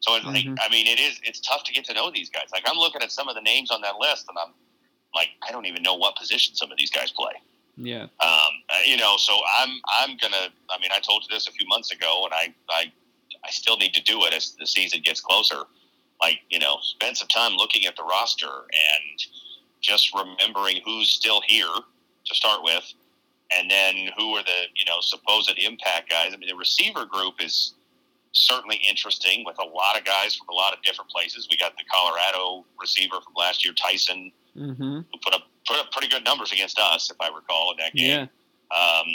So 0.02 0.14
I, 0.14 0.22
think, 0.32 0.46
Mhm. 0.48 0.58
I 0.62 0.70
mean, 0.70 0.88
it 0.88 1.00
is 1.00 1.20
it's 1.24 1.40
tough 1.40 1.64
to 1.66 1.74
get 1.74 1.86
to 1.86 1.94
know 1.94 2.10
these 2.12 2.30
guys. 2.30 2.48
Like 2.52 2.64
I'm 2.70 2.78
looking 2.78 3.02
at 3.02 3.12
some 3.12 3.28
of 3.30 3.36
the 3.36 3.42
names 3.42 3.72
on 3.72 3.82
that 3.82 3.96
list, 3.98 4.26
and 4.28 4.38
I'm 4.38 4.54
like, 5.16 5.30
I 5.48 5.52
don't 5.52 5.66
even 5.66 5.84
know 5.84 5.96
what 5.96 6.16
position 6.16 6.56
some 6.56 6.72
of 6.72 6.78
these 6.78 6.90
guys 6.92 7.12
play. 7.12 7.34
Yeah. 7.82 8.04
Um, 8.04 8.10
uh, 8.22 8.80
you 8.86 8.98
know, 8.98 9.16
so 9.18 9.34
I'm 9.58 9.70
I'm 9.88 10.18
gonna. 10.18 10.50
I 10.70 10.80
mean, 10.82 10.92
I 10.94 11.00
told 11.00 11.24
you 11.24 11.34
this 11.34 11.48
a 11.48 11.52
few 11.52 11.66
months 11.68 11.92
ago, 11.92 12.26
and 12.26 12.34
I 12.34 12.54
I 12.70 12.92
I 13.46 13.50
still 13.52 13.78
need 13.78 13.94
to 13.94 14.04
do 14.04 14.26
it 14.26 14.34
as 14.34 14.56
the 14.60 14.68
season 14.68 15.02
gets 15.02 15.22
closer. 15.22 15.64
Like 16.22 16.40
you 16.50 16.60
know, 16.60 16.78
spend 16.82 17.16
some 17.16 17.30
time 17.30 17.54
looking 17.54 17.86
at 17.86 17.96
the 17.96 18.04
roster 18.04 18.48
and 18.48 19.24
just 19.82 20.14
remembering 20.14 20.82
who's 20.84 21.10
still 21.10 21.42
here 21.48 21.74
to 22.26 22.36
start 22.36 22.64
with, 22.64 22.84
and 23.58 23.72
then 23.72 23.96
who 24.18 24.36
are 24.36 24.44
the 24.44 24.64
you 24.76 24.84
know 24.86 24.98
supposed 25.00 25.52
impact 25.58 26.10
guys. 26.10 26.34
I 26.34 26.38
mean, 26.38 26.50
the 26.50 26.58
receiver 26.58 27.06
group 27.06 27.36
is 27.40 27.76
certainly 28.34 28.80
interesting 28.88 29.44
with 29.46 29.58
a 29.60 29.66
lot 29.66 29.98
of 29.98 30.04
guys 30.04 30.36
from 30.36 30.50
a 30.50 30.54
lot 30.54 30.74
of 30.74 30.82
different 30.84 31.10
places. 31.10 31.48
We 31.50 31.58
got 31.58 31.78
the 31.78 31.84
Colorado 31.92 32.66
receiver 32.80 33.16
from 33.22 33.34
last 33.38 33.64
year, 33.64 33.74
Tyson. 33.74 34.32
Mm-hmm. 34.58 34.82
who 35.12 35.18
put 35.24 35.34
up 35.34 35.44
put 35.68 35.78
up 35.78 35.92
pretty 35.92 36.08
good 36.08 36.24
numbers 36.26 36.52
against 36.52 36.80
us, 36.80 37.12
if 37.12 37.18
I 37.22 37.28
recall, 37.34 37.72
in 37.72 37.78
that 37.78 37.94
game. 37.94 38.28
Yeah. 38.72 38.76
Um, 38.76 39.06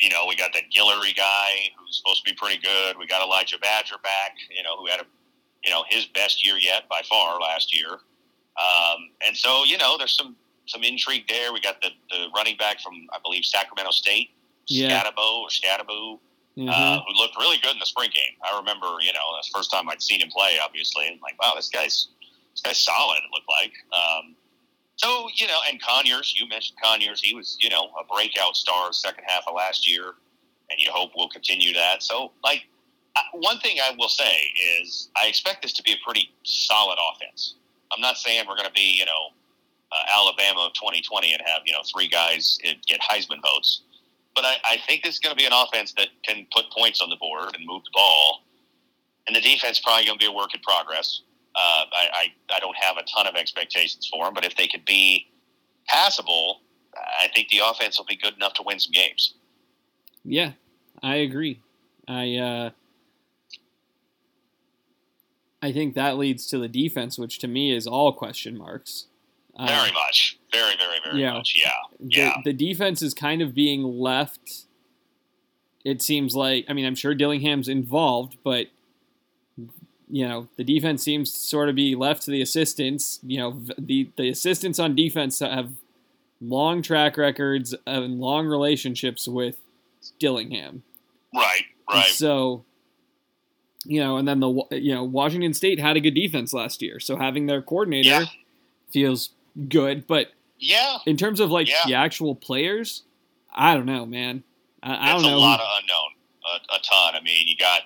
you 0.00 0.10
know, 0.10 0.24
we 0.28 0.34
got 0.36 0.52
that 0.52 0.64
Guillory 0.76 1.16
guy 1.16 1.70
who's 1.78 1.96
supposed 1.98 2.24
to 2.24 2.30
be 2.30 2.36
pretty 2.36 2.58
good. 2.60 2.98
We 2.98 3.06
got 3.06 3.22
Elijah 3.22 3.56
Badger 3.58 3.94
back, 4.02 4.34
you 4.54 4.62
know, 4.62 4.76
who 4.76 4.86
had 4.86 5.00
a, 5.00 5.04
you 5.64 5.70
know, 5.70 5.84
his 5.88 6.06
best 6.06 6.44
year 6.44 6.56
yet 6.58 6.88
by 6.88 7.00
far 7.08 7.40
last 7.40 7.74
year. 7.74 7.88
Um, 8.56 9.10
and 9.26 9.36
so, 9.36 9.64
you 9.64 9.78
know, 9.78 9.96
there's 9.98 10.16
some 10.16 10.36
some 10.66 10.82
intrigue 10.82 11.24
there. 11.28 11.52
We 11.52 11.60
got 11.60 11.80
the, 11.80 11.90
the 12.10 12.26
running 12.34 12.56
back 12.56 12.80
from 12.80 13.06
I 13.12 13.18
believe 13.22 13.44
Sacramento 13.44 13.92
State, 13.92 14.30
Yeah. 14.66 14.88
Skattebo 15.02 15.42
or 15.42 15.48
Scatabu, 15.48 16.18
Mhm. 16.58 16.68
uh, 16.70 17.00
who 17.06 17.14
looked 17.14 17.36
really 17.36 17.58
good 17.58 17.72
in 17.74 17.78
the 17.78 17.86
spring 17.86 18.10
game. 18.12 18.34
I 18.42 18.56
remember, 18.56 18.86
you 19.00 19.12
know, 19.12 19.34
that's 19.36 19.48
the 19.52 19.56
first 19.58 19.70
time 19.70 19.88
I'd 19.88 20.02
seen 20.02 20.20
him 20.20 20.30
play, 20.30 20.58
obviously, 20.58 21.06
and 21.06 21.20
like, 21.22 21.40
wow, 21.40 21.52
this 21.54 21.68
guy's 21.68 22.08
this 22.52 22.62
guy's 22.62 22.80
solid. 22.80 23.18
It 23.18 23.30
looked 23.32 23.48
like. 23.48 23.72
Um, 23.92 24.34
so 24.96 25.28
you 25.34 25.46
know, 25.46 25.58
and 25.70 25.80
Conyers, 25.82 26.34
you 26.38 26.48
mentioned 26.48 26.78
Conyers. 26.82 27.20
He 27.20 27.34
was, 27.34 27.56
you 27.60 27.68
know, 27.68 27.90
a 28.00 28.14
breakout 28.14 28.56
star 28.56 28.92
second 28.92 29.24
half 29.26 29.44
of 29.46 29.54
last 29.54 29.88
year, 29.88 30.14
and 30.70 30.80
you 30.80 30.90
hope 30.90 31.12
we'll 31.16 31.28
continue 31.28 31.72
that. 31.74 32.02
So, 32.02 32.32
like, 32.42 32.62
one 33.32 33.58
thing 33.60 33.78
I 33.82 33.94
will 33.98 34.08
say 34.08 34.52
is 34.80 35.10
I 35.22 35.26
expect 35.26 35.62
this 35.62 35.72
to 35.74 35.82
be 35.82 35.92
a 35.92 35.96
pretty 36.04 36.30
solid 36.44 36.98
offense. 37.12 37.54
I'm 37.92 38.00
not 38.00 38.16
saying 38.16 38.44
we're 38.48 38.56
going 38.56 38.68
to 38.68 38.72
be, 38.72 38.98
you 38.98 39.04
know, 39.04 39.30
uh, 39.92 40.18
Alabama 40.18 40.66
of 40.66 40.72
2020 40.74 41.32
and 41.32 41.42
have 41.46 41.62
you 41.64 41.72
know 41.72 41.80
three 41.92 42.08
guys 42.08 42.58
get 42.62 43.00
Heisman 43.00 43.42
votes. 43.42 43.82
But 44.34 44.44
I, 44.44 44.56
I 44.64 44.76
think 44.86 45.02
this 45.02 45.14
is 45.14 45.20
going 45.20 45.34
to 45.34 45.38
be 45.38 45.46
an 45.46 45.52
offense 45.52 45.92
that 45.96 46.08
can 46.24 46.46
put 46.52 46.70
points 46.70 47.00
on 47.00 47.08
the 47.08 47.16
board 47.16 47.54
and 47.54 47.66
move 47.66 47.84
the 47.84 47.90
ball. 47.94 48.42
And 49.26 49.34
the 49.34 49.40
defense 49.40 49.80
probably 49.80 50.04
going 50.04 50.18
to 50.18 50.22
be 50.22 50.30
a 50.30 50.34
work 50.34 50.54
in 50.54 50.60
progress. 50.60 51.22
Uh, 51.56 51.84
I, 51.92 52.08
I, 52.12 52.54
I 52.56 52.60
don't 52.60 52.76
have 52.76 52.96
a 52.98 53.02
ton 53.04 53.26
of 53.26 53.34
expectations 53.34 54.06
for 54.12 54.24
them, 54.24 54.34
but 54.34 54.44
if 54.44 54.56
they 54.56 54.66
could 54.68 54.84
be 54.84 55.26
passable, 55.88 56.60
I 56.94 57.28
think 57.34 57.48
the 57.48 57.60
offense 57.64 57.98
will 57.98 58.04
be 58.04 58.16
good 58.16 58.34
enough 58.34 58.52
to 58.54 58.62
win 58.62 58.78
some 58.78 58.92
games. 58.92 59.34
Yeah, 60.24 60.52
I 61.02 61.16
agree. 61.16 61.60
I 62.08 62.36
uh, 62.36 62.70
I 65.62 65.72
think 65.72 65.94
that 65.94 66.18
leads 66.18 66.46
to 66.48 66.58
the 66.58 66.68
defense, 66.68 67.18
which 67.18 67.38
to 67.40 67.48
me 67.48 67.74
is 67.74 67.86
all 67.86 68.12
question 68.12 68.56
marks. 68.56 69.06
Uh, 69.58 69.66
Very 69.66 69.92
much. 69.92 70.38
Very, 70.52 70.76
very, 70.76 70.98
very 71.02 71.20
yeah. 71.20 71.32
much. 71.32 71.54
Yeah. 71.56 71.70
the, 71.98 72.06
Yeah. 72.10 72.36
the 72.44 72.52
defense 72.52 73.00
is 73.00 73.14
kind 73.14 73.40
of 73.40 73.54
being 73.54 73.82
left. 73.82 74.66
It 75.84 76.02
seems 76.02 76.34
like 76.36 76.66
I 76.68 76.72
mean 76.72 76.84
I'm 76.84 76.94
sure 76.94 77.14
Dillingham's 77.14 77.68
involved, 77.68 78.36
but 78.44 78.66
you 80.08 80.26
know 80.26 80.48
the 80.56 80.64
defense 80.64 81.02
seems 81.02 81.32
to 81.32 81.38
sort 81.38 81.68
of 81.68 81.74
be 81.74 81.94
left 81.94 82.22
to 82.24 82.30
the 82.30 82.40
assistants. 82.42 83.18
You 83.22 83.38
know 83.38 83.62
the 83.78 84.08
the 84.16 84.28
assistants 84.28 84.78
on 84.78 84.94
defense 84.94 85.38
have 85.40 85.70
long 86.40 86.82
track 86.82 87.16
records 87.16 87.74
and 87.86 88.20
long 88.20 88.46
relationships 88.46 89.26
with 89.26 89.56
Dillingham. 90.18 90.82
Right. 91.34 91.62
And 91.88 91.96
Right. 91.98 92.04
So, 92.06 92.64
you 93.84 94.00
know, 94.00 94.16
and 94.16 94.26
then 94.26 94.40
the 94.40 94.64
you 94.72 94.94
know 94.94 95.04
Washington 95.04 95.54
State 95.54 95.78
had 95.80 95.96
a 95.96 96.00
good 96.00 96.14
defense 96.14 96.52
last 96.52 96.82
year, 96.82 96.98
so 97.00 97.16
having 97.16 97.46
their 97.46 97.62
coordinator 97.62 98.08
Yeah. 98.08 98.24
feels 98.90 99.30
good. 99.68 100.06
But 100.06 100.32
Yeah. 100.58 100.98
in 101.06 101.16
terms 101.16 101.40
of 101.40 101.50
like 101.50 101.68
Yeah. 101.68 101.82
the 101.86 101.94
actual 101.94 102.34
players, 102.34 103.02
I 103.54 103.74
don't 103.74 103.86
know, 103.86 104.04
man. 104.06 104.42
I, 104.82 105.10
I 105.10 105.12
don't 105.14 105.22
know. 105.22 105.36
a 105.36 105.38
lot 105.38 105.60
of 105.60 105.66
unknown. 105.80 106.10
A, 106.44 106.76
a 106.76 106.78
ton. 106.80 107.14
I 107.16 107.20
mean, 107.24 107.48
you 107.48 107.56
got, 107.56 107.82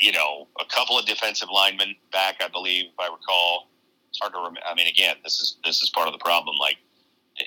you 0.00 0.12
know, 0.12 0.48
a 0.60 0.64
couple 0.66 0.98
of 0.98 1.04
defensive 1.06 1.48
linemen 1.52 1.94
back, 2.12 2.36
I 2.40 2.48
believe, 2.48 2.86
if 2.86 2.98
I 2.98 3.06
recall. 3.06 3.68
It's 4.10 4.18
hard 4.20 4.32
to 4.32 4.38
remember. 4.38 4.60
I 4.66 4.74
mean, 4.74 4.86
again, 4.86 5.16
this 5.22 5.34
is 5.40 5.56
this 5.64 5.82
is 5.82 5.90
part 5.90 6.06
of 6.06 6.12
the 6.12 6.18
problem. 6.18 6.56
Like, 6.58 6.76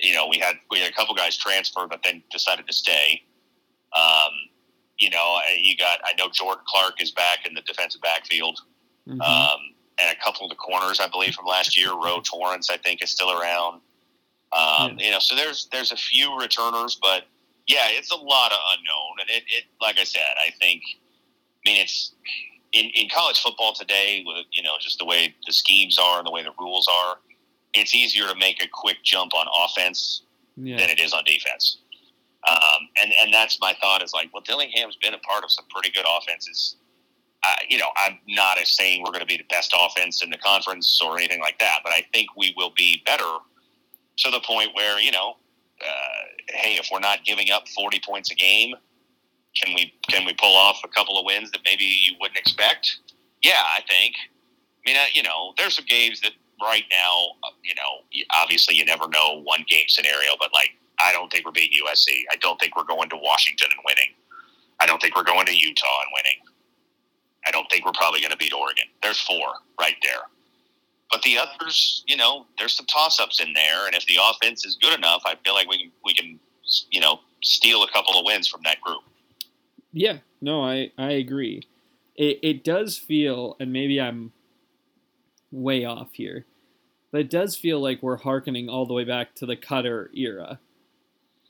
you 0.00 0.14
know, 0.14 0.28
we 0.28 0.38
had 0.38 0.56
we 0.70 0.78
had 0.78 0.90
a 0.90 0.94
couple 0.94 1.14
guys 1.14 1.36
transfer, 1.36 1.86
but 1.88 2.02
then 2.04 2.22
decided 2.30 2.66
to 2.66 2.72
stay. 2.72 3.22
Um, 3.96 4.32
you 4.98 5.10
know, 5.10 5.38
you 5.58 5.76
got. 5.76 5.98
I 6.04 6.12
know 6.18 6.28
Jordan 6.30 6.62
Clark 6.66 7.02
is 7.02 7.10
back 7.10 7.46
in 7.46 7.54
the 7.54 7.62
defensive 7.62 8.00
backfield, 8.00 8.60
Mhm. 9.08 9.20
um, 9.20 9.74
and 9.98 10.16
a 10.16 10.20
couple 10.22 10.44
of 10.44 10.50
the 10.50 10.56
corners, 10.56 11.00
I 11.00 11.08
believe, 11.08 11.34
from 11.34 11.46
last 11.46 11.76
year. 11.76 11.92
Ro 11.92 12.20
Torrence, 12.20 12.70
I 12.70 12.76
think, 12.76 13.02
is 13.02 13.10
still 13.10 13.30
around. 13.32 13.80
Um, 14.52 14.98
You 15.00 15.10
know, 15.10 15.18
so 15.18 15.34
there's 15.34 15.66
there's 15.72 15.92
a 15.92 15.96
few 15.96 16.38
returners, 16.38 16.94
but 16.94 17.26
yeah, 17.66 17.88
it's 17.88 18.12
a 18.12 18.16
lot 18.16 18.52
of 18.52 18.58
unknown, 18.76 19.20
and 19.20 19.30
it, 19.30 19.44
it 19.48 19.64
like 19.80 19.98
I 19.98 20.04
said, 20.04 20.36
I 20.46 20.50
think. 20.60 20.82
I 21.64 21.70
mean, 21.70 21.80
it's 21.80 22.12
in, 22.72 22.86
in 22.94 23.08
college 23.08 23.40
football 23.40 23.72
today 23.72 24.22
with 24.26 24.46
you 24.50 24.62
know 24.62 24.72
just 24.80 24.98
the 24.98 25.04
way 25.04 25.34
the 25.46 25.52
schemes 25.52 25.98
are 25.98 26.18
and 26.18 26.26
the 26.26 26.30
way 26.30 26.42
the 26.42 26.52
rules 26.58 26.88
are. 26.88 27.16
It's 27.74 27.94
easier 27.94 28.26
to 28.26 28.34
make 28.34 28.62
a 28.62 28.68
quick 28.70 28.98
jump 29.02 29.32
on 29.34 29.46
offense 29.64 30.22
yeah. 30.56 30.76
than 30.76 30.90
it 30.90 31.00
is 31.00 31.12
on 31.14 31.24
defense. 31.24 31.78
Um, 32.48 32.88
and 33.00 33.12
and 33.20 33.32
that's 33.32 33.58
my 33.60 33.74
thought 33.80 34.02
is 34.02 34.12
like, 34.12 34.30
well, 34.32 34.42
Dillingham's 34.42 34.96
been 34.96 35.14
a 35.14 35.18
part 35.18 35.44
of 35.44 35.50
some 35.50 35.64
pretty 35.70 35.90
good 35.90 36.04
offenses. 36.18 36.76
Uh, 37.44 37.54
you 37.68 37.78
know, 37.78 37.88
I'm 37.96 38.18
not 38.28 38.60
as 38.60 38.70
saying 38.70 39.02
we're 39.02 39.10
going 39.10 39.20
to 39.20 39.26
be 39.26 39.36
the 39.36 39.46
best 39.50 39.74
offense 39.78 40.22
in 40.22 40.30
the 40.30 40.38
conference 40.38 41.00
or 41.04 41.18
anything 41.18 41.40
like 41.40 41.58
that, 41.58 41.78
but 41.82 41.92
I 41.92 42.04
think 42.12 42.28
we 42.36 42.54
will 42.56 42.72
be 42.76 43.02
better 43.04 43.38
to 44.18 44.30
the 44.30 44.40
point 44.40 44.70
where 44.74 45.00
you 45.00 45.12
know, 45.12 45.36
uh, 45.80 46.54
hey, 46.54 46.74
if 46.74 46.88
we're 46.92 47.00
not 47.00 47.24
giving 47.24 47.50
up 47.50 47.68
40 47.68 48.00
points 48.04 48.30
a 48.30 48.34
game, 48.34 48.74
can 49.54 49.74
we 49.74 49.92
can 50.08 50.24
we 50.24 50.32
pull 50.34 50.54
off 50.54 50.80
a 50.84 50.88
couple 50.88 51.18
of 51.18 51.24
wins 51.24 51.50
that 51.52 51.60
maybe 51.64 51.84
you 51.84 52.14
wouldn't 52.20 52.38
expect? 52.38 52.98
Yeah, 53.42 53.62
I 53.76 53.80
think. 53.88 54.14
I 54.84 54.90
mean, 54.90 54.96
uh, 54.96 55.06
you 55.12 55.22
know, 55.22 55.52
there's 55.58 55.76
some 55.76 55.84
games 55.86 56.20
that 56.22 56.32
right 56.62 56.84
now, 56.90 57.36
uh, 57.44 57.52
you 57.62 57.74
know, 57.74 58.24
obviously 58.34 58.74
you 58.74 58.84
never 58.84 59.08
know 59.08 59.42
one 59.42 59.64
game 59.68 59.86
scenario, 59.88 60.32
but 60.38 60.50
like, 60.52 60.70
I 61.00 61.12
don't 61.12 61.30
think 61.30 61.44
we're 61.44 61.52
beating 61.52 61.78
USC. 61.84 62.22
I 62.30 62.36
don't 62.36 62.58
think 62.60 62.76
we're 62.76 62.84
going 62.84 63.08
to 63.10 63.16
Washington 63.16 63.68
and 63.70 63.80
winning. 63.84 64.14
I 64.80 64.86
don't 64.86 65.00
think 65.00 65.16
we're 65.16 65.24
going 65.24 65.46
to 65.46 65.56
Utah 65.56 66.00
and 66.00 66.10
winning. 66.12 66.52
I 67.46 67.50
don't 67.50 67.68
think 67.70 67.84
we're 67.84 67.92
probably 67.92 68.20
going 68.20 68.30
to 68.30 68.36
beat 68.36 68.52
Oregon. 68.52 68.84
There's 69.02 69.20
four 69.20 69.46
right 69.80 69.96
there. 70.02 70.22
But 71.10 71.22
the 71.22 71.38
others, 71.38 72.04
you 72.06 72.16
know, 72.16 72.46
there's 72.58 72.74
some 72.74 72.86
toss 72.86 73.20
ups 73.20 73.40
in 73.40 73.52
there, 73.52 73.86
and 73.86 73.94
if 73.94 74.06
the 74.06 74.18
offense 74.30 74.64
is 74.64 74.78
good 74.80 74.96
enough, 74.96 75.22
I 75.26 75.34
feel 75.44 75.52
like 75.52 75.68
we 75.68 75.78
can 75.78 75.90
we 76.04 76.14
can, 76.14 76.40
you 76.90 77.00
know, 77.00 77.20
steal 77.42 77.82
a 77.82 77.90
couple 77.90 78.18
of 78.18 78.24
wins 78.24 78.48
from 78.48 78.62
that 78.64 78.80
group. 78.80 79.02
Yeah, 79.92 80.18
no, 80.40 80.62
I 80.64 80.90
I 80.98 81.12
agree. 81.12 81.62
It 82.16 82.38
it 82.42 82.64
does 82.64 82.98
feel, 82.98 83.56
and 83.60 83.72
maybe 83.72 84.00
I'm 84.00 84.32
way 85.50 85.84
off 85.84 86.12
here, 86.14 86.46
but 87.10 87.20
it 87.20 87.30
does 87.30 87.56
feel 87.56 87.80
like 87.80 88.02
we're 88.02 88.16
hearkening 88.16 88.68
all 88.68 88.86
the 88.86 88.94
way 88.94 89.04
back 89.04 89.34
to 89.36 89.46
the 89.46 89.56
Koetter 89.56 90.08
era. 90.16 90.58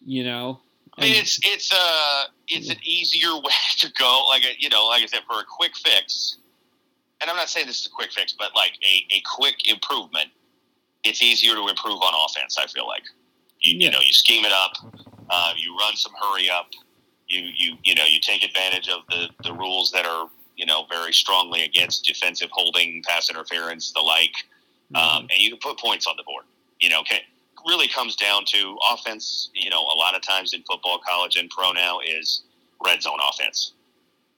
You 0.05 0.25
know, 0.25 0.61
I 0.99 1.03
mean, 1.03 1.15
it's 1.17 1.39
it's 1.45 1.73
a 1.73 2.25
it's 2.49 2.69
an 2.71 2.79
easier 2.85 3.35
way 3.37 3.53
to 3.79 3.93
go. 3.99 4.25
Like 4.29 4.43
a, 4.45 4.55
you 4.59 4.69
know, 4.69 4.87
like 4.87 5.03
I 5.03 5.07
said, 5.07 5.21
for 5.29 5.39
a 5.41 5.45
quick 5.49 5.77
fix. 5.77 6.39
And 7.21 7.31
I'm 7.31 7.37
not 7.37 7.49
saying 7.49 7.69
this 7.69 7.79
is 7.79 7.87
a 7.87 7.91
quick 7.91 8.11
fix, 8.13 8.33
but 8.37 8.51
like 8.57 8.73
a, 8.83 9.15
a 9.15 9.23
quick 9.37 9.71
improvement, 9.71 10.27
it's 11.05 11.23
easier 11.23 11.55
to 11.55 11.69
improve 11.69 12.01
on 12.03 12.13
offense. 12.29 12.59
I 12.59 12.67
feel 12.67 12.89
like 12.89 13.05
you, 13.61 13.79
Yeah. 13.79 13.87
you 13.87 13.93
know 13.93 14.01
you 14.03 14.13
scheme 14.13 14.45
it 14.45 14.51
up, 14.53 14.73
uh, 15.31 15.53
you 15.57 15.77
run 15.79 15.95
some 15.95 16.13
hurry 16.21 16.51
up, 16.51 16.67
you 17.33 17.51
you 17.57 17.77
you 17.83 17.95
know 17.95 18.05
you 18.05 18.21
take 18.21 18.45
advantage 18.45 18.89
of 18.89 19.01
the 19.09 19.29
the 19.43 19.53
rules 19.53 19.91
that 19.93 20.07
are 20.07 20.29
you 20.57 20.67
know 20.67 20.85
very 20.91 21.13
strongly 21.13 21.65
against 21.65 22.05
defensive 22.05 22.51
holding, 22.53 23.03
pass 23.07 23.31
interference, 23.31 23.93
the 23.93 24.01
like 24.01 24.35
um, 24.95 25.23
and 25.23 25.39
you 25.39 25.51
can 25.51 25.59
put 25.59 25.79
points 25.79 26.07
on 26.07 26.17
the 26.17 26.23
board. 26.23 26.45
You 26.81 26.91
know, 26.91 27.03
can, 27.03 27.21
really 27.67 27.89
comes 27.89 28.17
down 28.17 28.45
to 28.47 28.77
offense. 28.93 29.51
You 29.55 29.71
know, 29.71 29.81
a 29.81 29.97
lot 29.97 30.15
of 30.15 30.23
times 30.23 30.53
in 30.53 30.63
football, 30.63 31.01
college, 31.07 31.37
and 31.37 31.49
pro 31.51 31.73
now 31.73 32.01
is 32.01 32.43
red 32.85 33.03
zone 33.03 33.19
offense. 33.31 33.73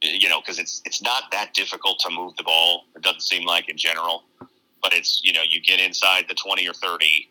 You 0.03 0.29
know, 0.29 0.41
because 0.41 0.59
it's 0.59 0.83
it's 0.85 1.03
not 1.03 1.25
that 1.33 1.55
difficult 1.55 1.99
to 2.01 2.11
move 2.11 2.37
the 2.37 2.45
ball. 2.45 2.85
It 2.95 3.03
doesn't 3.03 3.23
seem 3.23 3.45
like 3.45 3.69
in 3.69 3.77
general, 3.77 4.25
but 4.83 4.93
it's 4.93 5.21
you 5.25 5.33
know 5.33 5.43
you 5.49 5.61
get 5.61 5.81
inside 5.81 6.27
the 6.29 6.35
twenty 6.35 6.69
or 6.69 6.75
thirty, 6.75 7.31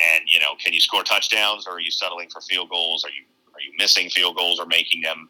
and 0.00 0.24
you 0.26 0.38
know 0.38 0.54
can 0.62 0.72
you 0.72 0.80
score 0.80 1.02
touchdowns 1.02 1.66
or 1.66 1.74
are 1.74 1.80
you 1.80 1.90
settling 1.90 2.28
for 2.30 2.40
field 2.42 2.68
goals? 2.70 3.04
Are 3.04 3.10
you 3.10 3.24
you 3.64 3.72
missing 3.78 4.10
field 4.10 4.36
goals 4.36 4.60
or 4.60 4.66
making 4.66 5.02
them? 5.02 5.28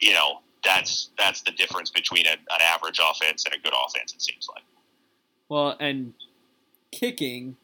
You 0.00 0.14
know, 0.14 0.40
that's 0.64 1.10
that's 1.18 1.42
the 1.42 1.52
difference 1.52 1.90
between 1.90 2.26
a, 2.26 2.32
an 2.32 2.60
average 2.62 3.00
offense 3.02 3.44
and 3.44 3.54
a 3.54 3.58
good 3.58 3.74
offense. 3.86 4.14
It 4.14 4.22
seems 4.22 4.48
like. 4.52 4.64
well, 5.48 5.76
and 5.80 6.14
kicking 6.90 7.56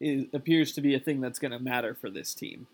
is, 0.00 0.26
appears 0.32 0.72
to 0.72 0.80
be 0.80 0.94
a 0.94 1.00
thing 1.00 1.20
that's 1.20 1.38
going 1.38 1.52
to 1.52 1.58
matter 1.58 1.94
for 1.94 2.10
this 2.10 2.34
team. 2.34 2.66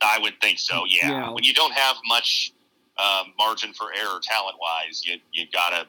I 0.00 0.18
would 0.20 0.40
think 0.40 0.58
so. 0.58 0.84
Yeah. 0.86 1.10
Yeah. 1.10 1.30
When 1.30 1.44
you 1.44 1.52
don't 1.52 1.72
have 1.72 1.96
much 2.06 2.52
um, 2.98 3.32
margin 3.38 3.72
for 3.72 3.88
error 3.92 4.20
talent 4.22 4.56
wise, 4.60 5.04
you 5.04 5.18
you 5.32 5.46
gotta 5.52 5.86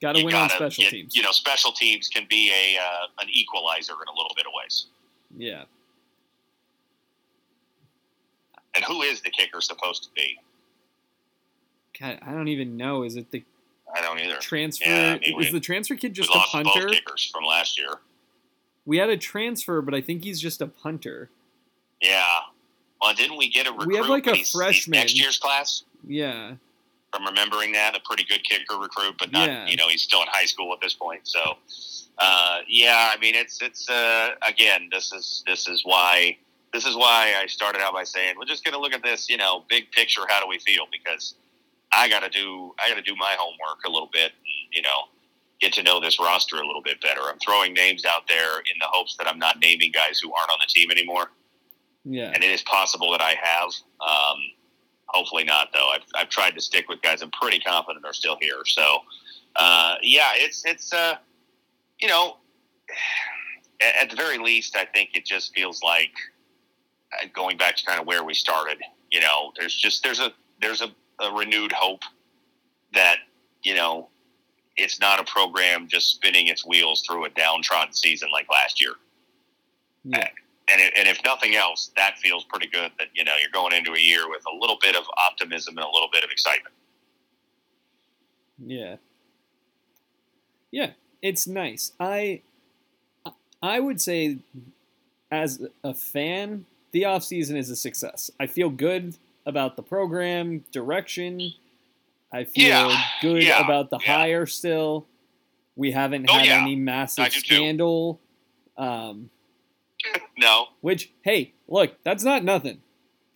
Got 0.00 0.12
to 0.12 0.20
you 0.20 0.26
win 0.26 0.34
on 0.34 0.48
gotta 0.48 0.54
special 0.54 0.84
you, 0.84 0.90
teams. 0.90 1.16
You 1.16 1.22
know, 1.22 1.32
special 1.32 1.72
teams 1.72 2.08
can 2.08 2.26
be 2.28 2.52
a 2.52 2.78
uh, 2.80 3.06
an 3.20 3.28
equalizer 3.30 3.94
in 3.94 4.08
a 4.08 4.16
little 4.16 4.32
bit 4.36 4.46
of 4.46 4.52
ways. 4.54 4.86
Yeah. 5.36 5.64
And 8.78 8.84
who 8.84 9.02
is 9.02 9.20
the 9.22 9.30
kicker 9.30 9.60
supposed 9.60 10.04
to 10.04 10.08
be? 10.14 10.38
God, 11.98 12.20
I 12.24 12.30
don't 12.30 12.46
even 12.46 12.76
know. 12.76 13.02
Is 13.02 13.16
it 13.16 13.32
the 13.32 13.42
I 13.92 14.00
don't 14.02 14.20
either. 14.20 14.36
transfer? 14.36 14.88
Yeah, 14.88 15.14
I 15.14 15.18
mean, 15.18 15.40
is 15.40 15.46
we- 15.46 15.52
the 15.58 15.60
transfer 15.60 15.96
kid 15.96 16.14
just 16.14 16.30
a 16.30 16.38
punter? 16.38 16.86
kickers 16.88 17.24
from 17.32 17.42
last 17.42 17.76
year. 17.76 17.94
We 18.86 18.98
had 18.98 19.10
a 19.10 19.16
transfer, 19.16 19.82
but 19.82 19.94
I 19.94 20.00
think 20.00 20.22
he's 20.22 20.40
just 20.40 20.60
a 20.60 20.68
punter. 20.68 21.28
Yeah. 22.00 22.24
Well, 23.02 23.14
didn't 23.14 23.36
we 23.36 23.48
get 23.50 23.66
a 23.66 23.72
recruit? 23.72 23.88
We 23.88 23.96
have, 23.96 24.06
like, 24.08 24.26
a 24.28 24.30
he's- 24.34 24.46
he's 24.52 24.52
freshman. 24.52 25.00
next 25.00 25.18
year's 25.18 25.38
class. 25.38 25.82
Yeah. 26.06 26.54
From 27.12 27.24
remembering 27.26 27.72
that, 27.72 27.96
a 27.96 28.00
pretty 28.00 28.22
good 28.22 28.44
kicker 28.44 28.76
recruit, 28.78 29.16
but 29.18 29.32
not. 29.32 29.48
Yeah. 29.48 29.66
You 29.66 29.76
know, 29.76 29.88
he's 29.88 30.02
still 30.02 30.22
in 30.22 30.28
high 30.30 30.44
school 30.44 30.72
at 30.72 30.80
this 30.80 30.94
point. 30.94 31.26
So, 31.26 31.58
uh, 32.18 32.60
yeah. 32.68 33.10
I 33.12 33.18
mean, 33.18 33.34
it's 33.34 33.60
it's 33.60 33.88
uh, 33.88 34.34
again, 34.46 34.88
this 34.92 35.12
is 35.12 35.42
this 35.46 35.66
is 35.68 35.82
why 35.84 36.36
this 36.72 36.86
is 36.86 36.96
why 36.96 37.34
I 37.40 37.46
started 37.46 37.80
out 37.80 37.92
by 37.92 38.04
saying 38.04 38.34
we're 38.38 38.44
just 38.46 38.64
going 38.64 38.74
to 38.74 38.80
look 38.80 38.92
at 38.92 39.02
this. 39.02 39.28
You 39.28 39.36
know, 39.36 39.64
big 39.68 39.90
picture. 39.92 40.22
How 40.28 40.40
do 40.40 40.48
we 40.48 40.58
feel? 40.58 40.84
Because 40.90 41.34
I 41.92 42.08
got 42.08 42.20
to 42.20 42.28
do 42.28 42.74
I 42.78 42.88
got 42.88 42.96
to 42.96 43.02
do 43.02 43.16
my 43.16 43.34
homework 43.38 43.84
a 43.86 43.90
little 43.90 44.10
bit. 44.12 44.32
And, 44.32 44.74
you 44.74 44.82
know, 44.82 45.08
get 45.60 45.72
to 45.74 45.82
know 45.82 46.00
this 46.00 46.18
roster 46.20 46.56
a 46.56 46.66
little 46.66 46.82
bit 46.82 47.00
better. 47.00 47.20
I'm 47.22 47.38
throwing 47.38 47.72
names 47.72 48.04
out 48.04 48.28
there 48.28 48.58
in 48.58 48.78
the 48.80 48.86
hopes 48.86 49.16
that 49.16 49.26
I'm 49.26 49.38
not 49.38 49.60
naming 49.60 49.92
guys 49.92 50.20
who 50.20 50.32
aren't 50.32 50.50
on 50.50 50.58
the 50.60 50.68
team 50.68 50.90
anymore. 50.90 51.30
Yeah. 52.04 52.30
and 52.32 52.42
it 52.42 52.50
is 52.50 52.62
possible 52.62 53.10
that 53.12 53.20
I 53.20 53.34
have. 53.42 53.70
Um, 54.00 54.38
hopefully 55.08 55.44
not, 55.44 55.68
though. 55.74 55.90
I've, 55.92 56.04
I've 56.14 56.28
tried 56.28 56.54
to 56.54 56.60
stick 56.60 56.88
with 56.88 57.02
guys 57.02 57.22
I'm 57.22 57.30
pretty 57.30 57.58
confident 57.60 58.04
are 58.06 58.14
still 58.14 58.38
here. 58.40 58.62
So, 58.64 59.00
uh, 59.56 59.96
yeah, 60.02 60.30
it's 60.34 60.64
it's 60.64 60.92
uh, 60.92 61.16
you 62.00 62.08
know, 62.08 62.36
at, 64.00 64.10
the 64.10 64.16
very 64.16 64.38
least, 64.38 64.76
I 64.76 64.84
think 64.84 65.10
it 65.14 65.26
just 65.26 65.54
feels 65.54 65.82
like 65.82 66.12
Uh, 67.12 67.26
going 67.34 67.56
back 67.56 67.74
to 67.76 67.84
kind 67.84 68.00
of 68.00 68.06
where 68.06 68.22
we 68.24 68.34
started. 68.34 68.78
You 69.10 69.20
know, 69.20 69.52
there's 69.58 69.74
just 69.74 70.02
there's 70.02 70.20
a 70.20 70.32
there's 70.60 70.82
a, 70.82 70.88
a 71.24 71.32
renewed 71.32 71.72
hope 71.72 72.02
that 72.92 73.16
you 73.62 73.74
know 73.74 74.08
it's 74.76 75.00
not 75.00 75.18
a 75.20 75.24
program 75.24 75.88
just 75.88 76.10
spinning 76.14 76.46
its 76.48 76.66
wheels 76.66 77.02
through 77.06 77.24
a 77.24 77.30
downtrodden 77.30 77.92
season 77.92 78.28
like 78.30 78.46
last 78.50 78.80
year 78.80 78.92
Yeah. 80.04 80.28
and, 80.70 80.80
it, 80.80 80.92
and 80.96 81.08
if 81.08 81.18
nothing 81.24 81.56
else, 81.56 81.90
that 81.96 82.16
feels 82.18 82.44
pretty 82.44 82.68
good. 82.68 82.92
That 82.98 83.08
you 83.14 83.24
know 83.24 83.32
you're 83.40 83.50
going 83.52 83.74
into 83.74 83.92
a 83.94 83.98
year 83.98 84.28
with 84.28 84.42
a 84.52 84.54
little 84.56 84.78
bit 84.82 84.94
of 84.96 85.04
optimism 85.30 85.76
and 85.78 85.84
a 85.86 85.90
little 85.90 86.08
bit 86.12 86.22
of 86.24 86.30
excitement. 86.30 86.74
Yeah. 88.64 88.96
Yeah, 90.70 90.90
it's 91.22 91.46
nice. 91.46 91.92
I 91.98 92.42
I 93.62 93.80
would 93.80 94.00
say 94.00 94.38
as 95.30 95.60
a 95.82 95.94
fan, 95.94 96.66
the 96.92 97.02
offseason 97.02 97.56
is 97.56 97.70
a 97.70 97.76
success. 97.76 98.30
I 98.40 98.46
feel 98.46 98.70
good 98.70 99.16
about 99.46 99.76
the 99.76 99.82
program, 99.82 100.64
direction. 100.72 101.52
I 102.32 102.44
feel 102.44 102.68
Yeah, 102.90 103.02
good 103.22 103.42
yeah, 103.42 103.64
about 103.64 103.90
the 103.90 103.98
yeah. 104.02 104.16
hire 104.16 104.46
still. 104.46 105.06
We 105.76 105.92
haven't 105.92 106.26
Oh, 106.28 106.34
had 106.34 106.46
any 106.48 106.74
massive 106.76 107.32
scandal. 107.32 108.20
Um, 108.76 109.30
No, 110.38 110.66
which 110.80 111.10
hey, 111.22 111.52
look, 111.66 111.92
that's 112.04 112.22
not 112.22 112.44
nothing 112.44 112.80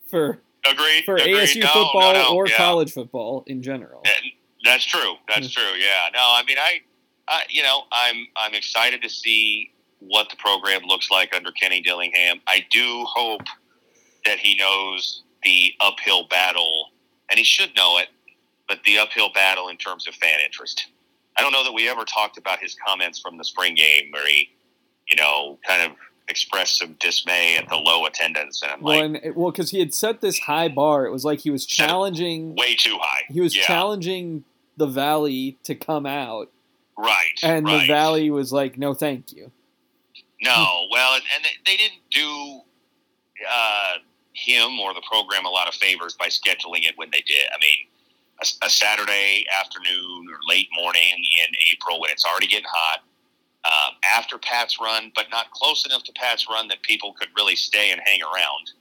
for 0.08 0.38
agreed. 0.68 1.04
for 1.04 1.16
agreed. 1.16 1.34
ASU 1.36 1.60
No, 1.60 1.66
no, 1.66 1.72
football 1.72 2.12
no, 2.12 2.34
or 2.36 2.46
yeah. 2.46 2.56
college 2.56 2.92
football 2.92 3.42
in 3.48 3.62
general. 3.62 4.02
That's 4.64 4.84
true. 4.84 5.14
That's 5.26 5.48
Mm. 5.48 5.52
true. 5.54 5.78
Yeah. 5.80 6.08
No, 6.14 6.20
I 6.20 6.44
mean, 6.46 6.58
I, 6.58 6.80
I, 7.26 7.42
you 7.50 7.62
know, 7.64 7.82
I'm 7.90 8.28
I'm 8.36 8.54
excited 8.54 9.02
to 9.02 9.08
see 9.08 9.71
what 10.06 10.28
the 10.30 10.36
program 10.36 10.82
looks 10.86 11.10
like 11.10 11.34
under 11.34 11.52
Kenny 11.52 11.80
Dillingham. 11.80 12.40
I 12.46 12.64
do 12.70 13.04
hope 13.06 13.42
that 14.24 14.38
he 14.38 14.56
knows 14.56 15.22
the 15.42 15.72
uphill 15.80 16.26
battle, 16.28 16.90
and 17.30 17.38
he 17.38 17.44
should 17.44 17.74
know 17.76 17.98
it, 17.98 18.08
but 18.68 18.78
the 18.84 18.98
uphill 18.98 19.30
battle 19.32 19.68
in 19.68 19.76
terms 19.76 20.06
of 20.06 20.14
fan 20.14 20.40
interest. 20.44 20.86
I 21.36 21.42
don't 21.42 21.52
know 21.52 21.64
that 21.64 21.72
we 21.72 21.88
ever 21.88 22.04
talked 22.04 22.38
about 22.38 22.58
his 22.58 22.76
comments 22.86 23.18
from 23.18 23.38
the 23.38 23.44
spring 23.44 23.74
game 23.74 24.10
where 24.12 24.26
he, 24.26 24.50
you 25.10 25.16
know, 25.16 25.58
kind 25.66 25.90
of 25.90 25.96
expressed 26.28 26.78
some 26.78 26.94
dismay 27.00 27.56
at 27.56 27.68
the 27.68 27.76
low 27.76 28.06
attendance, 28.06 28.62
and 28.62 28.72
I'm 28.72 28.80
Well, 28.82 29.08
like, 29.10 29.24
and, 29.24 29.36
well, 29.36 29.50
because 29.50 29.70
he 29.70 29.78
had 29.78 29.94
set 29.94 30.20
this 30.20 30.38
high 30.38 30.68
bar, 30.68 31.06
it 31.06 31.10
was 31.10 31.24
like 31.24 31.40
he 31.40 31.50
was 31.50 31.66
challenging. 31.66 32.54
way 32.54 32.74
too 32.76 32.98
high. 33.00 33.22
He 33.28 33.40
was 33.40 33.56
yeah, 33.56 33.62
challenging 33.62 34.44
the 34.76 34.86
Valley 34.86 35.58
to 35.64 35.74
come 35.74 36.06
out, 36.06 36.50
right, 36.96 37.16
and 37.42 37.66
right. 37.66 37.80
the 37.80 37.86
Valley 37.86 38.30
was 38.30 38.52
like, 38.52 38.78
"No, 38.78 38.94
thank 38.94 39.32
you." 39.32 39.50
No, 40.42 40.86
well, 40.90 41.14
and, 41.14 41.22
and 41.34 41.44
they, 41.64 41.76
didn't 41.76 42.02
do 42.10 42.60
uh, 43.48 43.92
him 44.34 44.78
or 44.80 44.92
the 44.92 45.02
program 45.08 45.46
a 45.46 45.48
lot 45.48 45.68
of 45.68 45.74
favors 45.74 46.14
by 46.18 46.26
scheduling 46.26 46.82
it 46.82 46.94
when 46.96 47.08
they 47.12 47.20
did. 47.20 47.46
I 47.54 47.58
mean, 47.60 47.86
a, 48.42 48.66
a 48.66 48.70
Saturday 48.70 49.44
afternoon 49.58 50.26
or 50.28 50.38
late 50.48 50.68
morning 50.76 51.14
in 51.16 51.54
April 51.72 52.00
when 52.00 52.10
it's 52.10 52.24
already 52.24 52.48
getting 52.48 52.66
hot, 52.68 53.00
um, 53.64 53.94
after 54.04 54.38
Pat's 54.38 54.80
run, 54.80 55.12
but 55.14 55.26
not 55.30 55.50
close 55.52 55.86
enough 55.86 56.02
to 56.04 56.12
Pat's 56.12 56.48
run 56.48 56.66
that 56.68 56.82
people 56.82 57.12
could 57.12 57.28
really 57.36 57.54
stay 57.54 57.92
and 57.92 58.00
hang 58.04 58.20
around. 58.22 58.72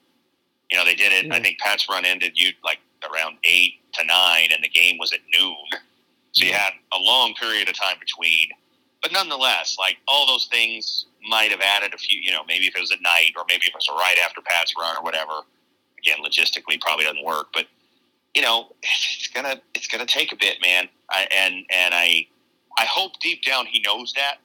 You 0.71 0.77
know, 0.77 0.85
they 0.85 0.95
did 0.95 1.11
it. 1.11 1.31
I 1.31 1.39
think 1.39 1.59
Pat's 1.59 1.87
run 1.89 2.05
ended 2.05 2.31
you 2.35 2.51
like 2.63 2.79
around 3.13 3.37
eight 3.43 3.73
to 3.93 4.05
nine, 4.05 4.49
and 4.53 4.63
the 4.63 4.69
game 4.69 4.97
was 4.99 5.11
at 5.13 5.19
noon. 5.39 5.55
So 6.31 6.45
you 6.45 6.53
had 6.53 6.71
a 6.93 6.97
long 6.97 7.33
period 7.35 7.67
of 7.67 7.77
time 7.77 7.97
between. 7.99 8.49
But 9.01 9.11
nonetheless, 9.11 9.75
like 9.77 9.97
all 10.07 10.25
those 10.25 10.45
things 10.45 11.07
might 11.29 11.51
have 11.51 11.61
added 11.61 11.93
a 11.93 11.97
few, 11.97 12.19
you 12.19 12.31
know, 12.31 12.41
maybe 12.47 12.65
if 12.65 12.75
it 12.75 12.81
was 12.81 12.91
at 12.91 13.01
night 13.01 13.31
or 13.37 13.43
maybe 13.47 13.65
if 13.65 13.69
it 13.69 13.75
was 13.75 13.87
a 13.89 13.93
right 13.93 14.17
after 14.23 14.41
Pat's 14.41 14.73
run 14.79 14.97
or 14.97 15.03
whatever. 15.03 15.41
Again, 15.99 16.17
logistically 16.25 16.81
probably 16.81 17.05
doesn't 17.05 17.23
work, 17.23 17.47
but 17.53 17.67
you 18.33 18.41
know, 18.41 18.73
it's 18.83 19.27
gonna 19.27 19.61
it's 19.75 19.87
gonna 19.87 20.05
take 20.05 20.31
a 20.31 20.35
bit, 20.35 20.57
man. 20.63 20.87
I, 21.09 21.27
and 21.35 21.65
and 21.69 21.93
I 21.93 22.27
I 22.77 22.85
hope 22.85 23.19
deep 23.19 23.43
down 23.43 23.65
he 23.65 23.81
knows 23.85 24.13
that. 24.13 24.37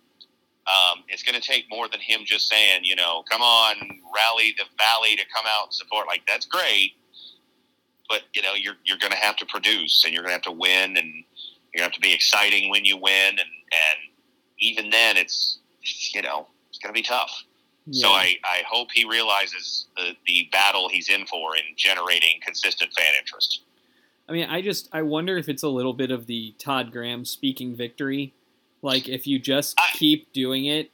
Um, 0.66 1.04
it's 1.08 1.22
to 1.40 1.40
take 1.40 1.66
more 1.70 1.88
than 1.88 2.00
him 2.00 2.22
just 2.24 2.48
saying, 2.48 2.80
you 2.82 2.96
know, 2.96 3.22
come 3.30 3.40
on, 3.40 3.76
rally 4.12 4.52
the 4.58 4.64
valley 4.76 5.14
to 5.14 5.22
come 5.32 5.44
out 5.46 5.66
and 5.66 5.72
support. 5.74 6.08
Like 6.08 6.22
that's 6.26 6.44
great, 6.44 6.94
but 8.08 8.22
you 8.34 8.42
know, 8.42 8.54
you're 8.54 8.74
you're 8.84 8.98
to 9.12 9.18
have 9.18 9.36
to 9.36 9.46
produce, 9.46 10.04
and 10.04 10.12
you're 10.12 10.24
to 10.24 10.30
have 10.30 10.42
to 10.42 10.52
win, 10.52 10.96
and 10.96 11.24
you're 11.72 11.78
to 11.78 11.82
have 11.82 11.92
to 11.92 12.00
be 12.00 12.12
exciting 12.12 12.68
when 12.68 12.84
you 12.84 12.96
win, 12.96 13.30
and 13.30 13.38
and 13.38 13.98
even 14.58 14.90
then, 14.90 15.16
it's 15.16 15.60
you 16.12 16.22
know, 16.22 16.48
it's 16.76 16.82
going 16.82 16.94
to 16.94 16.98
be 16.98 17.02
tough. 17.02 17.44
So 17.92 18.08
I, 18.08 18.34
I 18.42 18.62
hope 18.68 18.88
he 18.92 19.04
realizes 19.04 19.86
the, 19.96 20.10
the 20.26 20.48
battle 20.50 20.88
he's 20.88 21.08
in 21.08 21.24
for 21.26 21.56
in 21.56 21.62
generating 21.76 22.40
consistent 22.44 22.92
fan 22.92 23.12
interest. 23.16 23.62
I 24.28 24.32
mean, 24.32 24.50
I 24.50 24.60
just 24.60 24.88
I 24.92 25.02
wonder 25.02 25.36
if 25.38 25.48
it's 25.48 25.62
a 25.62 25.68
little 25.68 25.92
bit 25.92 26.10
of 26.10 26.26
the 26.26 26.52
Todd 26.58 26.90
Graham 26.90 27.24
speaking 27.24 27.76
victory. 27.76 28.34
Like 28.82 29.08
if 29.08 29.24
you 29.28 29.38
just 29.38 29.78
I- 29.78 29.90
keep 29.96 30.32
doing 30.32 30.64
it 30.64 30.90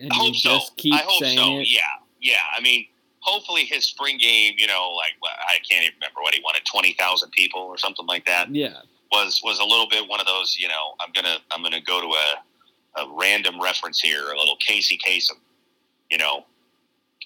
and 0.00 0.10
I 0.12 0.24
you 0.26 0.34
so. 0.34 0.50
just 0.50 0.76
keep 0.76 0.94
I 0.94 1.04
hope 1.06 1.20
saying 1.22 1.38
so. 1.38 1.58
it. 1.60 1.68
Yeah, 1.68 1.80
yeah. 2.20 2.42
I 2.58 2.60
mean, 2.60 2.86
hopefully 3.20 3.64
his 3.64 3.84
spring 3.84 4.18
game, 4.18 4.54
you 4.58 4.66
know, 4.66 4.90
like 4.96 5.12
well, 5.22 5.30
I 5.46 5.58
can't 5.70 5.84
even 5.84 5.94
remember 6.00 6.22
what 6.22 6.34
he 6.34 6.40
wanted, 6.40 6.64
twenty 6.64 6.92
thousand 6.98 7.30
people 7.30 7.60
or 7.60 7.78
something 7.78 8.06
like 8.06 8.26
that. 8.26 8.52
Yeah. 8.52 8.78
Was 9.12 9.40
was 9.44 9.60
a 9.60 9.64
little 9.64 9.88
bit 9.88 10.08
one 10.08 10.18
of 10.18 10.26
those, 10.26 10.56
you 10.58 10.66
know, 10.66 10.94
I'm 10.98 11.12
gonna 11.14 11.36
I'm 11.52 11.62
gonna 11.62 11.80
go 11.80 12.00
to 12.00 12.06
a, 12.08 12.42
a 12.96 13.04
random 13.18 13.60
reference 13.60 14.00
here, 14.00 14.24
a 14.32 14.38
little 14.38 14.56
Casey 14.66 14.98
Kasem, 14.98 15.38
you 16.10 16.18
know, 16.18 16.44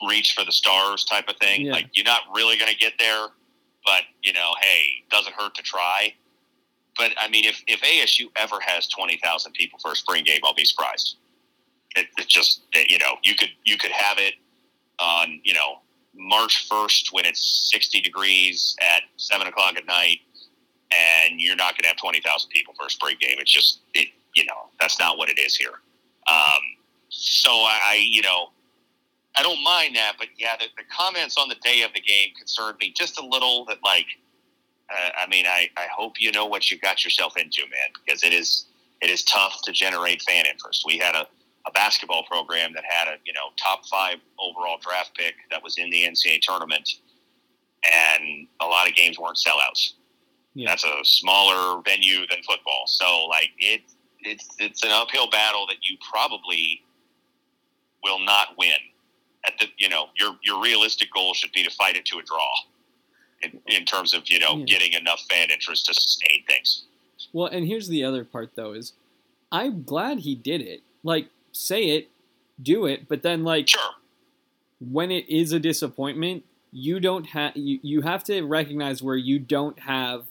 reach 0.08 0.34
for 0.34 0.44
the 0.44 0.52
stars 0.52 1.04
type 1.04 1.28
of 1.28 1.36
thing. 1.36 1.66
Yeah. 1.66 1.72
Like 1.72 1.88
you're 1.94 2.04
not 2.04 2.22
really 2.34 2.56
gonna 2.56 2.74
get 2.74 2.94
there, 2.98 3.28
but 3.84 4.02
you 4.22 4.32
know, 4.32 4.50
hey, 4.60 5.04
doesn't 5.10 5.34
hurt 5.34 5.54
to 5.54 5.62
try. 5.62 6.14
But 6.96 7.12
I 7.18 7.28
mean, 7.28 7.44
if, 7.44 7.62
if 7.66 7.80
ASU 7.82 8.26
ever 8.36 8.56
has 8.60 8.88
twenty 8.88 9.18
thousand 9.22 9.52
people 9.52 9.78
for 9.80 9.92
a 9.92 9.96
spring 9.96 10.24
game, 10.24 10.40
I'll 10.44 10.54
be 10.54 10.64
surprised. 10.64 11.16
It, 11.94 12.08
it 12.18 12.28
just 12.28 12.62
you 12.74 12.98
know 12.98 13.16
you 13.22 13.34
could 13.34 13.50
you 13.64 13.76
could 13.76 13.92
have 13.92 14.18
it 14.18 14.34
on 14.98 15.40
you 15.44 15.54
know 15.54 15.80
March 16.14 16.66
first 16.68 17.12
when 17.12 17.24
it's 17.24 17.70
sixty 17.70 18.00
degrees 18.00 18.76
at 18.94 19.02
seven 19.16 19.46
o'clock 19.46 19.76
at 19.76 19.86
night, 19.86 20.20
and 21.26 21.40
you're 21.40 21.56
not 21.56 21.74
going 21.74 21.82
to 21.82 21.88
have 21.88 21.96
twenty 21.96 22.20
thousand 22.20 22.50
people 22.50 22.74
for 22.78 22.86
a 22.86 22.90
spring 22.90 23.16
game. 23.20 23.36
It's 23.38 23.52
just 23.52 23.80
it 23.94 24.08
you 24.36 24.44
know 24.44 24.68
that's 24.80 25.00
not 25.00 25.18
what 25.18 25.28
it 25.28 25.38
is 25.38 25.56
here. 25.56 25.80
Um, 26.28 26.62
so 27.08 27.50
I, 27.50 28.04
you 28.08 28.22
know 28.22 28.50
I 29.36 29.42
don't 29.42 29.62
mind 29.62 29.96
that, 29.96 30.14
but 30.18 30.28
yeah, 30.38 30.56
the, 30.58 30.66
the 30.76 30.84
comments 30.96 31.36
on 31.36 31.48
the 31.48 31.56
day 31.56 31.82
of 31.82 31.92
the 31.92 32.00
game 32.00 32.30
concerned 32.38 32.78
me 32.80 32.92
just 32.96 33.18
a 33.18 33.26
little. 33.26 33.66
That 33.66 33.78
like 33.84 34.06
uh, 34.90 35.10
I 35.22 35.26
mean, 35.28 35.46
I, 35.46 35.68
I 35.76 35.86
hope 35.94 36.14
you 36.18 36.32
know 36.32 36.46
what 36.46 36.70
you 36.70 36.78
got 36.78 37.04
yourself 37.04 37.36
into, 37.36 37.62
man, 37.62 37.90
because 38.04 38.22
it 38.22 38.32
is 38.32 38.66
it 39.02 39.10
is 39.10 39.24
tough 39.24 39.60
to 39.64 39.72
generate 39.72 40.22
fan 40.22 40.46
interest. 40.46 40.84
We 40.86 40.96
had 40.96 41.14
a, 41.14 41.26
a 41.66 41.70
basketball 41.72 42.24
program 42.24 42.72
that 42.74 42.84
had 42.88 43.08
a 43.08 43.16
you 43.24 43.32
know 43.32 43.48
top 43.62 43.84
five 43.86 44.16
overall 44.38 44.78
draft 44.80 45.12
pick 45.16 45.34
that 45.50 45.62
was 45.62 45.76
in 45.76 45.90
the 45.90 46.04
NCAA 46.04 46.40
tournament, 46.40 46.88
and 47.84 48.46
a 48.60 48.66
lot 48.66 48.88
of 48.88 48.94
games 48.94 49.18
weren't 49.18 49.36
sellouts. 49.36 49.92
Yeah. 50.54 50.70
That's 50.70 50.84
a 50.84 51.00
smaller 51.02 51.82
venue 51.84 52.26
than 52.28 52.38
football, 52.46 52.84
so 52.86 53.26
like 53.26 53.50
it 53.58 53.82
it's 54.26 54.48
it's 54.58 54.82
an 54.84 54.90
uphill 54.90 55.28
battle 55.30 55.66
that 55.68 55.78
you 55.82 55.96
probably 56.10 56.82
will 58.02 58.18
not 58.20 58.56
win. 58.58 58.72
At 59.46 59.54
the 59.60 59.66
you 59.78 59.88
know 59.88 60.08
your 60.16 60.36
your 60.42 60.60
realistic 60.62 61.12
goal 61.12 61.32
should 61.34 61.52
be 61.52 61.62
to 61.62 61.70
fight 61.70 61.96
it 61.96 62.04
to 62.06 62.18
a 62.18 62.22
draw 62.22 62.52
in, 63.42 63.60
in 63.66 63.84
terms 63.84 64.12
of 64.14 64.22
you 64.28 64.38
know 64.40 64.56
Yeah. 64.58 64.64
getting 64.64 64.92
enough 64.94 65.20
fan 65.30 65.50
interest 65.50 65.86
to 65.86 65.94
sustain 65.94 66.44
things. 66.46 66.84
Well, 67.32 67.46
and 67.46 67.66
here's 67.66 67.88
the 67.88 68.04
other 68.04 68.24
part 68.24 68.50
though 68.56 68.72
is 68.72 68.92
I'm 69.52 69.82
glad 69.84 70.20
he 70.20 70.34
did 70.34 70.60
it. 70.60 70.82
Like 71.02 71.28
say 71.52 71.90
it, 71.90 72.10
do 72.60 72.86
it. 72.86 73.08
But 73.08 73.22
then, 73.22 73.44
like, 73.44 73.68
Sure. 73.68 73.80
when 74.80 75.10
it 75.10 75.28
is 75.28 75.52
a 75.52 75.60
disappointment, 75.60 76.44
you 76.72 76.98
don't 77.00 77.26
have 77.26 77.56
you, 77.56 77.78
you 77.82 78.00
have 78.02 78.24
to 78.24 78.42
recognize 78.42 79.02
where 79.02 79.16
you 79.16 79.38
don't 79.38 79.78
have 79.78 80.24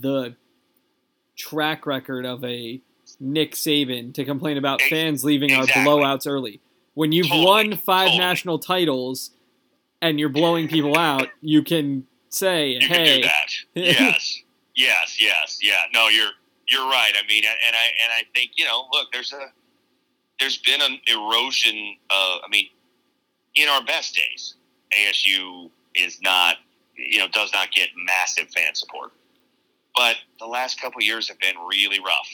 the 0.00 0.34
track 1.36 1.86
record 1.86 2.24
of 2.26 2.44
a 2.44 2.80
Nick 3.20 3.52
Saban 3.52 4.12
to 4.14 4.24
complain 4.24 4.56
about 4.56 4.82
fans 4.82 5.24
leaving 5.24 5.50
exactly. 5.50 5.82
our 5.82 5.86
blowouts 5.86 6.26
early. 6.26 6.60
When 6.94 7.12
you've 7.12 7.28
Totally, 7.28 7.44
won 7.44 7.76
five 7.76 8.06
totally. 8.06 8.18
national 8.18 8.58
titles 8.58 9.30
and 10.00 10.18
you're 10.18 10.28
blowing 10.30 10.68
people 10.68 10.96
out, 10.96 11.28
you 11.40 11.62
can 11.62 12.06
say, 12.30 12.70
You 12.70 12.80
can 12.80 12.88
"Hey, 12.88 13.22
that. 13.22 13.50
yes, 13.74 14.42
yes, 14.74 15.20
yes, 15.20 15.58
yeah. 15.62 15.82
No, 15.92 16.08
you're 16.08 16.30
you're 16.68 16.86
right. 16.86 17.12
I 17.14 17.26
mean, 17.28 17.44
and 17.44 17.76
I 17.76 17.86
and 18.02 18.12
I 18.12 18.22
think 18.34 18.52
you 18.56 18.64
know, 18.64 18.86
look, 18.92 19.12
there's 19.12 19.32
a 19.32 19.46
there's 20.40 20.58
been 20.58 20.80
an 20.80 20.98
erosion. 21.06 21.96
Of, 22.10 22.40
I 22.44 22.48
mean, 22.50 22.66
in 23.54 23.68
our 23.68 23.84
best 23.84 24.14
days, 24.16 24.54
ASU 24.98 25.70
is 25.94 26.20
not 26.22 26.56
you 26.96 27.18
know 27.18 27.28
does 27.28 27.52
not 27.52 27.70
get 27.72 27.90
massive 28.06 28.50
fan 28.50 28.74
support, 28.74 29.12
but 29.96 30.16
the 30.38 30.46
last 30.46 30.80
couple 30.80 31.00
years 31.02 31.28
have 31.28 31.38
been 31.40 31.56
really 31.68 31.98
rough. 31.98 32.28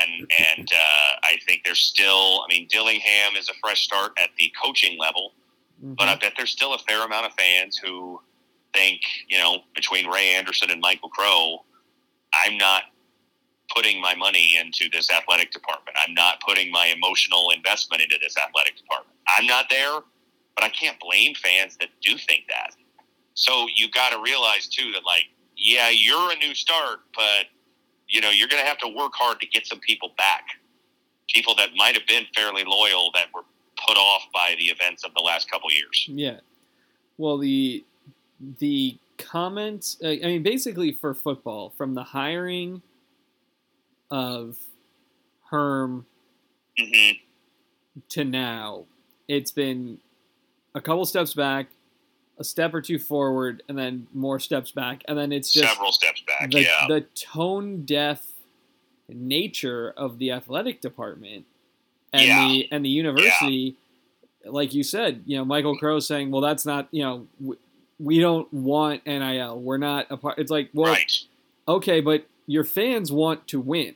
And 0.00 0.32
and 0.56 0.68
uh, 0.72 1.20
I 1.22 1.36
think 1.46 1.62
there's 1.64 1.80
still. 1.80 2.42
I 2.42 2.46
mean, 2.48 2.66
Dillingham 2.70 3.36
is 3.38 3.50
a 3.50 3.52
fresh 3.62 3.82
start 3.82 4.12
at 4.18 4.30
the 4.38 4.50
coaching 4.62 4.98
level, 4.98 5.34
but 5.96 6.08
I 6.08 6.16
bet 6.16 6.32
there's 6.36 6.50
still 6.50 6.72
a 6.74 6.78
fair 6.78 7.04
amount 7.04 7.26
of 7.26 7.32
fans 7.34 7.76
who 7.76 8.20
think, 8.72 9.00
you 9.28 9.38
know, 9.38 9.60
between 9.74 10.06
Ray 10.06 10.30
Anderson 10.30 10.70
and 10.70 10.80
Michael 10.80 11.10
Crow, 11.10 11.64
I'm 12.32 12.56
not 12.56 12.84
putting 13.74 14.00
my 14.00 14.14
money 14.14 14.56
into 14.60 14.88
this 14.90 15.10
athletic 15.10 15.50
department. 15.50 15.96
I'm 16.06 16.14
not 16.14 16.40
putting 16.40 16.70
my 16.70 16.86
emotional 16.86 17.50
investment 17.54 18.02
into 18.02 18.16
this 18.22 18.36
athletic 18.36 18.76
department. 18.76 19.16
I'm 19.36 19.46
not 19.46 19.66
there, 19.68 20.00
but 20.54 20.64
I 20.64 20.68
can't 20.68 20.98
blame 21.00 21.34
fans 21.34 21.76
that 21.78 21.88
do 22.00 22.16
think 22.16 22.44
that. 22.48 22.70
So 23.34 23.66
you 23.74 23.90
got 23.90 24.10
to 24.10 24.22
realize 24.22 24.68
too 24.68 24.92
that 24.92 25.04
like, 25.04 25.24
yeah, 25.66 25.90
you're 25.90 26.30
a 26.30 26.36
new 26.36 26.54
start, 26.54 27.00
but 27.14 27.46
you 28.08 28.20
know, 28.20 28.30
you're 28.30 28.46
going 28.46 28.62
to 28.62 28.68
have 28.68 28.78
to 28.78 28.88
work 28.88 29.12
hard 29.14 29.40
to 29.40 29.46
get 29.48 29.66
some 29.66 29.80
people 29.80 30.12
back. 30.16 30.44
People 31.28 31.56
that 31.56 31.70
might 31.74 31.96
have 31.96 32.06
been 32.06 32.24
fairly 32.36 32.62
loyal 32.64 33.10
that 33.14 33.26
were 33.34 33.42
put 33.86 33.96
off 33.96 34.22
by 34.32 34.54
the 34.58 34.66
events 34.66 35.02
of 35.04 35.12
the 35.14 35.20
last 35.20 35.50
couple 35.50 35.68
years. 35.72 36.06
Yeah. 36.08 36.38
Well, 37.18 37.36
the 37.38 37.84
the 38.60 38.96
comments. 39.18 39.96
uh, 40.04 40.08
I 40.08 40.18
mean, 40.18 40.44
basically 40.44 40.92
for 40.92 41.14
football, 41.14 41.72
from 41.76 41.94
the 41.94 42.04
hiring 42.04 42.80
of 44.10 44.56
Herm 45.50 46.06
hmm 46.78 47.10
to 48.10 48.24
now, 48.24 48.84
it's 49.26 49.50
been 49.50 49.98
a 50.74 50.80
couple 50.80 51.06
steps 51.06 51.32
back, 51.34 51.68
a 52.38 52.44
step 52.44 52.74
or 52.74 52.82
two 52.82 52.98
forward, 52.98 53.62
and 53.68 53.78
then 53.78 54.06
more 54.12 54.38
steps 54.38 54.70
back, 54.70 55.02
and 55.08 55.16
then 55.16 55.32
it's 55.32 55.50
just 55.52 55.68
Several 55.68 55.92
steps 55.92 56.22
back. 56.26 56.50
the, 56.50 56.62
yeah. 56.62 56.86
the 56.88 57.00
tone 57.14 57.84
deaf 57.84 58.26
nature 59.08 59.92
of 59.96 60.18
the 60.18 60.32
athletic 60.32 60.80
department 60.80 61.44
and 62.12 62.22
Yeah. 62.26 62.48
the 62.48 62.68
and 62.72 62.84
the 62.84 62.88
university 62.88 63.76
like 64.44 64.74
you 64.74 64.82
said 64.82 65.22
you 65.26 65.36
know 65.36 65.44
michael 65.44 65.76
crow 65.78 66.00
saying 66.00 66.30
well 66.32 66.40
that's 66.40 66.66
not 66.66 66.88
you 66.90 67.02
know 67.04 67.26
we, 67.40 67.56
we 68.00 68.18
don't 68.18 68.52
want 68.52 69.06
nil 69.06 69.60
we're 69.60 69.78
not 69.78 70.06
a 70.10 70.16
part 70.16 70.38
it's 70.38 70.50
like 70.50 70.70
well 70.74 70.92
right. 70.92 71.12
okay 71.68 72.00
but 72.00 72.26
your 72.46 72.64
fans 72.64 73.12
want 73.12 73.46
to 73.48 73.60
win 73.60 73.94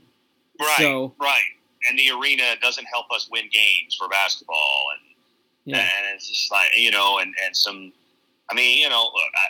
Right. 0.60 0.74
so- 0.78 1.14
right. 1.20 1.40
And 1.88 1.98
the 1.98 2.10
arena 2.10 2.54
doesn't 2.60 2.84
help 2.84 3.06
us 3.10 3.28
win 3.32 3.44
games 3.50 3.96
for 3.98 4.06
basketball, 4.08 4.84
and 4.94 5.14
yeah 5.64 5.78
and 5.78 6.14
it's 6.14 6.28
just 6.28 6.52
like 6.52 6.68
you 6.76 6.90
know, 6.90 7.18
and 7.18 7.32
and 7.44 7.56
some. 7.56 7.92
I 8.50 8.54
mean, 8.54 8.78
you 8.78 8.88
know, 8.88 9.04
look, 9.04 9.32
I, 9.34 9.48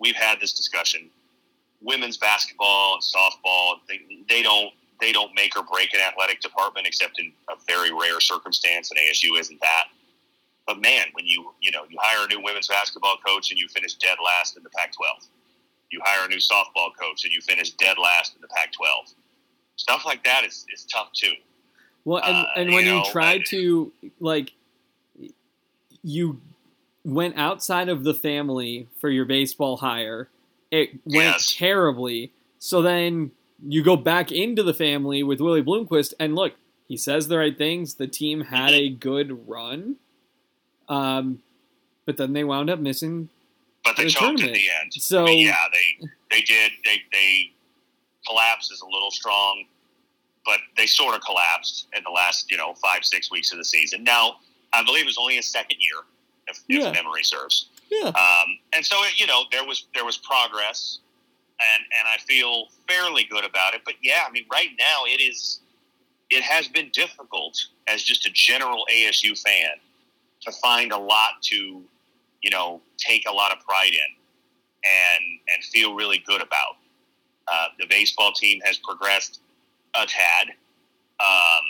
we've 0.00 0.16
had 0.16 0.40
this 0.40 0.52
discussion. 0.52 1.10
Women's 1.80 2.16
basketball 2.16 2.94
and 2.94 3.02
softball, 3.02 3.76
they, 3.88 4.00
they 4.28 4.42
don't 4.42 4.72
they 5.00 5.12
don't 5.12 5.34
make 5.34 5.56
or 5.56 5.64
break 5.64 5.92
an 5.92 6.00
athletic 6.00 6.40
department 6.40 6.86
except 6.86 7.18
in 7.18 7.32
a 7.50 7.54
very 7.66 7.92
rare 7.92 8.20
circumstance, 8.20 8.90
and 8.90 8.98
ASU 9.00 9.38
isn't 9.38 9.60
that. 9.60 9.84
But 10.66 10.80
man, 10.80 11.06
when 11.12 11.26
you 11.26 11.52
you 11.60 11.70
know 11.72 11.84
you 11.88 11.98
hire 12.00 12.24
a 12.24 12.28
new 12.28 12.42
women's 12.42 12.68
basketball 12.68 13.16
coach 13.26 13.50
and 13.50 13.58
you 13.58 13.68
finish 13.68 13.94
dead 13.94 14.16
last 14.24 14.56
in 14.56 14.62
the 14.62 14.70
Pac-12, 14.70 15.26
you 15.90 16.00
hire 16.04 16.24
a 16.24 16.28
new 16.28 16.38
softball 16.38 16.90
coach 16.98 17.24
and 17.24 17.32
you 17.32 17.40
finish 17.40 17.70
dead 17.72 17.96
last 17.98 18.34
in 18.34 18.40
the 18.40 18.48
Pac-12. 18.48 19.14
Stuff 19.76 20.06
like 20.06 20.22
that 20.24 20.44
is, 20.44 20.64
is 20.72 20.84
tough 20.84 21.08
too. 21.12 21.32
well 22.04 22.22
and, 22.24 22.36
uh, 22.36 22.46
and 22.56 22.72
when 22.72 22.84
you 22.84 22.98
you, 22.98 23.04
try 23.10 23.38
to 23.48 23.92
like 24.20 24.52
you 26.02 26.40
went 27.04 27.36
outside 27.36 27.88
of 27.88 28.02
the 28.04 28.14
family 28.14 28.88
for 29.00 29.10
your 29.10 29.24
baseball 29.24 29.76
hire 29.78 30.28
it 30.70 30.90
went 31.04 31.26
Yes. 31.34 31.54
terribly 31.54 32.32
so 32.58 32.80
then 32.82 33.30
you 33.66 33.82
go 33.82 33.96
back 33.96 34.32
into 34.32 34.62
the 34.62 34.74
family 34.74 35.22
with 35.22 35.40
Willie 35.40 35.62
Bloomquist, 35.62 36.12
and 36.18 36.34
look, 36.34 36.54
he 36.88 36.96
says 36.96 37.28
the 37.28 37.38
right 37.38 37.56
things. 37.56 37.94
The 37.94 38.06
team 38.06 38.42
had 38.42 38.72
a 38.72 38.88
good 38.90 39.48
run, 39.48 39.96
um, 40.88 41.40
but 42.04 42.16
then 42.16 42.32
they 42.32 42.44
wound 42.44 42.68
up 42.70 42.78
missing. 42.78 43.28
But 43.84 43.96
they 43.96 44.04
The 44.04 44.10
choked 44.10 44.42
at 44.42 44.52
the 44.52 44.66
end. 44.82 44.92
So 44.94 45.22
I 45.22 45.26
mean, 45.26 45.46
yeah, 45.46 45.56
they 45.72 46.08
they 46.30 46.40
did. 46.42 46.72
They 46.84 47.02
they 47.12 47.52
collapse 48.26 48.70
is 48.70 48.80
a 48.82 48.86
little 48.86 49.10
strong, 49.10 49.64
but 50.44 50.58
they 50.76 50.86
sort 50.86 51.14
of 51.14 51.20
collapsed 51.22 51.86
in 51.96 52.02
the 52.02 52.10
last 52.10 52.50
you 52.50 52.56
know 52.56 52.74
five 52.74 53.04
six 53.04 53.30
weeks 53.30 53.52
of 53.52 53.58
the 53.58 53.64
season. 53.64 54.04
Now 54.04 54.36
I 54.72 54.82
believe 54.82 55.02
it 55.02 55.06
was 55.06 55.18
only 55.18 55.38
a 55.38 55.42
second 55.42 55.76
year, 55.80 56.02
if, 56.48 56.60
Yeah. 56.68 56.88
if 56.88 56.94
memory 56.94 57.22
serves. 57.24 57.66
yeah, 57.90 58.08
Um, 58.08 58.58
and 58.72 58.84
so 58.84 59.02
it, 59.04 59.18
you 59.20 59.26
know 59.26 59.44
there 59.52 59.64
was 59.64 59.86
there 59.94 60.04
was 60.04 60.16
progress, 60.16 60.98
and 61.60 61.84
and 61.98 62.08
I 62.08 62.18
feel 62.18 62.68
fairly 62.88 63.24
good 63.24 63.44
about 63.44 63.74
it. 63.74 63.82
But 63.84 63.94
yeah, 64.02 64.24
I 64.26 64.30
mean 64.30 64.46
right 64.52 64.70
now 64.78 65.04
it 65.06 65.20
is 65.20 65.60
it 66.30 66.42
has 66.42 66.68
been 66.68 66.90
difficult 66.92 67.54
as 67.86 68.02
just 68.02 68.26
a 68.26 68.30
general 68.30 68.84
ASU 68.92 69.38
fan 69.40 69.70
to 70.40 70.52
find 70.52 70.92
a 70.92 70.98
lot 70.98 71.42
to 71.42 71.82
you 72.42 72.50
know 72.50 72.80
take 72.98 73.28
a 73.28 73.32
lot 73.32 73.52
of 73.52 73.60
pride 73.64 73.92
in 73.92 74.14
and 74.84 75.40
and 75.54 75.64
feel 75.64 75.94
really 75.94 76.18
good 76.26 76.42
about. 76.42 76.76
Uh, 77.46 77.68
the 77.78 77.86
baseball 77.86 78.32
team 78.32 78.58
has 78.64 78.78
progressed 78.78 79.40
a 79.94 80.06
tad. 80.06 80.48
Um, 81.20 81.62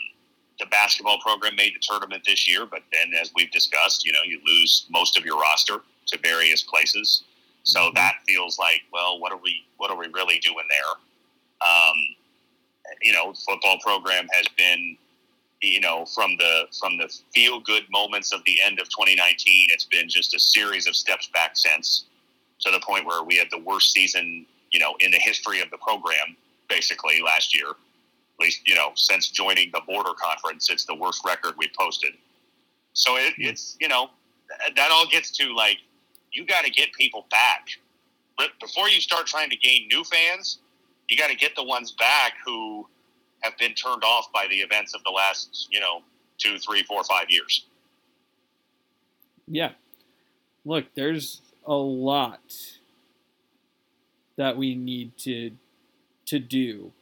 the 0.58 0.66
basketball 0.66 1.18
program 1.18 1.56
made 1.56 1.74
the 1.74 1.80
tournament 1.80 2.22
this 2.24 2.48
year, 2.48 2.66
but 2.66 2.82
then, 2.92 3.12
as 3.20 3.32
we've 3.34 3.50
discussed, 3.50 4.04
you 4.04 4.12
know, 4.12 4.22
you 4.24 4.40
lose 4.46 4.86
most 4.90 5.18
of 5.18 5.24
your 5.24 5.38
roster 5.40 5.82
to 6.06 6.18
various 6.18 6.62
places. 6.62 7.24
So 7.64 7.90
Mhm. 7.90 7.94
that 7.94 8.16
feels 8.26 8.58
like, 8.58 8.82
well, 8.92 9.18
what 9.18 9.32
are 9.32 9.38
we, 9.38 9.64
what 9.78 9.90
are 9.90 9.96
we 9.96 10.06
really 10.08 10.38
doing 10.38 10.66
there? 10.68 11.68
Um, 11.68 12.16
you 13.02 13.12
know, 13.12 13.32
football 13.32 13.78
program 13.78 14.28
has 14.32 14.46
been, 14.56 14.96
you 15.62 15.80
know, 15.80 16.04
from 16.04 16.36
the 16.36 16.68
from 16.78 16.98
the 16.98 17.08
feel 17.34 17.58
good 17.58 17.90
moments 17.90 18.32
of 18.32 18.44
the 18.44 18.60
end 18.60 18.78
of 18.78 18.88
2019, 18.90 19.68
it's 19.70 19.84
been 19.86 20.08
just 20.08 20.34
a 20.34 20.38
series 20.38 20.86
of 20.86 20.94
steps 20.94 21.28
back 21.28 21.56
since, 21.56 22.04
to 22.60 22.70
the 22.70 22.80
point 22.80 23.06
where 23.06 23.22
we 23.22 23.36
had 23.36 23.50
the 23.50 23.58
worst 23.58 23.92
season, 23.92 24.44
you 24.70 24.78
know, 24.78 24.94
in 25.00 25.10
the 25.10 25.18
history 25.18 25.60
of 25.60 25.70
the 25.70 25.78
program, 25.78 26.36
basically 26.68 27.20
last 27.22 27.54
year. 27.54 27.72
At 28.38 28.44
least, 28.44 28.66
you 28.66 28.74
know, 28.74 28.90
since 28.94 29.28
joining 29.30 29.70
the 29.72 29.80
border 29.86 30.12
conference, 30.20 30.70
it's 30.70 30.84
the 30.84 30.94
worst 30.94 31.22
record 31.24 31.54
we've 31.56 31.72
posted. 31.78 32.14
So 32.92 33.16
it, 33.16 33.34
it's, 33.38 33.76
you 33.80 33.88
know, 33.88 34.10
that 34.76 34.90
all 34.90 35.06
gets 35.06 35.30
to 35.38 35.54
like, 35.54 35.78
you 36.32 36.44
got 36.44 36.64
to 36.64 36.70
get 36.70 36.92
people 36.92 37.26
back. 37.30 37.68
But 38.36 38.50
before 38.60 38.88
you 38.88 39.00
start 39.00 39.26
trying 39.26 39.50
to 39.50 39.56
gain 39.56 39.86
new 39.88 40.02
fans, 40.04 40.58
you 41.08 41.16
got 41.16 41.30
to 41.30 41.36
get 41.36 41.54
the 41.54 41.62
ones 41.62 41.92
back 41.92 42.34
who 42.44 42.86
have 43.42 43.56
been 43.58 43.74
turned 43.74 44.02
off 44.02 44.32
by 44.32 44.46
the 44.48 44.56
events 44.56 44.94
of 44.94 45.04
the 45.04 45.10
last, 45.10 45.68
you 45.70 45.78
know, 45.78 46.02
two, 46.38 46.58
three, 46.58 46.82
four, 46.82 47.04
five 47.04 47.26
years. 47.28 47.66
yeah. 49.46 49.72
Look, 50.64 50.86
there's 50.94 51.42
a 51.66 51.74
lot 51.74 52.40
that 54.36 54.56
we 54.56 54.74
need 54.74 55.16
to 55.18 55.52
to 56.26 56.38
do. 56.38 56.92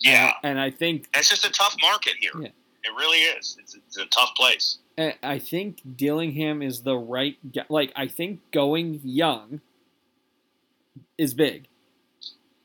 Yeah. 0.00 0.32
and 0.42 0.60
I 0.60 0.70
think 0.70 1.08
It's 1.14 1.28
just 1.28 1.44
a 1.44 1.50
tough 1.50 1.76
market 1.80 2.14
here. 2.20 2.32
Yeah. 2.40 2.48
It 2.84 2.94
really 2.96 3.18
is. 3.18 3.56
It's, 3.60 3.74
it's 3.74 3.96
a 3.98 4.06
tough 4.06 4.34
place. 4.36 4.78
I 4.96 5.14
I 5.22 5.38
think 5.38 5.80
Dillingham 5.96 6.62
is 6.62 6.82
the 6.82 6.96
right 6.96 7.36
guy. 7.52 7.64
Like, 7.68 7.92
I 7.96 8.06
think 8.06 8.40
going 8.52 9.00
young 9.02 9.60
is 11.16 11.34
big. 11.34 11.66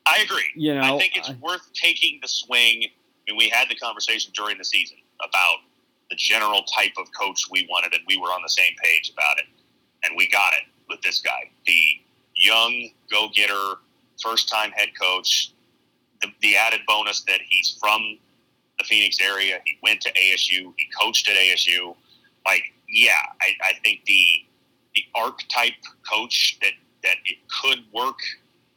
I 0.06 0.18
agree. 0.22 0.44
You 0.54 0.74
know, 0.74 0.96
I 0.96 0.98
think 0.98 1.16
it's 1.16 1.30
I- 1.30 1.36
worth 1.40 1.72
taking 1.72 2.18
the 2.22 2.28
swing. 2.28 2.84
I 2.84 3.32
mean, 3.32 3.38
we 3.38 3.48
had 3.48 3.68
the 3.68 3.74
conversation 3.76 4.32
during 4.34 4.58
the 4.58 4.64
season 4.64 4.98
about 5.20 5.58
the 6.10 6.16
general 6.16 6.62
type 6.76 6.92
of 6.98 7.06
coach 7.18 7.44
we 7.50 7.66
wanted, 7.70 7.94
and 7.94 8.02
we 8.06 8.18
were 8.18 8.28
on 8.28 8.42
the 8.42 8.50
same 8.50 8.74
page 8.82 9.10
about 9.10 9.38
it. 9.38 9.46
And 10.04 10.14
we 10.16 10.28
got 10.28 10.52
it 10.52 10.64
with 10.90 11.00
this 11.00 11.20
guy, 11.20 11.50
the 11.66 11.80
young 12.34 12.90
go 13.10 13.28
getter, 13.34 13.76
first 14.22 14.50
time 14.50 14.70
head 14.72 14.90
coach. 15.00 15.52
The, 16.22 16.28
the 16.40 16.56
added 16.56 16.80
bonus 16.86 17.22
that 17.22 17.40
he's 17.48 17.76
from 17.80 18.18
the 18.78 18.84
Phoenix 18.84 19.20
area. 19.20 19.60
He 19.64 19.78
went 19.82 20.00
to 20.02 20.12
ASU. 20.12 20.72
He 20.76 20.88
coached 21.00 21.28
at 21.28 21.36
ASU. 21.36 21.94
Like, 22.46 22.72
yeah, 22.88 23.12
I, 23.40 23.52
I 23.62 23.72
think 23.82 24.04
the 24.06 24.24
the 24.94 25.02
archetype 25.14 25.72
coach 26.08 26.58
that 26.60 26.72
that 27.02 27.16
it 27.24 27.38
could 27.62 27.80
work 27.92 28.18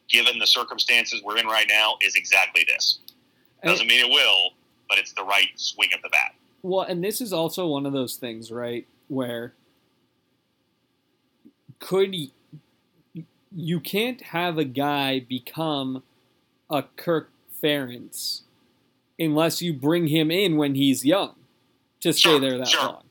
given 0.10 0.40
the 0.40 0.48
circumstances 0.48 1.22
we're 1.24 1.38
in 1.38 1.46
right 1.46 1.68
now 1.70 1.96
is 2.02 2.16
exactly 2.16 2.66
this. 2.68 3.00
Doesn't 3.64 3.88
mean 3.88 4.06
it 4.06 4.10
will, 4.10 4.52
but 4.88 4.98
it's 4.98 5.14
the 5.14 5.24
right 5.24 5.50
swing 5.56 5.90
of 5.94 6.02
the 6.02 6.10
bat. 6.10 6.36
Well, 6.62 6.82
and 6.82 7.04
this 7.04 7.22
is 7.22 7.34
also 7.34 7.68
one 7.68 7.86
of 7.86 7.94
those 7.94 8.16
things, 8.16 8.52
right, 8.52 8.88
where 9.08 9.54
could 11.80 12.16
you 13.56 13.80
can't 13.80 14.22
have 14.22 14.58
a 14.58 14.64
guy 14.64 15.20
become 15.20 16.04
a 16.70 16.84
Kirk 16.96 17.32
Ferentz 17.62 18.42
unless 19.20 19.62
you 19.62 19.74
bring 19.74 20.08
him 20.08 20.30
in 20.32 20.58
when 20.58 20.76
he's 20.76 21.04
young 21.06 21.34
to 22.02 22.14
stay 22.14 22.30
Sure, 22.32 22.40
there 22.40 22.58
that 22.58 22.68
sure. 22.68 22.84
long. 22.84 23.04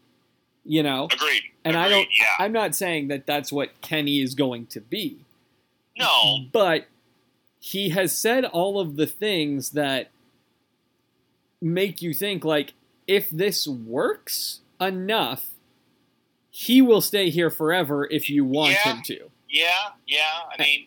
You 0.64 0.82
know, 0.82 1.04
Agreed. 1.12 1.42
and 1.64 1.76
I 1.76 1.88
don't. 1.88 2.09
Yeah. 2.18 2.26
I'm 2.44 2.52
not 2.52 2.74
saying 2.74 3.09
that 3.09 3.26
that's 3.26 3.52
what 3.52 3.80
Kenny 3.82 4.20
is 4.20 4.34
going 4.34 4.66
to 4.66 4.80
be. 4.80 5.18
No. 5.96 6.40
But 6.52 6.86
he 7.61 7.90
has 7.90 8.16
said 8.16 8.44
all 8.44 8.78
of 8.80 8.96
the 8.96 9.07
things 9.07 9.70
that 9.70 10.11
make 11.61 12.02
you 12.02 12.12
think 12.12 12.44
like 12.44 12.74
if 13.07 13.30
this 13.30 13.66
works 13.66 14.61
enough, 14.80 15.46
he 16.50 16.82
will 16.82 17.00
stay 17.00 17.30
here 17.30 17.50
forever 17.50 18.07
if 18.11 18.28
you 18.28 18.44
want 18.44 18.72
Yeah. 18.72 18.94
him 18.96 19.02
to. 19.04 19.30
Yeah. 19.48 19.70
Yeah. 20.07 20.20
I 20.59 20.61
mean, 20.62 20.86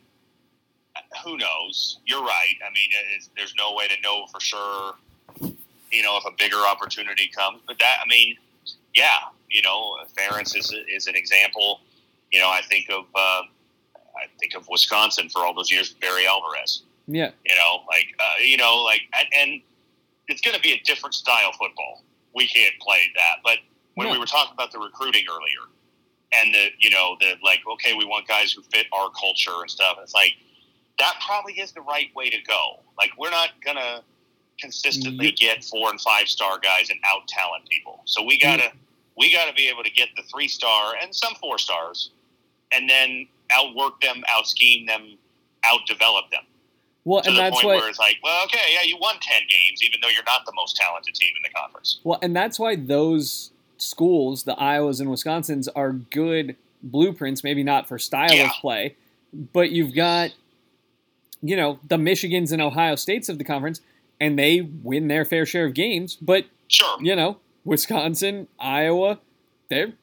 who 1.24 1.38
knows? 1.38 2.00
You're 2.06 2.22
right. 2.24 2.56
I 2.66 2.70
mean, 2.74 2.90
it's, 3.16 3.30
there's 3.36 3.54
no 3.58 3.74
way 3.74 3.88
to 3.88 4.00
know 4.02 4.26
for 4.32 4.40
sure. 4.40 4.94
You 5.92 6.04
know, 6.04 6.18
if 6.18 6.26
a 6.26 6.32
bigger 6.38 6.58
opportunity 6.58 7.30
comes, 7.36 7.62
but 7.66 7.80
that 7.80 7.98
I 8.04 8.08
mean, 8.08 8.36
yeah. 8.96 9.18
You 9.50 9.64
know, 9.64 9.96
Ferentz 10.16 10.56
is 10.56 10.74
is 10.88 11.08
an 11.08 11.16
example. 11.16 11.80
You 12.32 12.40
know, 12.40 12.48
I 12.50 12.62
think 12.70 12.90
of 12.92 13.06
uh, 13.16 13.42
I 13.96 14.28
think 14.40 14.54
of 14.56 14.68
Wisconsin 14.70 15.30
for 15.30 15.40
all 15.44 15.54
those 15.56 15.72
years, 15.72 15.92
Barry 15.94 16.28
Alvarez. 16.28 16.84
Yeah. 17.08 17.32
You 17.44 17.56
know, 17.56 17.80
like 17.88 18.16
uh, 18.20 18.44
you 18.44 18.58
know, 18.58 18.84
like 18.84 19.02
and, 19.36 19.62
it's 20.28 20.42
going 20.42 20.56
to 20.56 20.62
be 20.62 20.74
a 20.74 20.80
different 20.84 21.16
style 21.16 21.52
football. 21.54 22.04
We 22.36 22.46
can't 22.46 22.76
play 22.80 23.00
that. 23.16 23.38
But 23.44 23.58
when 23.96 24.06
No. 24.06 24.14
we 24.14 24.20
were 24.20 24.28
talking 24.28 24.54
about 24.54 24.72
the 24.72 24.78
recruiting 24.78 25.26
earlier, 25.28 25.66
and 26.38 26.54
the 26.54 26.68
you 26.78 26.92
know 26.92 27.18
the 27.20 27.34
like, 27.44 27.62
okay, 27.74 27.96
we 27.96 28.06
want 28.06 28.28
guys 28.28 28.52
who 28.52 28.62
fit 28.72 28.86
our 28.94 29.10
culture 29.20 29.60
and 29.62 29.72
stuff. 29.72 29.98
It's 30.04 30.14
like 30.14 30.34
that 31.00 31.16
probably 31.26 31.54
is 31.54 31.72
the 31.72 31.82
right 31.82 32.14
way 32.16 32.30
to 32.30 32.38
go. 32.48 32.80
Like 32.98 33.12
we're 33.18 33.32
not 33.32 33.50
gonna 33.66 34.04
consistently 34.60 35.28
Yep. 35.28 35.36
get 35.36 35.64
four 35.64 35.90
and 35.90 36.00
five 36.02 36.28
star 36.28 36.60
guys 36.60 36.90
and 36.90 37.00
out 37.06 37.28
talent 37.28 37.68
people. 37.70 38.02
So 38.06 38.24
we 38.24 38.38
gotta 38.38 38.64
mm-hmm. 38.64 38.78
we 39.18 39.32
gotta 39.32 39.54
be 39.54 39.68
able 39.68 39.84
to 39.84 39.92
get 39.92 40.10
the 40.16 40.24
three 40.24 40.48
star 40.48 40.96
and 41.02 41.16
some 41.16 41.34
four 41.36 41.58
stars, 41.58 42.12
and 42.74 42.90
then 42.90 43.28
outwork 43.52 44.00
them, 44.02 44.24
out 44.30 44.48
scheme 44.48 44.86
them, 44.86 45.18
out 45.64 45.80
develop 45.88 46.30
them 46.30 46.44
Well, 47.06 47.22
to 47.22 47.30
and 47.30 47.38
the 47.38 47.42
that's 47.42 47.56
point 47.56 47.66
why. 47.68 47.76
where 47.78 47.90
it's 47.90 47.98
like, 48.00 48.18
well, 48.24 48.44
okay, 48.46 48.60
yeah, 48.74 48.84
you 48.84 48.98
won 49.00 49.16
ten 49.22 49.42
games, 49.50 49.82
even 49.84 50.00
though 50.02 50.10
you're 50.10 50.24
not 50.26 50.46
the 50.46 50.54
most 50.56 50.76
talented 50.76 51.16
team 51.16 51.32
in 51.36 51.42
the 51.44 51.50
conference. 51.50 52.00
Well, 52.04 52.20
and 52.22 52.36
that's 52.36 52.60
why 52.60 52.76
those 52.76 53.52
schools, 53.78 54.44
the 54.44 54.56
Iowas 54.56 55.00
and 55.00 55.10
Wisconsins, 55.10 55.68
are 55.76 55.94
good 55.94 56.56
blueprints. 56.84 57.44
Maybe 57.44 57.64
not 57.64 57.88
for 57.88 57.98
style 57.98 58.32
Yeah. 58.34 58.48
of 58.50 58.52
play, 58.62 58.96
but 59.34 59.72
you've 59.72 59.96
got, 59.96 60.32
you 61.42 61.56
know, 61.56 61.80
the 61.88 61.98
Michigans 61.98 62.52
and 62.52 62.62
Ohio 62.62 62.96
States 62.96 63.30
of 63.30 63.38
the 63.38 63.44
conference, 63.44 63.82
and 64.20 64.38
they 64.38 64.62
win 64.62 65.08
their 65.08 65.26
fair 65.26 65.46
share 65.46 65.66
of 65.66 65.74
games. 65.74 66.16
But 66.22 66.46
Sure, 66.68 66.98
you 67.02 67.16
know, 67.16 67.38
Wisconsin, 67.66 68.48
Iowa, 68.60 69.20
they're 69.70 69.94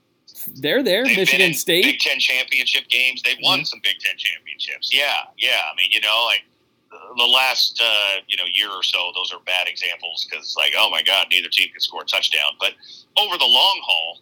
they're 0.54 0.82
there. 0.82 1.04
they've 1.04 1.16
Michigan 1.16 1.40
been 1.40 1.48
in 1.50 1.54
State, 1.54 1.84
Big 1.84 1.98
Ten 2.00 2.18
championship 2.18 2.88
games. 2.88 3.22
They've 3.22 3.38
won 3.42 3.60
Mhm. 3.60 3.66
some 3.66 3.80
Big 3.82 3.98
Ten 4.00 4.16
championships. 4.16 4.90
Yeah, 4.92 5.24
yeah. 5.38 5.62
I 5.70 5.74
mean, 5.76 5.90
you 5.90 6.00
know, 6.00 6.24
like 6.26 6.42
the- 6.90 7.14
the 7.16 7.24
last 7.26 7.80
uh, 7.82 8.20
you 8.28 8.36
know 8.36 8.44
year 8.52 8.70
or 8.70 8.82
so, 8.82 9.12
those 9.14 9.32
are 9.32 9.40
bad 9.40 9.66
examples 9.68 10.26
because, 10.28 10.54
like, 10.56 10.74
oh 10.76 10.88
my 10.90 11.02
God, 11.02 11.26
neither 11.30 11.48
team 11.48 11.68
can 11.70 11.80
score 11.80 12.02
a 12.02 12.06
touchdown. 12.06 12.52
But 12.60 12.74
over 13.16 13.36
the 13.38 13.44
long 13.46 13.80
haul, 13.84 14.20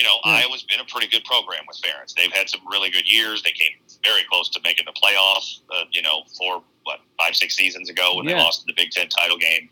you 0.00 0.04
know, 0.06 0.16
Yeah. 0.24 0.40
Iowa's 0.46 0.62
been 0.62 0.80
a 0.80 0.84
pretty 0.86 1.08
good 1.08 1.24
program 1.24 1.64
with 1.68 1.76
Ferentz. 1.82 2.14
They've 2.14 2.32
had 2.32 2.48
some 2.48 2.62
really 2.66 2.88
good 2.88 3.10
years. 3.10 3.42
They 3.42 3.52
came 3.52 3.72
very 4.02 4.22
close 4.30 4.48
to 4.50 4.60
making 4.64 4.86
the 4.86 4.92
playoffs. 4.92 5.60
Uh, 5.70 5.84
you 5.90 6.00
know, 6.00 6.24
four 6.38 6.62
what 6.84 7.00
five 7.18 7.36
six 7.36 7.54
seasons 7.54 7.90
ago 7.90 8.16
when 8.16 8.26
Yeah. 8.26 8.36
they 8.36 8.40
lost 8.40 8.62
in 8.62 8.66
the 8.66 8.72
Big 8.82 8.90
Ten 8.92 9.08
title 9.10 9.36
game. 9.36 9.68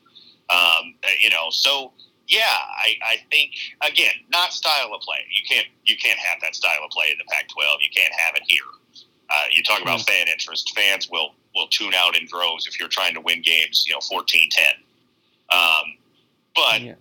Um, 0.51 0.95
uh, 1.03 1.09
you 1.19 1.31
know, 1.31 1.49
so 1.49 1.93
yeah, 2.27 2.43
I, 2.45 2.97
I 3.03 3.17
think 3.31 3.55
again, 3.81 4.13
not 4.29 4.53
style 4.53 4.93
of 4.95 5.01
play. 5.01 5.25
You 5.31 5.43
can't 5.49 5.67
you 5.87 5.97
can't 5.97 6.19
have 6.19 6.43
that 6.43 6.55
style 6.55 6.85
of 6.85 6.91
play 6.91 7.11
in 7.11 7.17
the 7.17 7.25
Pac-12. 7.25 7.83
You 7.83 7.89
can't 7.97 8.13
have 8.13 8.35
it 8.35 8.43
here. 8.47 8.69
Uh, 9.31 9.45
you 9.51 9.63
talk 9.63 9.81
about 9.81 10.03
fan 10.03 10.29
interest. 10.29 10.73
Fans 10.77 11.09
will 11.11 11.35
will 11.55 11.69
tune 11.69 11.95
out 11.95 12.19
in 12.19 12.27
droves 12.27 12.67
if 12.67 12.79
you're 12.79 12.91
trying 12.91 13.15
to 13.15 13.23
win 13.23 13.41
games. 13.41 13.85
You 13.89 13.95
know, 13.95 14.01
14-10. 14.01 14.61
Um, 15.51 15.97
but 16.55 16.83
Yeah. 16.83 16.95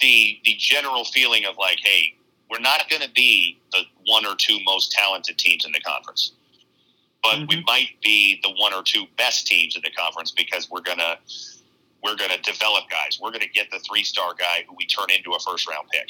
the 0.00 0.38
the 0.44 0.54
general 0.58 1.04
feeling 1.06 1.46
of 1.46 1.56
like, 1.56 1.78
hey, 1.82 2.14
we're 2.50 2.60
not 2.60 2.88
going 2.90 3.02
to 3.02 3.10
be 3.10 3.58
the 3.72 3.82
one 4.06 4.24
or 4.26 4.34
two 4.36 4.58
most 4.64 4.92
talented 4.92 5.38
teams 5.38 5.64
in 5.64 5.72
the 5.72 5.80
conference, 5.80 6.32
but 7.22 7.38
we 7.48 7.56
Mhm. 7.56 7.66
might 7.66 8.00
be 8.02 8.38
the 8.42 8.50
one 8.50 8.72
or 8.74 8.82
two 8.82 9.06
best 9.16 9.46
teams 9.46 9.76
in 9.76 9.82
the 9.82 9.90
conference 9.90 10.30
because 10.30 10.70
we're 10.70 10.80
gonna 10.82 11.18
we're 12.02 12.16
gonna 12.16 12.36
develop 12.42 12.84
guys. 12.90 13.18
We're 13.18 13.30
gonna 13.30 13.46
get 13.46 13.70
the 13.70 13.78
three 13.78 14.04
star 14.04 14.34
guy 14.34 14.64
who 14.68 14.74
we 14.76 14.84
turn 14.86 15.10
into 15.10 15.32
a 15.32 15.40
first 15.40 15.66
round 15.66 15.88
pick. 15.90 16.08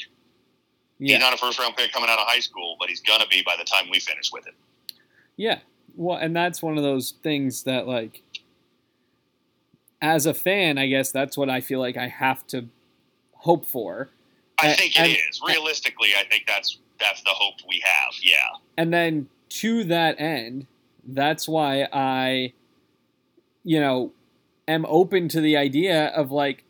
He's 0.99 1.17
not 1.19 1.33
a 1.33 1.37
first 1.37 1.57
round 1.57 1.77
pick 1.77 1.93
coming 1.93 2.09
out 2.09 2.19
of 2.19 2.27
high 2.27 2.41
school, 2.41 2.75
but 2.79 2.89
he's 2.89 2.99
gonna 2.99 3.27
be 3.27 3.41
by 3.43 3.55
the 3.57 3.63
time 3.63 3.89
we 3.89 3.99
finish 4.01 4.29
with 4.31 4.45
it. 4.47 4.55
yeah. 5.37 5.59
Well, 5.95 6.17
and 6.17 6.35
that's 6.35 6.61
one 6.61 6.75
of 6.77 6.83
those 6.83 7.11
things 7.23 7.63
that 7.63 7.87
like, 7.87 8.21
as 10.01 10.25
a 10.25 10.33
fan, 10.33 10.77
I 10.77 10.87
guess 10.87 11.11
that's 11.11 11.37
what 11.37 11.49
I 11.49 11.61
feel 11.61 11.79
like 11.79 11.95
I 11.97 12.07
have 12.09 12.45
to 12.47 12.67
hope 13.33 13.65
for. 13.65 14.09
I 14.59 14.73
think 14.73 14.95
it 14.95 14.99
and- 14.99 15.11
is. 15.29 15.41
Realistically, 15.45 16.09
I 16.17 16.23
think 16.23 16.45
that's 16.47 16.79
that's 16.99 17.21
the 17.23 17.31
hope 17.31 17.55
we 17.67 17.83
have. 17.83 18.13
Yeah. 18.23 18.57
And 18.77 18.93
then 18.93 19.27
to 19.49 19.83
that 19.85 20.19
end, 20.19 20.67
that's 21.05 21.47
why 21.47 21.87
I, 21.91 22.53
you 23.63 23.79
know, 23.79 24.13
am 24.67 24.85
open 24.87 25.27
to 25.29 25.41
the 25.41 25.57
idea 25.57 26.07
of 26.07 26.31
like, 26.31 26.63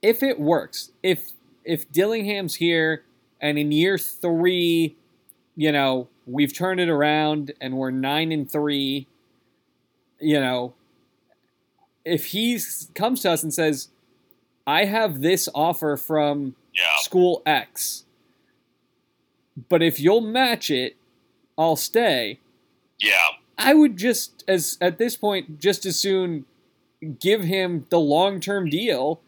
if 0.00 0.22
it 0.22 0.38
works, 0.38 0.92
if 1.02 1.30
if 1.64 1.90
Dillingham's 1.90 2.56
here 2.56 3.04
and 3.40 3.58
in 3.58 3.72
year 3.72 3.98
three, 3.98 4.96
you 5.56 5.72
know, 5.72 6.08
we've 6.26 6.52
turned 6.54 6.80
it 6.80 6.88
around 6.88 7.52
and 7.60 7.76
we're 7.76 7.90
nine 7.90 8.32
and 8.32 8.50
three, 8.50 9.06
you 10.20 10.40
know, 10.40 10.74
if 12.04 12.26
he 12.26 12.58
comes 12.94 13.20
to 13.22 13.30
us 13.30 13.42
and 13.42 13.52
says, 13.52 13.88
I 14.66 14.84
have 14.84 15.20
this 15.20 15.48
offer 15.54 15.96
from 15.96 16.54
Yeah. 16.74 16.96
school 17.00 17.42
X. 17.46 18.04
But 19.68 19.82
if 19.82 20.00
you'll 20.00 20.20
match 20.22 20.70
it, 20.70 20.96
I'll 21.58 21.76
stay. 21.76 22.38
Yeah. 22.98 23.12
I 23.58 23.74
would 23.74 23.96
just 23.96 24.42
as 24.48 24.78
at 24.80 24.98
this 24.98 25.14
point 25.16 25.58
just 25.60 25.84
as 25.84 25.98
soon 25.98 26.46
give 27.20 27.42
him 27.42 27.86
the 27.90 28.00
long-term 28.00 28.70
deal 28.70 29.20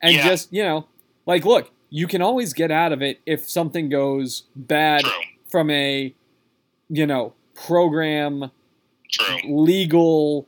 and 0.00 0.14
Yeah. 0.14 0.26
just, 0.28 0.52
you 0.52 0.62
know, 0.62 0.86
like 1.26 1.44
look, 1.44 1.70
you 1.90 2.06
can 2.06 2.22
always 2.22 2.52
get 2.52 2.70
out 2.70 2.92
of 2.92 3.02
it 3.02 3.20
if 3.26 3.48
something 3.48 3.88
goes 3.88 4.44
bad 4.56 5.02
True. 5.02 5.12
from 5.48 5.70
a 5.70 6.14
you 6.88 7.04
know, 7.06 7.34
program 7.54 8.50
True. 9.10 9.38
legal 9.44 10.46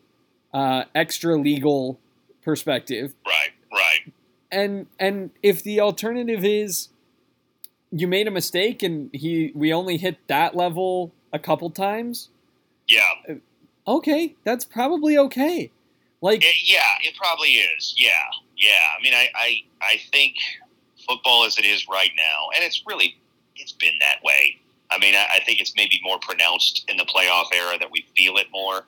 uh 0.54 0.84
extra 0.94 1.36
legal 1.36 1.98
perspective. 2.42 3.14
Right. 3.26 3.47
And 4.50 4.86
and 4.98 5.30
if 5.42 5.62
the 5.62 5.80
alternative 5.80 6.44
is 6.44 6.88
you 7.90 8.06
made 8.06 8.28
a 8.28 8.30
mistake 8.30 8.82
and 8.82 9.10
he 9.12 9.52
we 9.54 9.72
only 9.72 9.96
hit 9.96 10.18
that 10.26 10.54
level 10.54 11.12
a 11.32 11.38
couple 11.38 11.70
times 11.70 12.28
Yeah. 12.86 13.00
Uh, 13.28 13.34
okay 13.86 14.34
that's 14.44 14.64
probably 14.64 15.16
okay 15.16 15.70
like 16.20 16.44
It, 16.44 16.56
yeah, 16.64 16.80
it 17.02 17.14
probably 17.16 17.50
is. 17.50 17.94
Yeah, 17.96 18.10
yeah. 18.56 18.70
I 18.98 19.02
mean, 19.02 19.14
I, 19.14 19.28
I, 19.34 19.62
I 19.80 20.00
think 20.10 20.34
football 21.08 21.44
as 21.44 21.58
it 21.58 21.64
is 21.64 21.86
right 21.88 22.10
now, 22.16 22.48
and 22.54 22.64
it's 22.64 22.82
really, 22.86 23.16
it's 23.56 23.72
been 23.72 23.94
that 24.00 24.22
way. 24.24 24.56
I 24.90 24.98
mean, 24.98 25.14
I, 25.14 25.26
I 25.36 25.40
think 25.44 25.60
it's 25.60 25.74
maybe 25.76 26.00
more 26.02 26.18
pronounced 26.18 26.84
in 26.88 26.96
the 26.96 27.04
playoff 27.04 27.46
era 27.54 27.78
that 27.78 27.90
we 27.90 28.04
feel 28.16 28.36
it 28.36 28.46
more, 28.52 28.86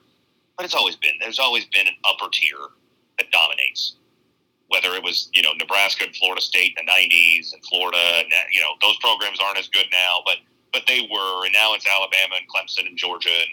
but 0.57 0.65
it's 0.65 0.75
always 0.75 0.95
been. 0.97 1.13
There's 1.19 1.39
always 1.39 1.65
been 1.65 1.87
an 1.87 1.93
upper 2.03 2.29
tier 2.31 2.57
that 3.17 3.31
dominates. 3.31 3.95
Whether 4.71 4.95
it 4.95 5.03
was, 5.03 5.29
you 5.33 5.41
know, 5.43 5.51
Nebraska 5.59 6.05
and 6.05 6.15
Florida 6.15 6.41
State 6.41 6.73
in 6.79 6.85
the 6.85 6.91
'90s, 6.91 7.53
and 7.53 7.63
Florida, 7.65 8.23
and 8.23 8.31
that, 8.31 8.47
you 8.51 8.61
know, 8.61 8.71
those 8.81 8.97
programs 8.97 9.39
aren't 9.39 9.59
as 9.59 9.67
good 9.67 9.87
now, 9.91 10.23
but 10.25 10.37
but 10.71 10.83
they 10.87 11.07
were, 11.11 11.45
and 11.45 11.53
now 11.53 11.73
it's 11.73 11.85
Alabama 11.85 12.35
and 12.39 12.47
Clemson 12.47 12.87
and 12.87 12.97
Georgia, 12.97 13.29
and 13.29 13.51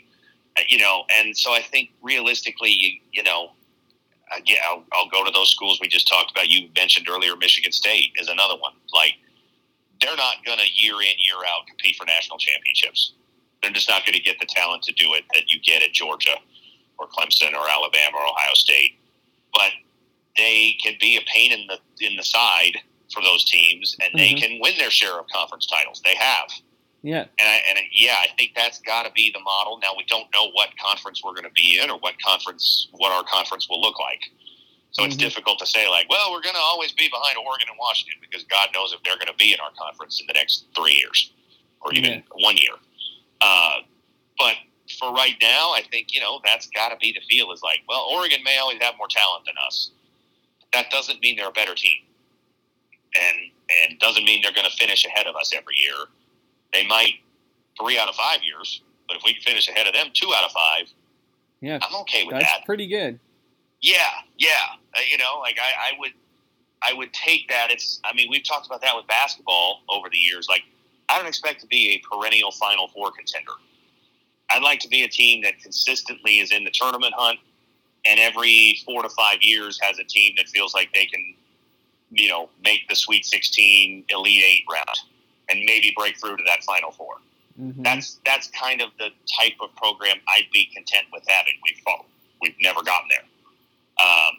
uh, 0.58 0.62
you 0.68 0.78
know, 0.78 1.04
and 1.12 1.36
so 1.36 1.52
I 1.52 1.60
think 1.60 1.90
realistically, 2.02 2.70
you, 2.70 3.00
you 3.12 3.22
know, 3.22 3.52
again, 4.36 4.58
I'll, 4.66 4.84
I'll 4.92 5.08
go 5.08 5.24
to 5.24 5.30
those 5.30 5.50
schools 5.50 5.78
we 5.80 5.88
just 5.88 6.08
talked 6.08 6.30
about. 6.30 6.48
You 6.48 6.68
mentioned 6.76 7.08
earlier, 7.08 7.36
Michigan 7.36 7.72
State 7.72 8.12
is 8.20 8.28
another 8.28 8.56
one. 8.56 8.72
Like 8.92 9.14
they're 10.00 10.16
not 10.16 10.44
going 10.44 10.58
to 10.58 10.66
year 10.74 10.94
in 10.94 11.14
year 11.18 11.36
out 11.48 11.66
compete 11.66 11.96
for 11.96 12.06
national 12.06 12.38
championships. 12.38 13.14
They're 13.62 13.72
just 13.72 13.88
not 13.88 14.04
going 14.04 14.14
to 14.14 14.22
get 14.22 14.38
the 14.38 14.46
talent 14.46 14.82
to 14.84 14.92
do 14.92 15.14
it 15.14 15.24
that 15.34 15.50
you 15.50 15.60
get 15.60 15.82
at 15.82 15.92
Georgia 15.92 16.36
or 16.98 17.06
Clemson 17.08 17.54
or 17.54 17.68
Alabama 17.68 18.16
or 18.16 18.26
Ohio 18.26 18.54
State. 18.54 18.98
But 19.52 19.72
they 20.38 20.76
can 20.82 20.94
be 21.00 21.16
a 21.16 21.20
pain 21.32 21.52
in 21.52 21.66
the 21.66 21.78
in 22.06 22.16
the 22.16 22.22
side 22.22 22.78
for 23.12 23.22
those 23.22 23.44
teams, 23.44 23.96
and 24.00 24.12
they 24.18 24.32
Mhm. 24.34 24.40
can 24.40 24.60
win 24.60 24.76
their 24.78 24.90
share 24.90 25.18
of 25.18 25.26
conference 25.28 25.66
titles. 25.66 26.00
They 26.02 26.14
have. 26.14 26.50
Yeah. 27.02 27.26
And, 27.38 27.48
I, 27.48 27.56
and 27.68 27.78
yeah, 27.92 28.18
I 28.22 28.28
think 28.36 28.54
that's 28.54 28.78
got 28.80 29.04
to 29.04 29.12
be 29.12 29.30
the 29.32 29.40
model. 29.40 29.78
Now 29.78 29.94
we 29.96 30.04
don't 30.08 30.30
know 30.32 30.50
what 30.50 30.76
conference 30.78 31.22
we're 31.22 31.32
going 31.32 31.44
to 31.44 31.50
be 31.50 31.78
in 31.82 31.90
or 31.90 31.98
what 31.98 32.20
conference, 32.20 32.88
what 32.92 33.12
our 33.12 33.22
conference 33.24 33.68
will 33.68 33.80
look 33.80 33.98
like. 33.98 34.30
So 34.90 35.04
it's 35.04 35.14
Mhm. 35.16 35.20
difficult 35.20 35.58
to 35.60 35.66
say 35.66 35.88
like, 35.88 36.08
well, 36.10 36.32
we're 36.32 36.42
going 36.42 36.56
to 36.56 36.60
always 36.60 36.92
be 36.92 37.08
behind 37.08 37.38
Oregon 37.38 37.68
and 37.68 37.78
Washington 37.78 38.18
because 38.20 38.42
God 38.44 38.70
knows 38.74 38.92
if 38.92 39.02
they're 39.04 39.16
going 39.16 39.28
to 39.28 39.34
be 39.34 39.52
in 39.52 39.60
our 39.60 39.70
conference 39.78 40.20
in 40.20 40.26
the 40.26 40.32
next 40.34 40.64
three 40.74 40.94
years 40.94 41.30
or 41.80 41.92
even 41.94 42.12
Yeah. 42.12 42.20
one 42.44 42.56
year. 42.56 42.74
Uh, 43.40 43.82
but 44.36 44.56
for 44.98 45.12
right 45.12 45.36
now, 45.40 45.70
I 45.72 45.82
think 45.82 46.12
you 46.14 46.20
know 46.20 46.40
that's 46.44 46.66
got 46.68 46.88
to 46.88 46.96
be 46.96 47.12
the 47.12 47.20
feel. 47.30 47.52
Is 47.52 47.62
like, 47.62 47.82
well, 47.88 48.04
Oregon 48.10 48.42
may 48.42 48.58
always 48.58 48.80
have 48.82 48.96
more 48.98 49.08
talent 49.08 49.44
than 49.44 49.54
us. 49.58 49.90
That 50.72 50.90
doesn't 50.90 51.20
mean 51.22 51.36
they're 51.36 51.48
a 51.48 51.52
better 51.52 51.74
team, 51.74 52.00
and 53.18 53.38
and 53.90 53.98
doesn't 53.98 54.24
mean 54.24 54.42
they're 54.42 54.52
going 54.52 54.68
to 54.68 54.76
finish 54.76 55.04
ahead 55.04 55.26
of 55.26 55.36
us 55.36 55.52
every 55.54 55.76
year. 55.76 56.06
They 56.72 56.86
might 56.86 57.14
three 57.80 57.98
out 57.98 58.08
of 58.08 58.14
five 58.14 58.42
years, 58.42 58.82
but 59.06 59.16
if 59.16 59.22
we 59.24 59.34
can 59.34 59.42
finish 59.42 59.68
ahead 59.68 59.86
of 59.86 59.92
them 59.94 60.08
two 60.12 60.32
out 60.34 60.44
of 60.44 60.50
five, 60.52 60.88
Yeah. 61.60 61.78
I'm 61.82 61.94
okay 62.02 62.24
with 62.24 62.34
That's 62.34 62.44
that. 62.52 62.64
pretty 62.66 62.86
good. 62.86 63.18
Yeah, 63.80 63.94
yeah. 64.38 64.50
Uh, 64.96 65.00
you 65.10 65.18
know, 65.18 65.38
like 65.40 65.56
I, 65.60 65.92
I 65.94 65.98
would, 66.00 66.12
I 66.82 66.92
would 66.92 67.12
take 67.12 67.48
that. 67.48 67.70
It's. 67.70 68.00
I 68.04 68.12
mean, 68.12 68.28
we've 68.30 68.42
talked 68.44 68.66
about 68.66 68.80
that 68.82 68.96
with 68.96 69.06
basketball 69.06 69.82
over 69.88 70.08
the 70.10 70.18
years. 70.18 70.46
Like, 70.48 70.62
I 71.08 71.16
don't 71.16 71.26
expect 71.28 71.60
to 71.60 71.66
be 71.66 71.90
a 71.92 71.98
perennial 72.08 72.50
Final 72.50 72.88
Four 72.88 73.12
contender. 73.12 73.52
I'd 74.50 74.62
like 74.62 74.80
to 74.80 74.88
be 74.88 75.02
a 75.04 75.08
team 75.08 75.42
that 75.42 75.60
consistently 75.62 76.38
is 76.40 76.50
in 76.52 76.64
the 76.64 76.70
tournament 76.72 77.14
hunt, 77.16 77.38
and 78.08 78.18
every 78.18 78.80
four 78.84 79.02
to 79.02 79.08
five 79.10 79.38
years 79.42 79.78
has 79.82 79.98
a 79.98 80.04
team 80.04 80.32
that 80.38 80.48
feels 80.48 80.72
like 80.74 80.92
they 80.94 81.04
can, 81.06 81.34
you 82.10 82.28
know, 82.28 82.48
make 82.64 82.88
the 82.88 82.96
Sweet 82.96 83.24
Sixteen, 83.26 84.04
Elite 84.08 84.42
Eight 84.44 84.64
round, 84.72 84.98
and 85.50 85.60
maybe 85.66 85.92
break 85.96 86.18
through 86.18 86.36
to 86.38 86.42
that 86.46 86.62
Final 86.64 86.90
4 86.90 87.06
Mhm. 87.60 87.82
That's 87.82 88.20
that's 88.24 88.46
kind 88.48 88.80
of 88.80 88.90
the 88.98 89.08
type 89.40 89.54
of 89.60 89.74
program 89.74 90.16
I'd 90.28 90.46
be 90.52 90.66
content 90.74 91.06
with 91.12 91.24
having. 91.26 91.54
We've 91.64 91.78
fought, 91.84 92.06
we've 92.40 92.54
never 92.60 92.82
gotten 92.84 93.08
there. 93.10 93.24
Um, 94.06 94.38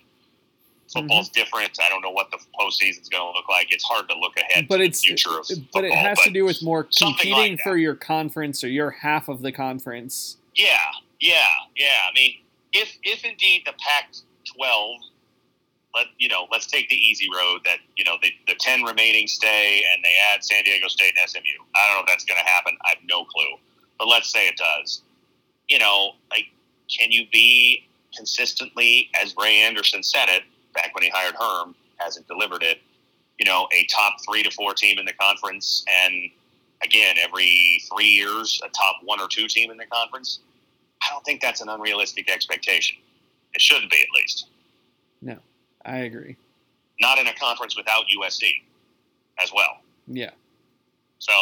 football's 0.94 1.30
Mm-hmm. 1.30 1.34
different. 1.42 1.78
I 1.82 1.90
don't 1.90 2.02
know 2.02 2.12
what 2.12 2.32
the 2.32 2.38
postseason's 2.60 3.10
going 3.10 3.22
to 3.22 3.38
look 3.38 3.50
like. 3.50 3.74
It's 3.74 3.84
hard 3.84 4.08
to 4.10 4.16
look 4.18 4.38
ahead 4.38 4.68
but 4.70 4.78
to 4.78 4.84
it's 4.84 5.02
the 5.02 5.08
future 5.08 5.38
of 5.38 5.46
football. 5.48 5.68
but 5.74 5.84
it 5.84 5.94
has 5.94 6.18
to 6.22 6.30
do 6.32 6.46
with 6.46 6.64
more 6.64 6.86
competing 6.98 7.34
like 7.58 7.60
for 7.62 7.76
your 7.78 7.94
conference 7.96 8.64
or 8.64 8.70
your 8.70 8.90
half 8.92 9.28
of 9.28 9.42
the 9.42 9.52
conference. 9.52 10.38
Yeah, 10.56 10.66
yeah, 11.20 11.36
yeah. 11.76 11.88
I 12.10 12.14
mean, 12.16 12.36
if 12.74 12.98
if 13.04 13.24
indeed 13.24 13.64
the 13.66 13.74
Pac-12, 13.80 14.96
let 15.96 16.08
you 16.18 16.30
know, 16.30 16.48
let's 16.52 16.68
take 16.68 16.90
the 16.90 16.96
easy 16.96 17.28
road 17.36 17.62
that 17.66 17.78
you 17.96 18.04
know 18.04 18.16
the, 18.22 18.32
the 18.48 18.56
ten 18.60 18.84
remaining 18.84 19.28
stay 19.28 19.84
and 19.94 20.04
they 20.04 20.16
add 20.34 20.44
San 20.44 20.64
Diego 20.64 20.88
State 20.88 21.14
and 21.20 21.30
SMU. 21.30 21.42
I 21.76 21.88
don't 21.88 21.98
know 21.98 22.02
if 22.02 22.08
that's 22.08 22.26
going 22.26 22.40
to 22.40 22.50
happen. 22.50 22.78
I 22.86 22.90
have 22.90 23.00
no 23.08 23.26
clue, 23.26 23.58
but 23.98 24.08
let's 24.08 24.32
say 24.32 24.48
it 24.48 24.58
does. 24.58 25.02
You 25.68 25.80
know, 25.80 26.14
like, 26.32 26.46
can 26.90 27.12
you 27.12 27.28
be 27.32 27.88
consistently, 28.16 29.10
as 29.22 29.36
Ray 29.40 29.62
Anderson 29.62 30.04
said 30.04 30.30
it 30.30 30.44
back 30.74 30.94
when 30.96 31.04
he 31.04 31.10
hired 31.10 31.36
Herm, 31.40 31.76
hasn't 31.98 32.28
delivered 32.28 32.64
it. 32.64 32.80
You 33.40 33.46
know, 33.46 33.68
a 33.74 33.86
top 33.86 34.16
three 34.26 34.44
to 34.44 34.52
four 34.52 34.74
team 34.74 35.00
in 35.00 35.06
the 35.06 35.14
conference, 35.14 35.86
and 36.06 36.30
again, 36.84 37.16
every 37.22 37.82
three 37.92 38.08
years, 38.08 38.60
a 38.64 38.70
top 38.70 38.98
one 39.04 39.22
or 39.22 39.28
two 39.30 39.48
team 39.48 39.72
in 39.72 39.78
the 39.78 39.86
conference. 39.86 40.40
I 41.02 41.12
don't 41.12 41.24
think 41.24 41.42
that's 41.42 41.62
an 41.62 41.70
unrealistic 41.70 42.30
expectation. 42.30 42.98
It 43.54 43.62
shouldn't 43.62 43.92
be, 43.92 43.98
at 43.98 44.08
least. 44.16 44.48
No, 45.22 45.38
I 45.86 45.98
agree. 46.00 46.36
Not 47.00 47.18
in 47.18 47.28
a 47.28 47.34
conference 47.34 47.76
without 47.76 48.06
USC 48.18 48.44
as 49.42 49.52
well. 49.54 49.80
Yeah. 50.08 50.32
So, 51.20 51.34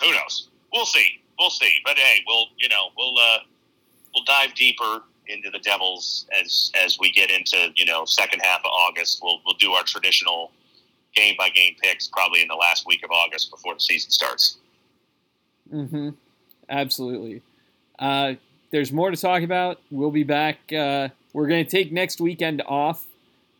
who 0.00 0.10
knows? 0.12 0.48
We'll 0.72 0.86
see. 0.86 1.20
We'll 1.38 1.50
see. 1.50 1.72
But 1.84 1.98
hey, 1.98 2.22
we'll 2.26 2.46
you 2.58 2.68
know 2.68 2.90
we'll 2.96 3.18
uh, 3.18 3.38
we'll 4.14 4.24
dive 4.24 4.54
deeper 4.54 5.02
into 5.26 5.50
the 5.50 5.58
Devils 5.58 6.26
as 6.38 6.72
as 6.82 6.98
we 6.98 7.10
get 7.10 7.30
into 7.30 7.72
you 7.74 7.84
know 7.84 8.04
second 8.04 8.40
half 8.40 8.60
of 8.60 8.70
August. 8.70 9.20
We'll 9.22 9.40
we'll 9.44 9.56
do 9.56 9.72
our 9.72 9.84
traditional 9.84 10.50
game 11.14 11.34
by 11.38 11.48
game 11.50 11.74
picks 11.82 12.08
probably 12.08 12.42
in 12.42 12.48
the 12.48 12.54
last 12.54 12.86
week 12.86 13.04
of 13.04 13.10
August 13.10 13.50
before 13.50 13.74
the 13.74 13.80
season 13.80 14.10
starts. 14.10 14.58
Mm-hmm. 15.72 16.10
Absolutely. 16.68 17.42
Uh, 18.02 18.34
there's 18.72 18.90
more 18.92 19.10
to 19.10 19.16
talk 19.16 19.42
about. 19.42 19.80
We'll 19.90 20.10
be 20.10 20.24
back. 20.24 20.58
Uh, 20.72 21.08
we're 21.32 21.46
going 21.46 21.64
to 21.64 21.70
take 21.70 21.92
next 21.92 22.20
weekend 22.20 22.60
off, 22.66 23.04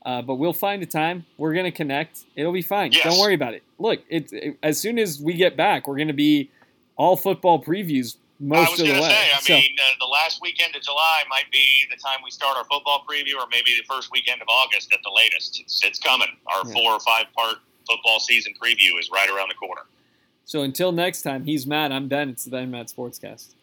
uh, 0.04 0.20
but 0.22 0.34
we'll 0.34 0.52
find 0.52 0.82
a 0.82 0.86
time. 0.86 1.24
We're 1.38 1.52
going 1.52 1.64
to 1.66 1.70
connect. 1.70 2.24
It'll 2.34 2.52
be 2.52 2.62
fine. 2.62 2.90
Yes. 2.92 3.04
Don't 3.04 3.18
worry 3.20 3.34
about 3.34 3.54
it. 3.54 3.62
Look, 3.78 4.00
it's 4.08 4.32
it, 4.32 4.58
as 4.62 4.80
soon 4.80 4.98
as 4.98 5.20
we 5.20 5.34
get 5.34 5.56
back, 5.56 5.86
we're 5.86 5.96
going 5.96 6.08
to 6.08 6.12
be 6.14 6.50
all 6.96 7.16
football 7.16 7.62
previews 7.62 8.16
most 8.40 8.80
of 8.80 8.86
the 8.86 8.92
way. 8.94 8.98
I 8.98 9.00
was 9.00 9.00
going 9.00 9.00
to 9.00 9.02
say, 9.14 9.32
I 9.32 9.40
So- 9.40 9.54
mean, 9.54 9.76
uh, 9.78 9.94
the 10.00 10.06
last 10.06 10.40
weekend 10.42 10.74
of 10.74 10.82
July 10.82 11.22
might 11.30 11.50
be 11.52 11.84
the 11.90 11.96
time 11.96 12.18
we 12.24 12.30
start 12.32 12.56
our 12.56 12.64
football 12.64 13.04
preview, 13.08 13.36
or 13.38 13.46
maybe 13.50 13.70
the 13.78 13.84
first 13.88 14.10
weekend 14.10 14.42
of 14.42 14.48
August 14.48 14.92
at 14.92 14.98
the 15.04 15.10
latest. 15.14 15.60
It's, 15.60 15.80
it's 15.84 15.98
coming. 16.00 16.28
Our 16.48 16.66
Yeah. 16.66 16.72
four 16.74 16.92
or 16.94 17.00
five 17.00 17.26
part 17.36 17.58
football 17.88 18.18
season 18.18 18.54
preview 18.60 18.98
is 18.98 19.08
right 19.12 19.28
around 19.30 19.50
the 19.50 19.54
corner. 19.54 19.82
so 20.44 20.62
until 20.62 20.90
next 20.92 21.22
time, 21.22 21.44
he's 21.44 21.66
Matt. 21.66 21.92
I'm 21.92 22.08
Ben. 22.08 22.28
It's 22.28 22.44
the 22.44 22.50
Ben 22.50 22.70
Matt 22.70 22.88
Sportscast. 22.88 23.54